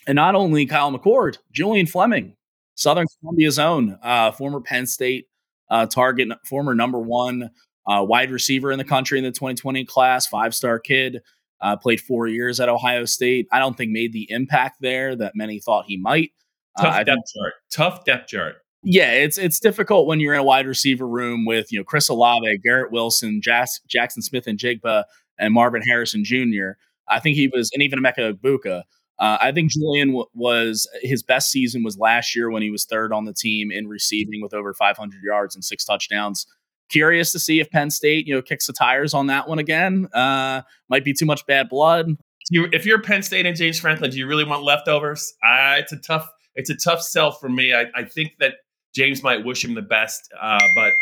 and 0.06 0.16
not 0.16 0.34
only 0.34 0.66
Kyle 0.66 0.92
McCord, 0.92 1.38
Julian 1.52 1.86
Fleming, 1.86 2.36
Southern 2.74 3.06
Columbia's 3.20 3.58
own, 3.58 3.98
uh, 4.02 4.30
former 4.32 4.60
Penn 4.60 4.86
State 4.86 5.26
uh, 5.70 5.86
target, 5.86 6.28
former 6.44 6.74
number 6.74 6.98
one 6.98 7.50
uh, 7.86 8.04
wide 8.04 8.30
receiver 8.30 8.72
in 8.72 8.78
the 8.78 8.84
country 8.84 9.18
in 9.18 9.24
the 9.24 9.30
2020 9.30 9.84
class, 9.84 10.26
five 10.26 10.54
star 10.54 10.78
kid. 10.78 11.22
Uh, 11.60 11.76
played 11.76 12.00
four 12.00 12.26
years 12.26 12.60
at 12.60 12.68
Ohio 12.68 13.06
State. 13.06 13.48
I 13.50 13.58
don't 13.58 13.76
think 13.76 13.90
made 13.90 14.12
the 14.12 14.30
impact 14.30 14.76
there 14.80 15.16
that 15.16 15.32
many 15.34 15.58
thought 15.58 15.86
he 15.86 15.96
might. 15.96 16.32
Uh, 16.78 16.82
Tough 16.82 16.96
depth 16.96 17.06
think, 17.06 17.24
chart. 17.34 17.54
Tough 17.72 18.04
depth 18.04 18.28
chart. 18.28 18.56
Yeah, 18.82 19.12
it's 19.12 19.38
it's 19.38 19.58
difficult 19.58 20.06
when 20.06 20.20
you're 20.20 20.34
in 20.34 20.40
a 20.40 20.44
wide 20.44 20.66
receiver 20.66 21.08
room 21.08 21.44
with 21.46 21.72
you 21.72 21.78
know 21.78 21.84
Chris 21.84 22.08
Olave, 22.08 22.58
Garrett 22.58 22.92
Wilson, 22.92 23.40
Jas- 23.42 23.80
Jaxon 23.88 24.22
Smith-Njigba, 24.22 25.04
and 25.38 25.54
Marvin 25.54 25.82
Harrison 25.82 26.24
Jr. 26.24 26.72
I 27.08 27.20
think 27.20 27.36
he 27.36 27.48
was, 27.48 27.70
and 27.72 27.82
even 27.82 27.98
Emeka 27.98 28.34
Egbuka. 28.34 28.82
Uh, 29.18 29.38
I 29.40 29.50
think 29.50 29.70
Julian 29.70 30.08
w- 30.08 30.26
was 30.34 30.86
his 31.00 31.22
best 31.22 31.50
season 31.50 31.82
was 31.82 31.96
last 31.96 32.36
year 32.36 32.50
when 32.50 32.62
he 32.62 32.70
was 32.70 32.84
third 32.84 33.12
on 33.12 33.24
the 33.24 33.32
team 33.32 33.70
in 33.70 33.88
receiving 33.88 34.42
with 34.42 34.52
over 34.52 34.74
500 34.74 35.22
yards 35.22 35.54
and 35.54 35.64
six 35.64 35.84
touchdowns. 35.84 36.46
Curious 36.90 37.32
to 37.32 37.38
see 37.38 37.60
if 37.60 37.70
Penn 37.70 37.90
State, 37.90 38.26
you 38.26 38.34
know, 38.34 38.42
kicks 38.42 38.66
the 38.66 38.72
tires 38.72 39.12
on 39.12 39.26
that 39.26 39.48
one 39.48 39.58
again. 39.58 40.08
Uh, 40.14 40.62
might 40.88 41.04
be 41.04 41.12
too 41.12 41.26
much 41.26 41.44
bad 41.46 41.68
blood. 41.68 42.08
You, 42.50 42.68
if 42.72 42.86
you're 42.86 43.00
Penn 43.00 43.22
State 43.22 43.44
and 43.44 43.56
James 43.56 43.80
Franklin, 43.80 44.10
do 44.10 44.18
you 44.18 44.26
really 44.26 44.44
want 44.44 44.62
leftovers? 44.62 45.34
Uh, 45.44 45.76
it's 45.78 45.92
a 45.92 45.96
tough, 45.96 46.30
it's 46.54 46.70
a 46.70 46.76
tough 46.76 47.02
sell 47.02 47.32
for 47.32 47.48
me. 47.48 47.74
I, 47.74 47.86
I 47.94 48.04
think 48.04 48.34
that 48.38 48.54
James 48.94 49.22
might 49.22 49.44
wish 49.44 49.64
him 49.64 49.74
the 49.74 49.82
best, 49.82 50.28
uh, 50.40 50.60
but 50.76 50.92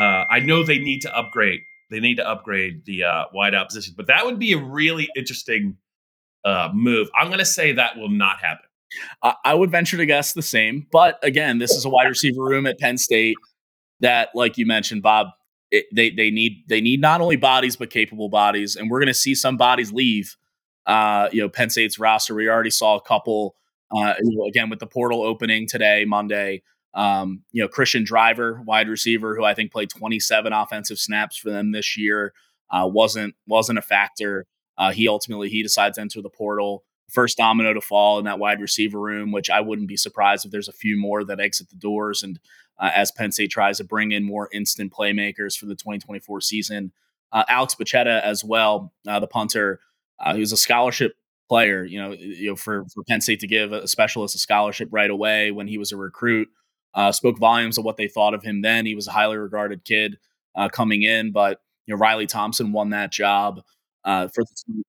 uh, 0.00 0.24
I 0.30 0.38
know 0.38 0.64
they 0.64 0.78
need 0.78 1.00
to 1.00 1.16
upgrade. 1.16 1.62
They 1.90 2.00
need 2.00 2.16
to 2.16 2.28
upgrade 2.28 2.86
the 2.86 3.04
uh, 3.04 3.24
wideout 3.34 3.66
position, 3.66 3.94
but 3.96 4.06
that 4.06 4.24
would 4.24 4.38
be 4.38 4.52
a 4.52 4.58
really 4.58 5.08
interesting 5.16 5.76
uh, 6.44 6.70
move. 6.72 7.08
I'm 7.18 7.26
going 7.26 7.40
to 7.40 7.44
say 7.44 7.72
that 7.72 7.96
will 7.96 8.08
not 8.08 8.38
happen. 8.38 8.66
I 9.22 9.54
would 9.54 9.70
venture 9.70 9.96
to 9.96 10.04
guess 10.04 10.34
the 10.34 10.42
same, 10.42 10.86
but 10.92 11.18
again, 11.22 11.58
this 11.58 11.70
is 11.70 11.86
a 11.86 11.88
wide 11.88 12.08
receiver 12.08 12.42
room 12.42 12.66
at 12.66 12.78
Penn 12.78 12.98
State 12.98 13.36
that, 14.02 14.28
like 14.34 14.58
you 14.58 14.66
mentioned, 14.66 15.02
Bob, 15.02 15.28
it, 15.70 15.86
they 15.92 16.10
they 16.10 16.30
need 16.30 16.64
they 16.68 16.80
need 16.80 17.00
not 17.00 17.20
only 17.20 17.36
bodies 17.36 17.76
but 17.76 17.90
capable 17.90 18.28
bodies, 18.28 18.76
and 18.76 18.90
we're 18.90 19.00
going 19.00 19.06
to 19.06 19.14
see 19.14 19.34
some 19.34 19.56
bodies 19.56 19.92
leave. 19.92 20.36
Uh, 20.84 21.28
you 21.32 21.40
know, 21.40 21.48
Penn 21.48 21.70
State's 21.70 21.98
roster. 21.98 22.34
We 22.34 22.48
already 22.48 22.70
saw 22.70 22.96
a 22.96 23.00
couple. 23.00 23.56
Uh, 23.94 24.14
again, 24.46 24.70
with 24.70 24.78
the 24.78 24.86
portal 24.86 25.22
opening 25.22 25.66
today, 25.66 26.04
Monday. 26.06 26.62
Um, 26.94 27.42
you 27.52 27.62
know, 27.62 27.68
Christian 27.68 28.04
Driver, 28.04 28.60
wide 28.66 28.88
receiver, 28.88 29.34
who 29.34 29.44
I 29.44 29.54
think 29.54 29.72
played 29.72 29.88
27 29.88 30.52
offensive 30.52 30.98
snaps 30.98 31.38
for 31.38 31.50
them 31.50 31.72
this 31.72 31.96
year, 31.96 32.34
uh, 32.70 32.86
wasn't 32.86 33.34
wasn't 33.46 33.78
a 33.78 33.82
factor. 33.82 34.46
Uh, 34.76 34.92
he 34.92 35.08
ultimately 35.08 35.48
he 35.48 35.62
decides 35.62 35.96
to 35.96 36.02
enter 36.02 36.20
the 36.20 36.30
portal. 36.30 36.84
First 37.10 37.36
domino 37.36 37.74
to 37.74 37.80
fall 37.80 38.18
in 38.18 38.24
that 38.24 38.38
wide 38.38 38.60
receiver 38.60 38.98
room, 38.98 39.32
which 39.32 39.50
I 39.50 39.60
wouldn't 39.60 39.88
be 39.88 39.96
surprised 39.96 40.44
if 40.44 40.50
there's 40.50 40.68
a 40.68 40.72
few 40.72 40.98
more 40.98 41.24
that 41.24 41.40
exit 41.40 41.68
the 41.68 41.76
doors. 41.76 42.22
And 42.22 42.38
uh, 42.78 42.90
as 42.94 43.10
Penn 43.10 43.32
State 43.32 43.50
tries 43.50 43.78
to 43.78 43.84
bring 43.84 44.12
in 44.12 44.24
more 44.24 44.48
instant 44.52 44.92
playmakers 44.92 45.56
for 45.56 45.66
the 45.66 45.74
2024 45.74 46.40
season, 46.40 46.92
uh, 47.32 47.44
Alex 47.48 47.74
Bacchetta 47.74 48.20
as 48.22 48.44
well, 48.44 48.92
uh, 49.06 49.20
the 49.20 49.26
punter, 49.26 49.80
uh, 50.20 50.34
he 50.34 50.40
was 50.40 50.52
a 50.52 50.56
scholarship 50.56 51.12
player. 51.48 51.84
You 51.84 52.00
know, 52.00 52.12
you 52.12 52.50
know 52.50 52.56
for 52.56 52.84
for 52.94 53.02
Penn 53.08 53.20
State 53.20 53.40
to 53.40 53.46
give 53.46 53.72
a 53.72 53.88
specialist 53.88 54.34
a 54.34 54.38
scholarship 54.38 54.88
right 54.90 55.10
away 55.10 55.50
when 55.50 55.66
he 55.68 55.78
was 55.78 55.92
a 55.92 55.96
recruit 55.96 56.48
uh, 56.94 57.12
spoke 57.12 57.38
volumes 57.38 57.78
of 57.78 57.84
what 57.84 57.96
they 57.96 58.08
thought 58.08 58.34
of 58.34 58.42
him. 58.42 58.62
Then 58.62 58.86
he 58.86 58.94
was 58.94 59.06
a 59.08 59.12
highly 59.12 59.36
regarded 59.36 59.84
kid 59.84 60.18
coming 60.72 61.02
in, 61.02 61.32
but 61.32 61.60
you 61.86 61.94
know 61.94 61.98
Riley 61.98 62.26
Thompson 62.26 62.72
won 62.72 62.90
that 62.90 63.10
job 63.12 63.62
uh, 64.04 64.28
for 64.28 64.44
the. 64.44 64.82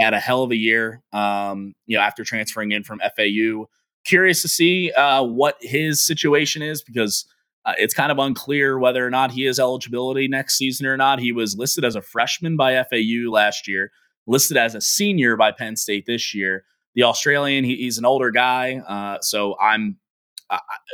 Had 0.00 0.12
a 0.12 0.18
hell 0.18 0.42
of 0.42 0.50
a 0.50 0.56
year, 0.56 1.02
um, 1.12 1.72
you 1.86 1.96
know, 1.96 2.02
after 2.02 2.24
transferring 2.24 2.72
in 2.72 2.82
from 2.82 3.00
FAU. 3.16 3.66
Curious 4.04 4.42
to 4.42 4.48
see 4.48 4.92
uh, 4.92 5.22
what 5.22 5.56
his 5.60 6.04
situation 6.04 6.62
is 6.62 6.82
because 6.82 7.26
uh, 7.64 7.72
it's 7.78 7.94
kind 7.94 8.12
of 8.12 8.18
unclear 8.18 8.78
whether 8.78 9.06
or 9.06 9.10
not 9.10 9.30
he 9.30 9.44
has 9.44 9.58
eligibility 9.58 10.28
next 10.28 10.58
season 10.58 10.86
or 10.86 10.96
not. 10.96 11.18
He 11.18 11.32
was 11.32 11.56
listed 11.56 11.84
as 11.84 11.96
a 11.96 12.02
freshman 12.02 12.56
by 12.56 12.82
FAU 12.84 13.30
last 13.30 13.66
year, 13.66 13.90
listed 14.26 14.56
as 14.56 14.74
a 14.74 14.80
senior 14.80 15.36
by 15.36 15.52
Penn 15.52 15.76
State 15.76 16.04
this 16.06 16.34
year. 16.34 16.64
The 16.94 17.04
Australian, 17.04 17.64
he, 17.64 17.76
he's 17.76 17.98
an 17.98 18.04
older 18.04 18.30
guy, 18.30 18.76
uh, 18.86 19.18
so 19.20 19.56
I'm. 19.58 19.96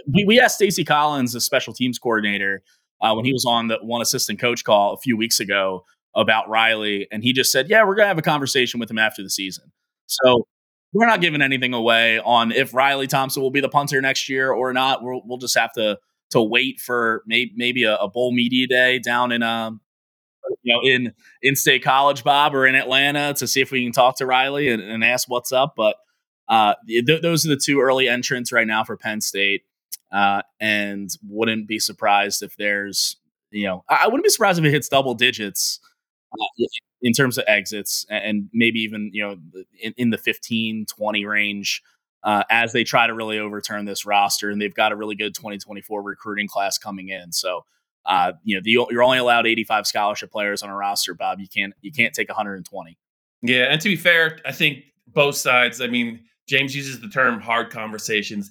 we, 0.06 0.24
we 0.24 0.40
asked 0.40 0.54
Stacy 0.54 0.84
Collins, 0.84 1.32
the 1.32 1.40
special 1.40 1.74
teams 1.74 1.98
coordinator, 1.98 2.62
uh, 3.00 3.12
when 3.14 3.24
he 3.24 3.32
was 3.32 3.44
on 3.46 3.68
the 3.68 3.78
one 3.82 4.00
assistant 4.00 4.38
coach 4.38 4.64
call 4.64 4.94
a 4.94 4.98
few 4.98 5.16
weeks 5.16 5.40
ago 5.40 5.84
about 6.14 6.48
Riley, 6.48 7.06
and 7.10 7.22
he 7.22 7.32
just 7.32 7.52
said, 7.52 7.68
"Yeah, 7.68 7.84
we're 7.84 7.94
gonna 7.94 8.08
have 8.08 8.18
a 8.18 8.22
conversation 8.22 8.80
with 8.80 8.90
him 8.90 8.98
after 8.98 9.22
the 9.22 9.30
season." 9.30 9.72
So 10.06 10.46
we're 10.92 11.06
not 11.06 11.20
giving 11.20 11.42
anything 11.42 11.74
away 11.74 12.18
on 12.18 12.52
if 12.52 12.74
Riley 12.74 13.06
Thompson 13.06 13.42
will 13.42 13.50
be 13.50 13.60
the 13.60 13.68
punter 13.68 14.00
next 14.00 14.28
year 14.28 14.50
or 14.50 14.72
not. 14.72 15.02
We'll, 15.02 15.22
we'll 15.24 15.38
just 15.38 15.56
have 15.56 15.72
to 15.74 15.98
to 16.30 16.42
wait 16.42 16.80
for 16.80 17.22
maybe 17.26 17.52
maybe 17.56 17.84
a, 17.84 17.96
a 17.96 18.08
bowl 18.08 18.32
media 18.32 18.66
day 18.66 18.98
down 18.98 19.32
in 19.32 19.42
um 19.42 19.80
you 20.62 20.74
know 20.74 20.80
in 20.82 21.12
in 21.42 21.56
state 21.56 21.82
college, 21.82 22.24
Bob, 22.24 22.54
or 22.54 22.66
in 22.66 22.74
Atlanta 22.74 23.34
to 23.34 23.46
see 23.46 23.60
if 23.60 23.70
we 23.70 23.84
can 23.84 23.92
talk 23.92 24.16
to 24.18 24.26
Riley 24.26 24.68
and, 24.68 24.82
and 24.82 25.04
ask 25.04 25.28
what's 25.28 25.52
up. 25.52 25.74
But 25.76 25.96
uh, 26.48 26.74
th- 26.86 27.22
those 27.22 27.46
are 27.46 27.50
the 27.50 27.56
two 27.56 27.80
early 27.80 28.08
entrants 28.08 28.52
right 28.52 28.66
now 28.66 28.82
for 28.84 28.96
Penn 28.96 29.20
State, 29.20 29.62
uh, 30.12 30.42
and 30.60 31.08
wouldn't 31.28 31.68
be 31.68 31.78
surprised 31.78 32.42
if 32.42 32.56
there's 32.56 33.16
you 33.50 33.66
know 33.66 33.84
I, 33.88 34.00
I 34.04 34.06
wouldn't 34.06 34.24
be 34.24 34.30
surprised 34.30 34.58
if 34.58 34.64
it 34.64 34.72
hits 34.72 34.88
double 34.88 35.14
digits 35.14 35.78
uh, 36.32 36.66
in 37.02 37.12
terms 37.12 37.38
of 37.38 37.44
exits 37.46 38.04
and 38.10 38.48
maybe 38.52 38.80
even 38.80 39.10
you 39.12 39.22
know 39.22 39.36
in, 39.80 39.94
in 39.96 40.10
the 40.10 40.18
15 40.18 40.86
20 40.86 41.24
range 41.24 41.82
uh, 42.22 42.42
as 42.50 42.72
they 42.72 42.84
try 42.84 43.06
to 43.06 43.14
really 43.14 43.38
overturn 43.38 43.86
this 43.86 44.04
roster 44.04 44.50
and 44.50 44.60
they've 44.60 44.74
got 44.74 44.92
a 44.92 44.96
really 44.96 45.14
good 45.14 45.34
2024 45.34 46.02
recruiting 46.02 46.46
class 46.46 46.76
coming 46.76 47.08
in. 47.08 47.32
So 47.32 47.64
uh, 48.04 48.32
you 48.44 48.56
know 48.56 48.62
the, 48.62 48.70
you're 48.90 49.02
only 49.02 49.18
allowed 49.18 49.46
85 49.46 49.86
scholarship 49.86 50.30
players 50.30 50.62
on 50.62 50.70
a 50.70 50.76
roster 50.76 51.14
bob. 51.14 51.40
You 51.40 51.48
can't 51.48 51.74
you 51.80 51.92
can't 51.92 52.14
take 52.14 52.28
120 52.28 52.98
yeah 53.42 53.64
and 53.70 53.80
to 53.80 53.88
be 53.88 53.96
fair 53.96 54.38
i 54.44 54.52
think 54.52 54.84
both 55.06 55.34
sides 55.34 55.80
i 55.80 55.86
mean 55.86 56.20
james 56.50 56.74
uses 56.74 57.00
the 57.00 57.08
term 57.08 57.40
hard 57.40 57.70
conversations. 57.70 58.50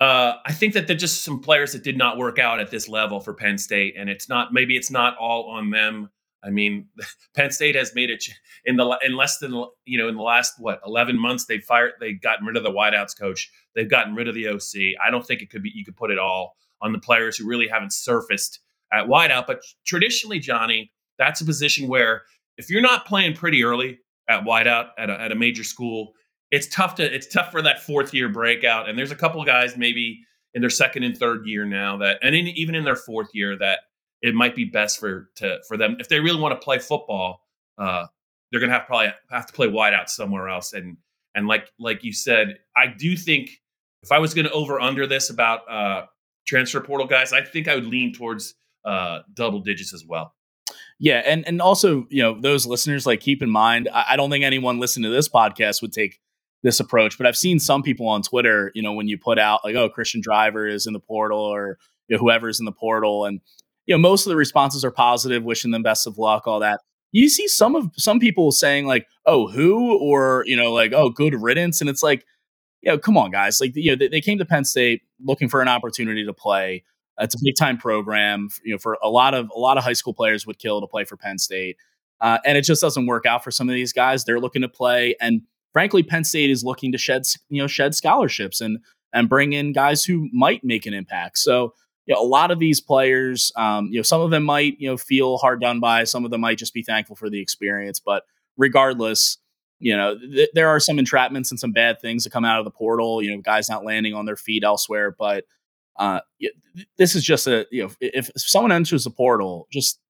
Uh, 0.00 0.38
I 0.46 0.52
think 0.52 0.74
that 0.74 0.86
they're 0.86 0.96
just 0.96 1.22
some 1.22 1.40
players 1.40 1.72
that 1.72 1.84
did 1.84 1.98
not 1.98 2.16
work 2.16 2.38
out 2.38 2.58
at 2.58 2.70
this 2.70 2.88
level 2.88 3.20
for 3.20 3.34
Penn 3.34 3.58
State, 3.58 3.94
and 3.96 4.08
it's 4.08 4.28
not 4.28 4.52
maybe 4.52 4.76
it's 4.76 4.90
not 4.90 5.16
all 5.16 5.50
on 5.50 5.70
them. 5.70 6.08
I 6.44 6.50
mean, 6.50 6.88
Penn 7.36 7.50
State 7.50 7.74
has 7.74 7.94
made 7.94 8.10
it 8.10 8.24
in 8.64 8.76
the 8.76 8.98
in 9.04 9.16
less 9.16 9.38
than 9.38 9.52
you 9.84 9.98
know 9.98 10.08
in 10.08 10.16
the 10.16 10.22
last 10.22 10.54
what 10.58 10.80
eleven 10.84 11.18
months 11.18 11.46
they 11.46 11.58
fired 11.58 11.92
they 12.00 12.12
gotten 12.12 12.46
rid 12.46 12.56
of 12.56 12.62
the 12.62 12.70
wideouts 12.70 13.18
coach 13.18 13.50
they've 13.74 13.90
gotten 13.90 14.14
rid 14.14 14.28
of 14.28 14.34
the 14.34 14.48
OC. 14.48 14.98
I 15.04 15.10
don't 15.10 15.26
think 15.26 15.42
it 15.42 15.50
could 15.50 15.62
be 15.62 15.72
you 15.74 15.84
could 15.84 15.96
put 15.96 16.10
it 16.10 16.18
all 16.18 16.56
on 16.80 16.92
the 16.92 16.98
players 16.98 17.36
who 17.36 17.46
really 17.46 17.68
haven't 17.68 17.92
surfaced 17.92 18.60
at 18.92 19.06
wideout. 19.06 19.46
But 19.46 19.62
traditionally, 19.86 20.38
Johnny, 20.38 20.92
that's 21.18 21.40
a 21.40 21.44
position 21.44 21.88
where 21.88 22.22
if 22.58 22.68
you're 22.68 22.82
not 22.82 23.06
playing 23.06 23.34
pretty 23.34 23.64
early 23.64 24.00
at 24.28 24.44
wideout 24.44 24.88
at 24.98 25.10
a, 25.10 25.20
at 25.20 25.32
a 25.32 25.34
major 25.34 25.64
school, 25.64 26.12
it's 26.50 26.66
tough 26.68 26.96
to 26.96 27.14
it's 27.14 27.26
tough 27.26 27.50
for 27.50 27.62
that 27.62 27.82
fourth 27.82 28.12
year 28.12 28.28
breakout. 28.28 28.88
And 28.88 28.98
there's 28.98 29.12
a 29.12 29.16
couple 29.16 29.42
guys 29.44 29.76
maybe 29.76 30.20
in 30.54 30.60
their 30.60 30.70
second 30.70 31.02
and 31.02 31.16
third 31.16 31.46
year 31.46 31.64
now 31.64 31.96
that 31.98 32.18
and 32.22 32.34
in, 32.34 32.46
even 32.48 32.74
in 32.74 32.84
their 32.84 32.96
fourth 32.96 33.28
year 33.32 33.56
that 33.58 33.80
it 34.22 34.34
might 34.34 34.54
be 34.54 34.64
best 34.64 34.98
for 34.98 35.30
to 35.36 35.58
for 35.68 35.76
them 35.76 35.96
if 35.98 36.08
they 36.08 36.20
really 36.20 36.40
want 36.40 36.58
to 36.58 36.64
play 36.64 36.78
football. 36.78 37.40
Uh, 37.76 38.06
they're 38.50 38.60
gonna 38.60 38.72
have 38.72 38.86
probably 38.86 39.12
have 39.30 39.46
to 39.46 39.52
play 39.52 39.66
wide 39.66 39.94
out 39.94 40.08
somewhere 40.08 40.48
else. 40.48 40.72
And 40.72 40.96
and 41.34 41.46
like 41.46 41.70
like 41.78 42.04
you 42.04 42.12
said, 42.12 42.58
I 42.76 42.86
do 42.86 43.16
think 43.16 43.50
if 44.02 44.12
I 44.12 44.18
was 44.18 44.34
to 44.34 44.50
over 44.50 44.80
under 44.80 45.06
this 45.06 45.30
about 45.30 45.70
uh, 45.70 46.06
transfer 46.46 46.80
portal 46.80 47.06
guys, 47.06 47.32
I 47.32 47.42
think 47.42 47.68
I 47.68 47.74
would 47.74 47.86
lean 47.86 48.12
towards 48.12 48.54
uh, 48.84 49.20
double 49.34 49.60
digits 49.60 49.94
as 49.94 50.04
well. 50.06 50.34
Yeah, 50.98 51.22
and 51.24 51.46
and 51.48 51.60
also 51.60 52.06
you 52.10 52.22
know 52.22 52.40
those 52.40 52.66
listeners 52.66 53.06
like 53.06 53.20
keep 53.20 53.42
in 53.42 53.50
mind, 53.50 53.88
I, 53.92 54.06
I 54.10 54.16
don't 54.16 54.30
think 54.30 54.44
anyone 54.44 54.78
listening 54.78 55.10
to 55.10 55.14
this 55.14 55.28
podcast 55.28 55.82
would 55.82 55.92
take 55.92 56.20
this 56.62 56.78
approach, 56.78 57.18
but 57.18 57.26
I've 57.26 57.36
seen 57.36 57.58
some 57.58 57.82
people 57.82 58.08
on 58.08 58.22
Twitter, 58.22 58.70
you 58.74 58.82
know, 58.82 58.92
when 58.92 59.08
you 59.08 59.18
put 59.18 59.36
out 59.38 59.64
like, 59.64 59.74
oh, 59.74 59.88
Christian 59.88 60.20
Driver 60.20 60.68
is 60.68 60.86
in 60.86 60.92
the 60.92 61.00
portal 61.00 61.40
or 61.40 61.78
you 62.06 62.16
know, 62.16 62.20
whoever's 62.20 62.60
in 62.60 62.66
the 62.66 62.72
portal, 62.72 63.24
and 63.24 63.40
you 63.86 63.94
know, 63.94 63.98
most 63.98 64.26
of 64.26 64.30
the 64.30 64.36
responses 64.36 64.84
are 64.84 64.90
positive, 64.90 65.42
wishing 65.42 65.70
them 65.70 65.82
best 65.82 66.06
of 66.06 66.18
luck, 66.18 66.46
all 66.46 66.60
that. 66.60 66.80
you 67.12 67.28
see 67.28 67.46
some 67.48 67.76
of 67.76 67.90
some 67.96 68.18
people 68.20 68.52
saying 68.52 68.86
like, 68.86 69.06
"Oh, 69.26 69.48
who?" 69.48 69.98
or 69.98 70.44
you 70.46 70.56
know, 70.56 70.72
like, 70.72 70.92
"Oh, 70.92 71.10
good 71.10 71.34
riddance," 71.34 71.80
and 71.80 71.90
it's 71.90 72.02
like, 72.02 72.24
you 72.82 72.90
know, 72.92 72.98
come 72.98 73.16
on, 73.18 73.30
guys. 73.30 73.60
Like, 73.60 73.72
you 73.74 73.90
know, 73.92 73.96
they, 73.96 74.08
they 74.08 74.20
came 74.20 74.38
to 74.38 74.44
Penn 74.44 74.64
State 74.64 75.02
looking 75.24 75.48
for 75.48 75.60
an 75.62 75.68
opportunity 75.68 76.24
to 76.24 76.32
play. 76.32 76.84
It's 77.20 77.34
a 77.34 77.38
big 77.42 77.54
time 77.58 77.76
program. 77.78 78.48
You 78.64 78.74
know, 78.74 78.78
for 78.78 78.98
a 79.02 79.08
lot 79.10 79.34
of 79.34 79.50
a 79.54 79.58
lot 79.58 79.76
of 79.78 79.84
high 79.84 79.92
school 79.94 80.14
players 80.14 80.46
would 80.46 80.58
kill 80.58 80.80
to 80.80 80.86
play 80.86 81.04
for 81.04 81.16
Penn 81.16 81.38
State, 81.38 81.76
uh, 82.20 82.38
and 82.44 82.56
it 82.56 82.62
just 82.62 82.80
doesn't 82.80 83.06
work 83.06 83.26
out 83.26 83.44
for 83.44 83.50
some 83.50 83.68
of 83.68 83.74
these 83.74 83.92
guys. 83.92 84.24
They're 84.24 84.40
looking 84.40 84.62
to 84.62 84.68
play, 84.68 85.14
and 85.20 85.42
frankly, 85.72 86.02
Penn 86.02 86.24
State 86.24 86.50
is 86.50 86.64
looking 86.64 86.92
to 86.92 86.98
shed 86.98 87.22
you 87.50 87.60
know 87.60 87.66
shed 87.66 87.94
scholarships 87.94 88.60
and 88.60 88.78
and 89.12 89.28
bring 89.28 89.52
in 89.52 89.72
guys 89.72 90.04
who 90.04 90.28
might 90.32 90.64
make 90.64 90.86
an 90.86 90.94
impact. 90.94 91.36
So 91.38 91.74
you 92.06 92.14
know, 92.14 92.20
a 92.20 92.26
lot 92.26 92.50
of 92.50 92.58
these 92.58 92.80
players, 92.80 93.52
um, 93.56 93.86
you 93.86 93.98
know, 93.98 94.02
some 94.02 94.20
of 94.20 94.30
them 94.30 94.42
might, 94.42 94.76
you 94.78 94.88
know, 94.88 94.96
feel 94.96 95.38
hard 95.38 95.60
done 95.60 95.80
by. 95.80 96.04
Some 96.04 96.24
of 96.24 96.30
them 96.30 96.40
might 96.40 96.58
just 96.58 96.74
be 96.74 96.82
thankful 96.82 97.16
for 97.16 97.30
the 97.30 97.40
experience. 97.40 98.00
But 98.00 98.24
regardless, 98.56 99.38
you 99.78 99.96
know, 99.96 100.18
th- 100.18 100.50
there 100.54 100.68
are 100.68 100.80
some 100.80 100.96
entrapments 100.96 101.50
and 101.50 101.60
some 101.60 101.72
bad 101.72 102.00
things 102.00 102.24
that 102.24 102.30
come 102.30 102.44
out 102.44 102.58
of 102.58 102.64
the 102.64 102.70
portal. 102.70 103.22
You 103.22 103.34
know, 103.34 103.40
guys 103.40 103.68
not 103.68 103.84
landing 103.84 104.14
on 104.14 104.26
their 104.26 104.36
feet 104.36 104.64
elsewhere. 104.64 105.14
But 105.16 105.44
uh, 105.96 106.20
this 106.98 107.14
is 107.14 107.22
just 107.22 107.46
a, 107.46 107.66
you 107.70 107.84
know, 107.84 107.90
if, 108.00 108.30
if 108.36 108.40
someone 108.40 108.72
enters 108.72 109.04
the 109.04 109.10
portal, 109.10 109.68
just 109.70 110.00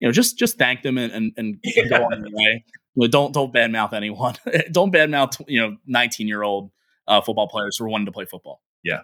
you 0.00 0.08
know, 0.08 0.12
just 0.12 0.38
just 0.38 0.58
thank 0.58 0.82
them 0.82 0.98
and 0.98 1.12
and, 1.12 1.32
and 1.36 1.56
go 1.90 2.04
on 2.04 2.20
their 2.20 2.30
way. 2.30 2.64
You 2.94 3.02
know, 3.02 3.06
don't 3.06 3.32
don't 3.32 3.52
badmouth 3.52 3.92
anyone. 3.92 4.34
don't 4.72 4.92
badmouth 4.92 5.42
you 5.48 5.60
know 5.60 5.76
nineteen 5.86 6.28
year 6.28 6.42
old 6.42 6.70
uh, 7.06 7.20
football 7.20 7.48
players 7.48 7.78
who 7.78 7.84
are 7.84 7.88
wanting 7.88 8.06
to 8.06 8.12
play 8.12 8.26
football. 8.26 8.62
Yeah, 8.84 9.00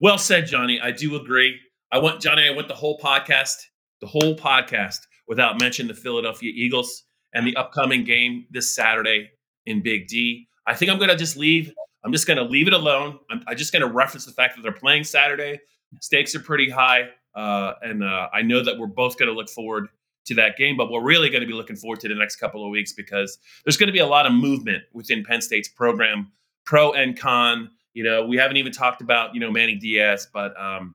well 0.00 0.18
said, 0.18 0.46
Johnny. 0.46 0.80
I 0.80 0.90
do 0.90 1.16
agree. 1.16 1.58
I 1.96 1.98
went, 1.98 2.20
Johnny, 2.20 2.46
I 2.46 2.50
went 2.50 2.68
the 2.68 2.74
whole 2.74 2.98
podcast, 2.98 3.56
the 4.02 4.06
whole 4.06 4.36
podcast 4.36 4.98
without 5.26 5.58
mentioning 5.58 5.88
the 5.88 5.98
Philadelphia 5.98 6.52
Eagles 6.54 7.04
and 7.32 7.46
the 7.46 7.56
upcoming 7.56 8.04
game 8.04 8.44
this 8.50 8.74
Saturday 8.74 9.30
in 9.64 9.82
Big 9.82 10.06
D. 10.06 10.46
I 10.66 10.74
think 10.74 10.90
I'm 10.90 10.98
going 10.98 11.08
to 11.08 11.16
just 11.16 11.38
leave. 11.38 11.72
I'm 12.04 12.12
just 12.12 12.26
going 12.26 12.36
to 12.36 12.42
leave 12.42 12.66
it 12.66 12.74
alone. 12.74 13.18
I'm, 13.30 13.42
I'm 13.46 13.56
just 13.56 13.72
going 13.72 13.80
to 13.80 13.88
reference 13.88 14.26
the 14.26 14.32
fact 14.32 14.56
that 14.56 14.62
they're 14.62 14.72
playing 14.72 15.04
Saturday. 15.04 15.58
Stakes 16.02 16.34
are 16.34 16.40
pretty 16.40 16.68
high. 16.68 17.08
Uh, 17.34 17.72
and 17.80 18.04
uh, 18.04 18.28
I 18.30 18.42
know 18.42 18.62
that 18.62 18.78
we're 18.78 18.88
both 18.88 19.16
going 19.16 19.30
to 19.30 19.34
look 19.34 19.48
forward 19.48 19.88
to 20.26 20.34
that 20.34 20.58
game, 20.58 20.76
but 20.76 20.90
we're 20.90 21.02
really 21.02 21.30
going 21.30 21.40
to 21.40 21.46
be 21.46 21.54
looking 21.54 21.76
forward 21.76 22.00
to 22.00 22.08
the 22.08 22.14
next 22.14 22.36
couple 22.36 22.62
of 22.62 22.68
weeks 22.68 22.92
because 22.92 23.38
there's 23.64 23.78
going 23.78 23.88
to 23.88 23.92
be 23.94 24.00
a 24.00 24.06
lot 24.06 24.26
of 24.26 24.34
movement 24.34 24.82
within 24.92 25.24
Penn 25.24 25.40
State's 25.40 25.68
program, 25.68 26.30
pro 26.66 26.92
and 26.92 27.18
con. 27.18 27.70
You 27.94 28.04
know, 28.04 28.26
we 28.26 28.36
haven't 28.36 28.58
even 28.58 28.72
talked 28.72 29.00
about, 29.00 29.32
you 29.32 29.40
know, 29.40 29.50
Manny 29.50 29.76
Diaz, 29.76 30.28
but 30.30 30.52
um, 30.60 30.92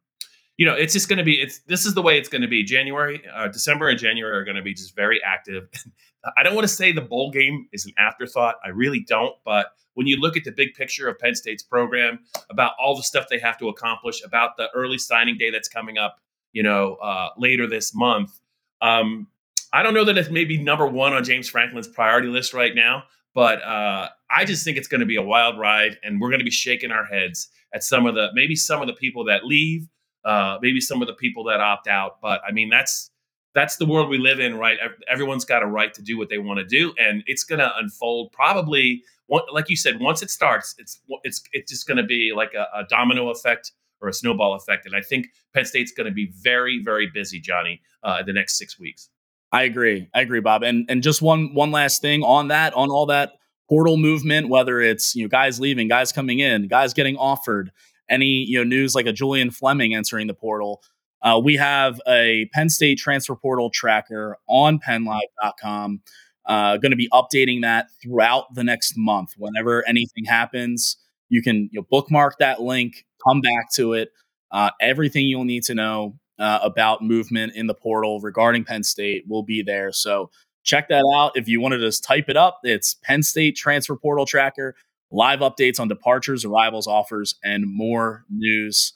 you 0.58 0.66
know, 0.66 0.74
it's 0.74 0.94
just 0.94 1.10
going 1.10 1.18
to 1.18 1.24
be. 1.24 1.42
It's 1.42 1.60
this 1.68 1.86
is 1.86 1.94
the 1.94 2.02
way 2.02 2.18
it's 2.18 2.30
going 2.30 2.42
to 2.42 2.48
be. 2.48 2.64
January, 2.64 3.22
uh, 3.34 3.48
December, 3.48 3.90
and 3.90 3.98
January 3.98 4.36
are 4.38 4.44
going 4.44 4.58
to 4.58 4.62
be 4.62 4.74
just 4.74 4.96
very 4.96 5.22
active. 5.24 5.68
I 6.38 6.44
don't 6.44 6.54
want 6.54 6.68
to 6.68 6.74
say 6.74 6.92
the 6.92 7.02
bowl 7.02 7.32
game 7.32 7.68
is 7.72 7.86
an 7.86 7.94
afterthought. 7.98 8.56
I 8.64 8.70
really 8.70 9.00
don't. 9.00 9.36
But 9.44 9.68
when 9.96 10.08
you 10.08 10.18
look 10.18 10.38
at 10.38 10.44
the 10.44 10.52
big 10.52 10.76
picture 10.76 11.08
of 11.08 11.18
Penn 11.18 11.34
State's 11.34 11.64
program, 11.64 12.20
about 12.50 12.74
all 12.80 12.96
the 12.96 13.04
stuff 13.04 13.26
they 13.30 13.40
have 13.40 13.58
to 13.58 13.70
accomplish, 13.70 14.24
about 14.24 14.56
the 14.58 14.70
early 14.76 15.00
signing 15.00 15.38
day 15.38 15.50
that's 15.50 15.68
coming 15.68 15.98
up, 15.98 16.18
you 16.54 16.62
know, 16.62 16.96
uh, 16.96 17.30
later 17.38 17.68
this 17.68 17.96
month, 17.96 18.40
um, 18.82 19.28
I 19.74 19.84
don't 19.84 19.94
know 19.94 20.04
that 20.06 20.18
it's 20.18 20.30
maybe 20.30 20.62
number 20.62 20.86
one 20.86 21.14
on 21.14 21.24
James 21.24 21.50
Franklin's 21.50 21.88
priority 21.88 22.28
list 22.28 22.54
right 22.54 22.76
now. 22.76 23.04
But 23.34 23.64
uh, 23.64 24.10
I 24.30 24.46
just 24.46 24.64
think 24.66 24.78
it's 24.78 24.88
going 24.88 25.00
to 25.00 25.08
be 25.08 25.16
a 25.16 25.22
wild 25.22 25.58
ride, 25.58 25.98
and 26.04 26.20
we're 26.20 26.30
going 26.30 26.40
to 26.40 26.46
be 26.46 26.52
shaking 26.52 26.92
our 26.92 27.06
heads 27.06 27.50
at 27.74 27.84
some 27.84 28.06
of 28.06 28.16
the 28.16 28.30
maybe 28.34 28.56
some 28.56 28.82
of 28.82 28.88
the 28.88 28.94
people 28.94 29.26
that 29.26 29.46
leave 29.46 29.88
uh, 30.24 30.58
maybe 30.62 30.82
some 30.82 31.02
of 31.02 31.08
the 31.08 31.14
people 31.14 31.44
that 31.46 31.60
opt 31.60 31.88
out. 31.88 32.20
But 32.22 32.42
I 32.48 32.52
mean, 32.52 32.70
that's 32.70 33.12
that's 33.54 33.78
the 33.78 33.86
world 33.86 34.10
we 34.10 34.18
live 34.18 34.40
in, 34.40 34.58
right? 34.58 34.78
Everyone's 35.10 35.46
got 35.46 35.64
a 35.64 35.66
right 35.66 35.94
to 35.94 36.02
do 36.02 36.18
what 36.18 36.30
they 36.30 36.38
want 36.38 36.60
to 36.60 36.66
do, 36.66 36.94
and 36.98 37.24
it's 37.26 37.44
going 37.44 37.60
to 37.60 37.72
unfold 37.78 38.32
probably, 38.32 39.04
like 39.30 39.70
you 39.70 39.76
said, 39.76 40.00
once 40.00 40.22
it 40.22 40.30
starts, 40.30 40.76
it's 40.78 41.00
it's 41.24 41.42
it's 41.52 41.72
just 41.72 41.88
going 41.88 41.98
to 41.98 42.04
be 42.04 42.34
like 42.36 42.54
a, 42.54 42.68
a, 42.74 42.84
domino 42.90 43.30
effect 43.30 43.72
or 44.02 44.10
a 44.10 44.14
snowball 44.14 44.56
effect. 44.56 44.86
And 44.86 44.96
I 44.96 45.02
think 45.02 45.28
Penn 45.54 45.66
State's 45.66 45.92
going 45.92 46.08
to 46.08 46.14
be 46.14 46.32
very 46.42 46.82
very 46.84 47.10
busy, 47.14 47.40
Johnny, 47.40 47.82
uh, 48.04 48.24
the 48.24 48.34
next 48.34 48.58
six 48.58 48.80
weeks. 48.80 49.10
I 49.52 49.64
agree. 49.64 50.08
I 50.14 50.22
agree, 50.22 50.40
Bob. 50.40 50.64
And 50.64 50.86
and 50.90 51.04
just 51.04 51.22
one 51.22 51.54
one 51.54 51.72
last 51.72 52.02
thing 52.02 52.24
on 52.24 52.48
that, 52.50 52.74
on 52.74 52.90
all 52.90 53.08
that 53.08 53.34
portal 53.70 53.98
movement, 53.98 54.50
whether 54.50 54.80
it's 54.80 55.16
you 55.16 55.24
know 55.24 55.30
guys 55.30 55.60
leaving, 55.60 55.88
guys 55.88 56.12
coming 56.12 56.40
in, 56.40 56.68
guys 56.68 56.94
getting 56.94 57.18
offered 57.18 57.72
any 58.12 58.45
you 58.47 58.58
know 58.58 58.63
news 58.63 58.93
like 58.93 59.08
a 59.08 59.13
Julian 59.13 59.50
Fleming 59.50 59.95
entering 59.95 60.28
the 60.28 60.34
portal. 60.34 60.84
Uh, 61.24 61.39
we 61.43 61.56
have 61.56 62.02
a 62.08 62.50
Penn 62.54 62.69
State 62.69 62.97
transfer 62.97 63.36
portal 63.36 63.69
tracker 63.69 64.38
on 64.47 64.80
PennLive.com. 64.80 66.02
Uh, 66.45 66.78
going 66.78 66.91
to 66.91 66.95
be 66.95 67.10
updating 67.13 67.62
that 67.62 67.88
throughout 68.02 68.54
the 68.56 68.63
next 68.63 68.97
month. 68.97 69.34
Whenever 69.38 69.88
anything 69.88 70.26
happens, 70.26 70.97
you 71.30 71.41
can 71.41 71.69
you 71.71 71.80
know, 71.80 71.88
bookmark 71.89 72.39
that 72.39 72.62
link, 72.62 73.06
come 73.26 73.41
back 73.41 73.71
to 73.74 73.93
it. 73.93 74.10
Uh, 74.52 74.71
everything 74.82 75.28
you'll 75.28 75.45
need 75.45 75.63
to 75.63 75.76
know 75.76 76.17
uh, 76.39 76.60
about 76.63 77.04
movement 77.04 77.54
in 77.56 77.67
the 77.67 77.74
portal 77.76 78.19
regarding 78.19 78.63
Penn 78.63 78.84
State 78.84 79.26
will 79.28 79.43
be 79.43 79.62
there. 79.62 79.91
So 79.91 80.32
check 80.63 80.89
that 80.89 81.04
out. 81.15 81.34
If 81.36 81.47
you 81.47 81.62
want 81.62 81.74
to 81.74 81.80
just 81.80 82.04
type 82.04 82.26
it 82.28 82.36
up, 82.36 82.60
it's 82.63 82.95
Penn 82.95 83.21
State 83.21 83.56
Transfer 83.56 83.95
Portal 83.95 84.26
Tracker 84.26 84.76
live 85.12 85.39
updates 85.39 85.80
on 85.80 85.88
departures, 85.88 86.45
arrivals, 86.45 86.88
offers, 86.88 87.36
and 87.43 87.65
more 87.67 88.24
news. 88.30 88.93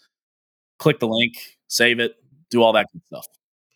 Click 0.80 1.00
the 1.00 1.08
link, 1.08 1.34
save 1.68 2.00
it, 2.00 2.16
do 2.50 2.62
all 2.62 2.74
that 2.74 2.88
good 2.92 3.02
stuff. 3.06 3.28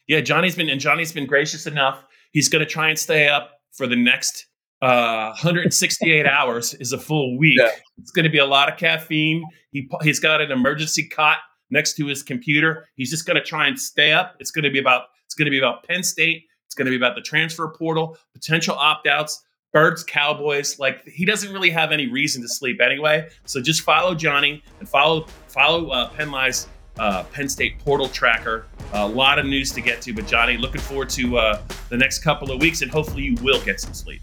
Yeah, 0.07 0.21
Johnny's 0.21 0.55
been 0.55 0.69
and 0.69 0.81
Johnny's 0.81 1.11
been 1.11 1.27
gracious 1.27 1.67
enough. 1.67 2.03
He's 2.31 2.49
going 2.49 2.63
to 2.63 2.69
try 2.69 2.89
and 2.89 2.97
stay 2.97 3.27
up 3.27 3.51
for 3.71 3.87
the 3.87 3.95
next 3.95 4.47
uh, 4.81 5.29
168 5.41 6.25
hours 6.27 6.73
is 6.75 6.93
a 6.93 6.97
full 6.97 7.37
week. 7.37 7.59
Yeah. 7.59 7.69
It's 7.97 8.11
going 8.11 8.23
to 8.23 8.29
be 8.29 8.37
a 8.37 8.45
lot 8.45 8.71
of 8.71 8.77
caffeine. 8.77 9.43
He 9.71 9.89
he's 10.01 10.19
got 10.19 10.41
an 10.41 10.51
emergency 10.51 11.07
cot 11.07 11.37
next 11.69 11.95
to 11.97 12.05
his 12.07 12.23
computer. 12.23 12.87
He's 12.95 13.09
just 13.09 13.25
going 13.25 13.35
to 13.35 13.43
try 13.43 13.67
and 13.67 13.79
stay 13.79 14.11
up. 14.11 14.35
It's 14.39 14.51
going 14.51 14.63
to 14.63 14.71
be 14.71 14.79
about 14.79 15.03
it's 15.25 15.35
going 15.35 15.45
to 15.45 15.51
be 15.51 15.59
about 15.59 15.83
Penn 15.83 16.03
State. 16.03 16.43
It's 16.65 16.75
going 16.75 16.85
to 16.85 16.91
be 16.91 16.97
about 16.97 17.15
the 17.15 17.21
transfer 17.21 17.67
portal, 17.77 18.17
potential 18.33 18.75
opt 18.75 19.07
outs, 19.07 19.43
Birds, 19.71 20.03
Cowboys, 20.03 20.79
like 20.79 21.07
he 21.07 21.25
doesn't 21.25 21.53
really 21.53 21.69
have 21.69 21.91
any 21.91 22.07
reason 22.07 22.41
to 22.41 22.47
sleep 22.47 22.81
anyway. 22.81 23.29
So 23.45 23.61
just 23.61 23.81
follow 23.81 24.15
Johnny 24.15 24.63
and 24.79 24.89
follow 24.89 25.27
follow 25.47 25.89
uh, 25.89 26.09
PennLive's 26.11 26.67
uh, 26.97 27.23
Penn 27.25 27.47
State 27.47 27.79
portal 27.79 28.07
tracker. 28.07 28.65
A 28.93 29.07
lot 29.07 29.37
of 29.37 29.45
news 29.45 29.71
to 29.73 29.81
get 29.81 30.01
to, 30.03 30.13
but 30.13 30.27
Johnny, 30.27 30.57
looking 30.57 30.81
forward 30.81 31.09
to 31.11 31.37
uh, 31.37 31.61
the 31.89 31.97
next 31.97 32.19
couple 32.19 32.51
of 32.51 32.59
weeks, 32.59 32.81
and 32.81 32.91
hopefully 32.91 33.23
you 33.23 33.35
will 33.35 33.61
get 33.61 33.79
some 33.79 33.93
sleep. 33.93 34.21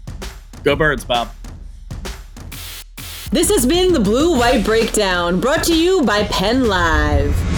Go 0.63 0.75
Birds, 0.75 1.05
Bob. 1.05 1.29
This 3.31 3.49
has 3.49 3.65
been 3.65 3.93
the 3.93 3.99
Blue 3.99 4.37
White 4.37 4.63
Breakdown, 4.63 5.39
brought 5.39 5.63
to 5.65 5.77
you 5.77 6.03
by 6.03 6.23
Penn 6.23 6.67
Live. 6.67 7.56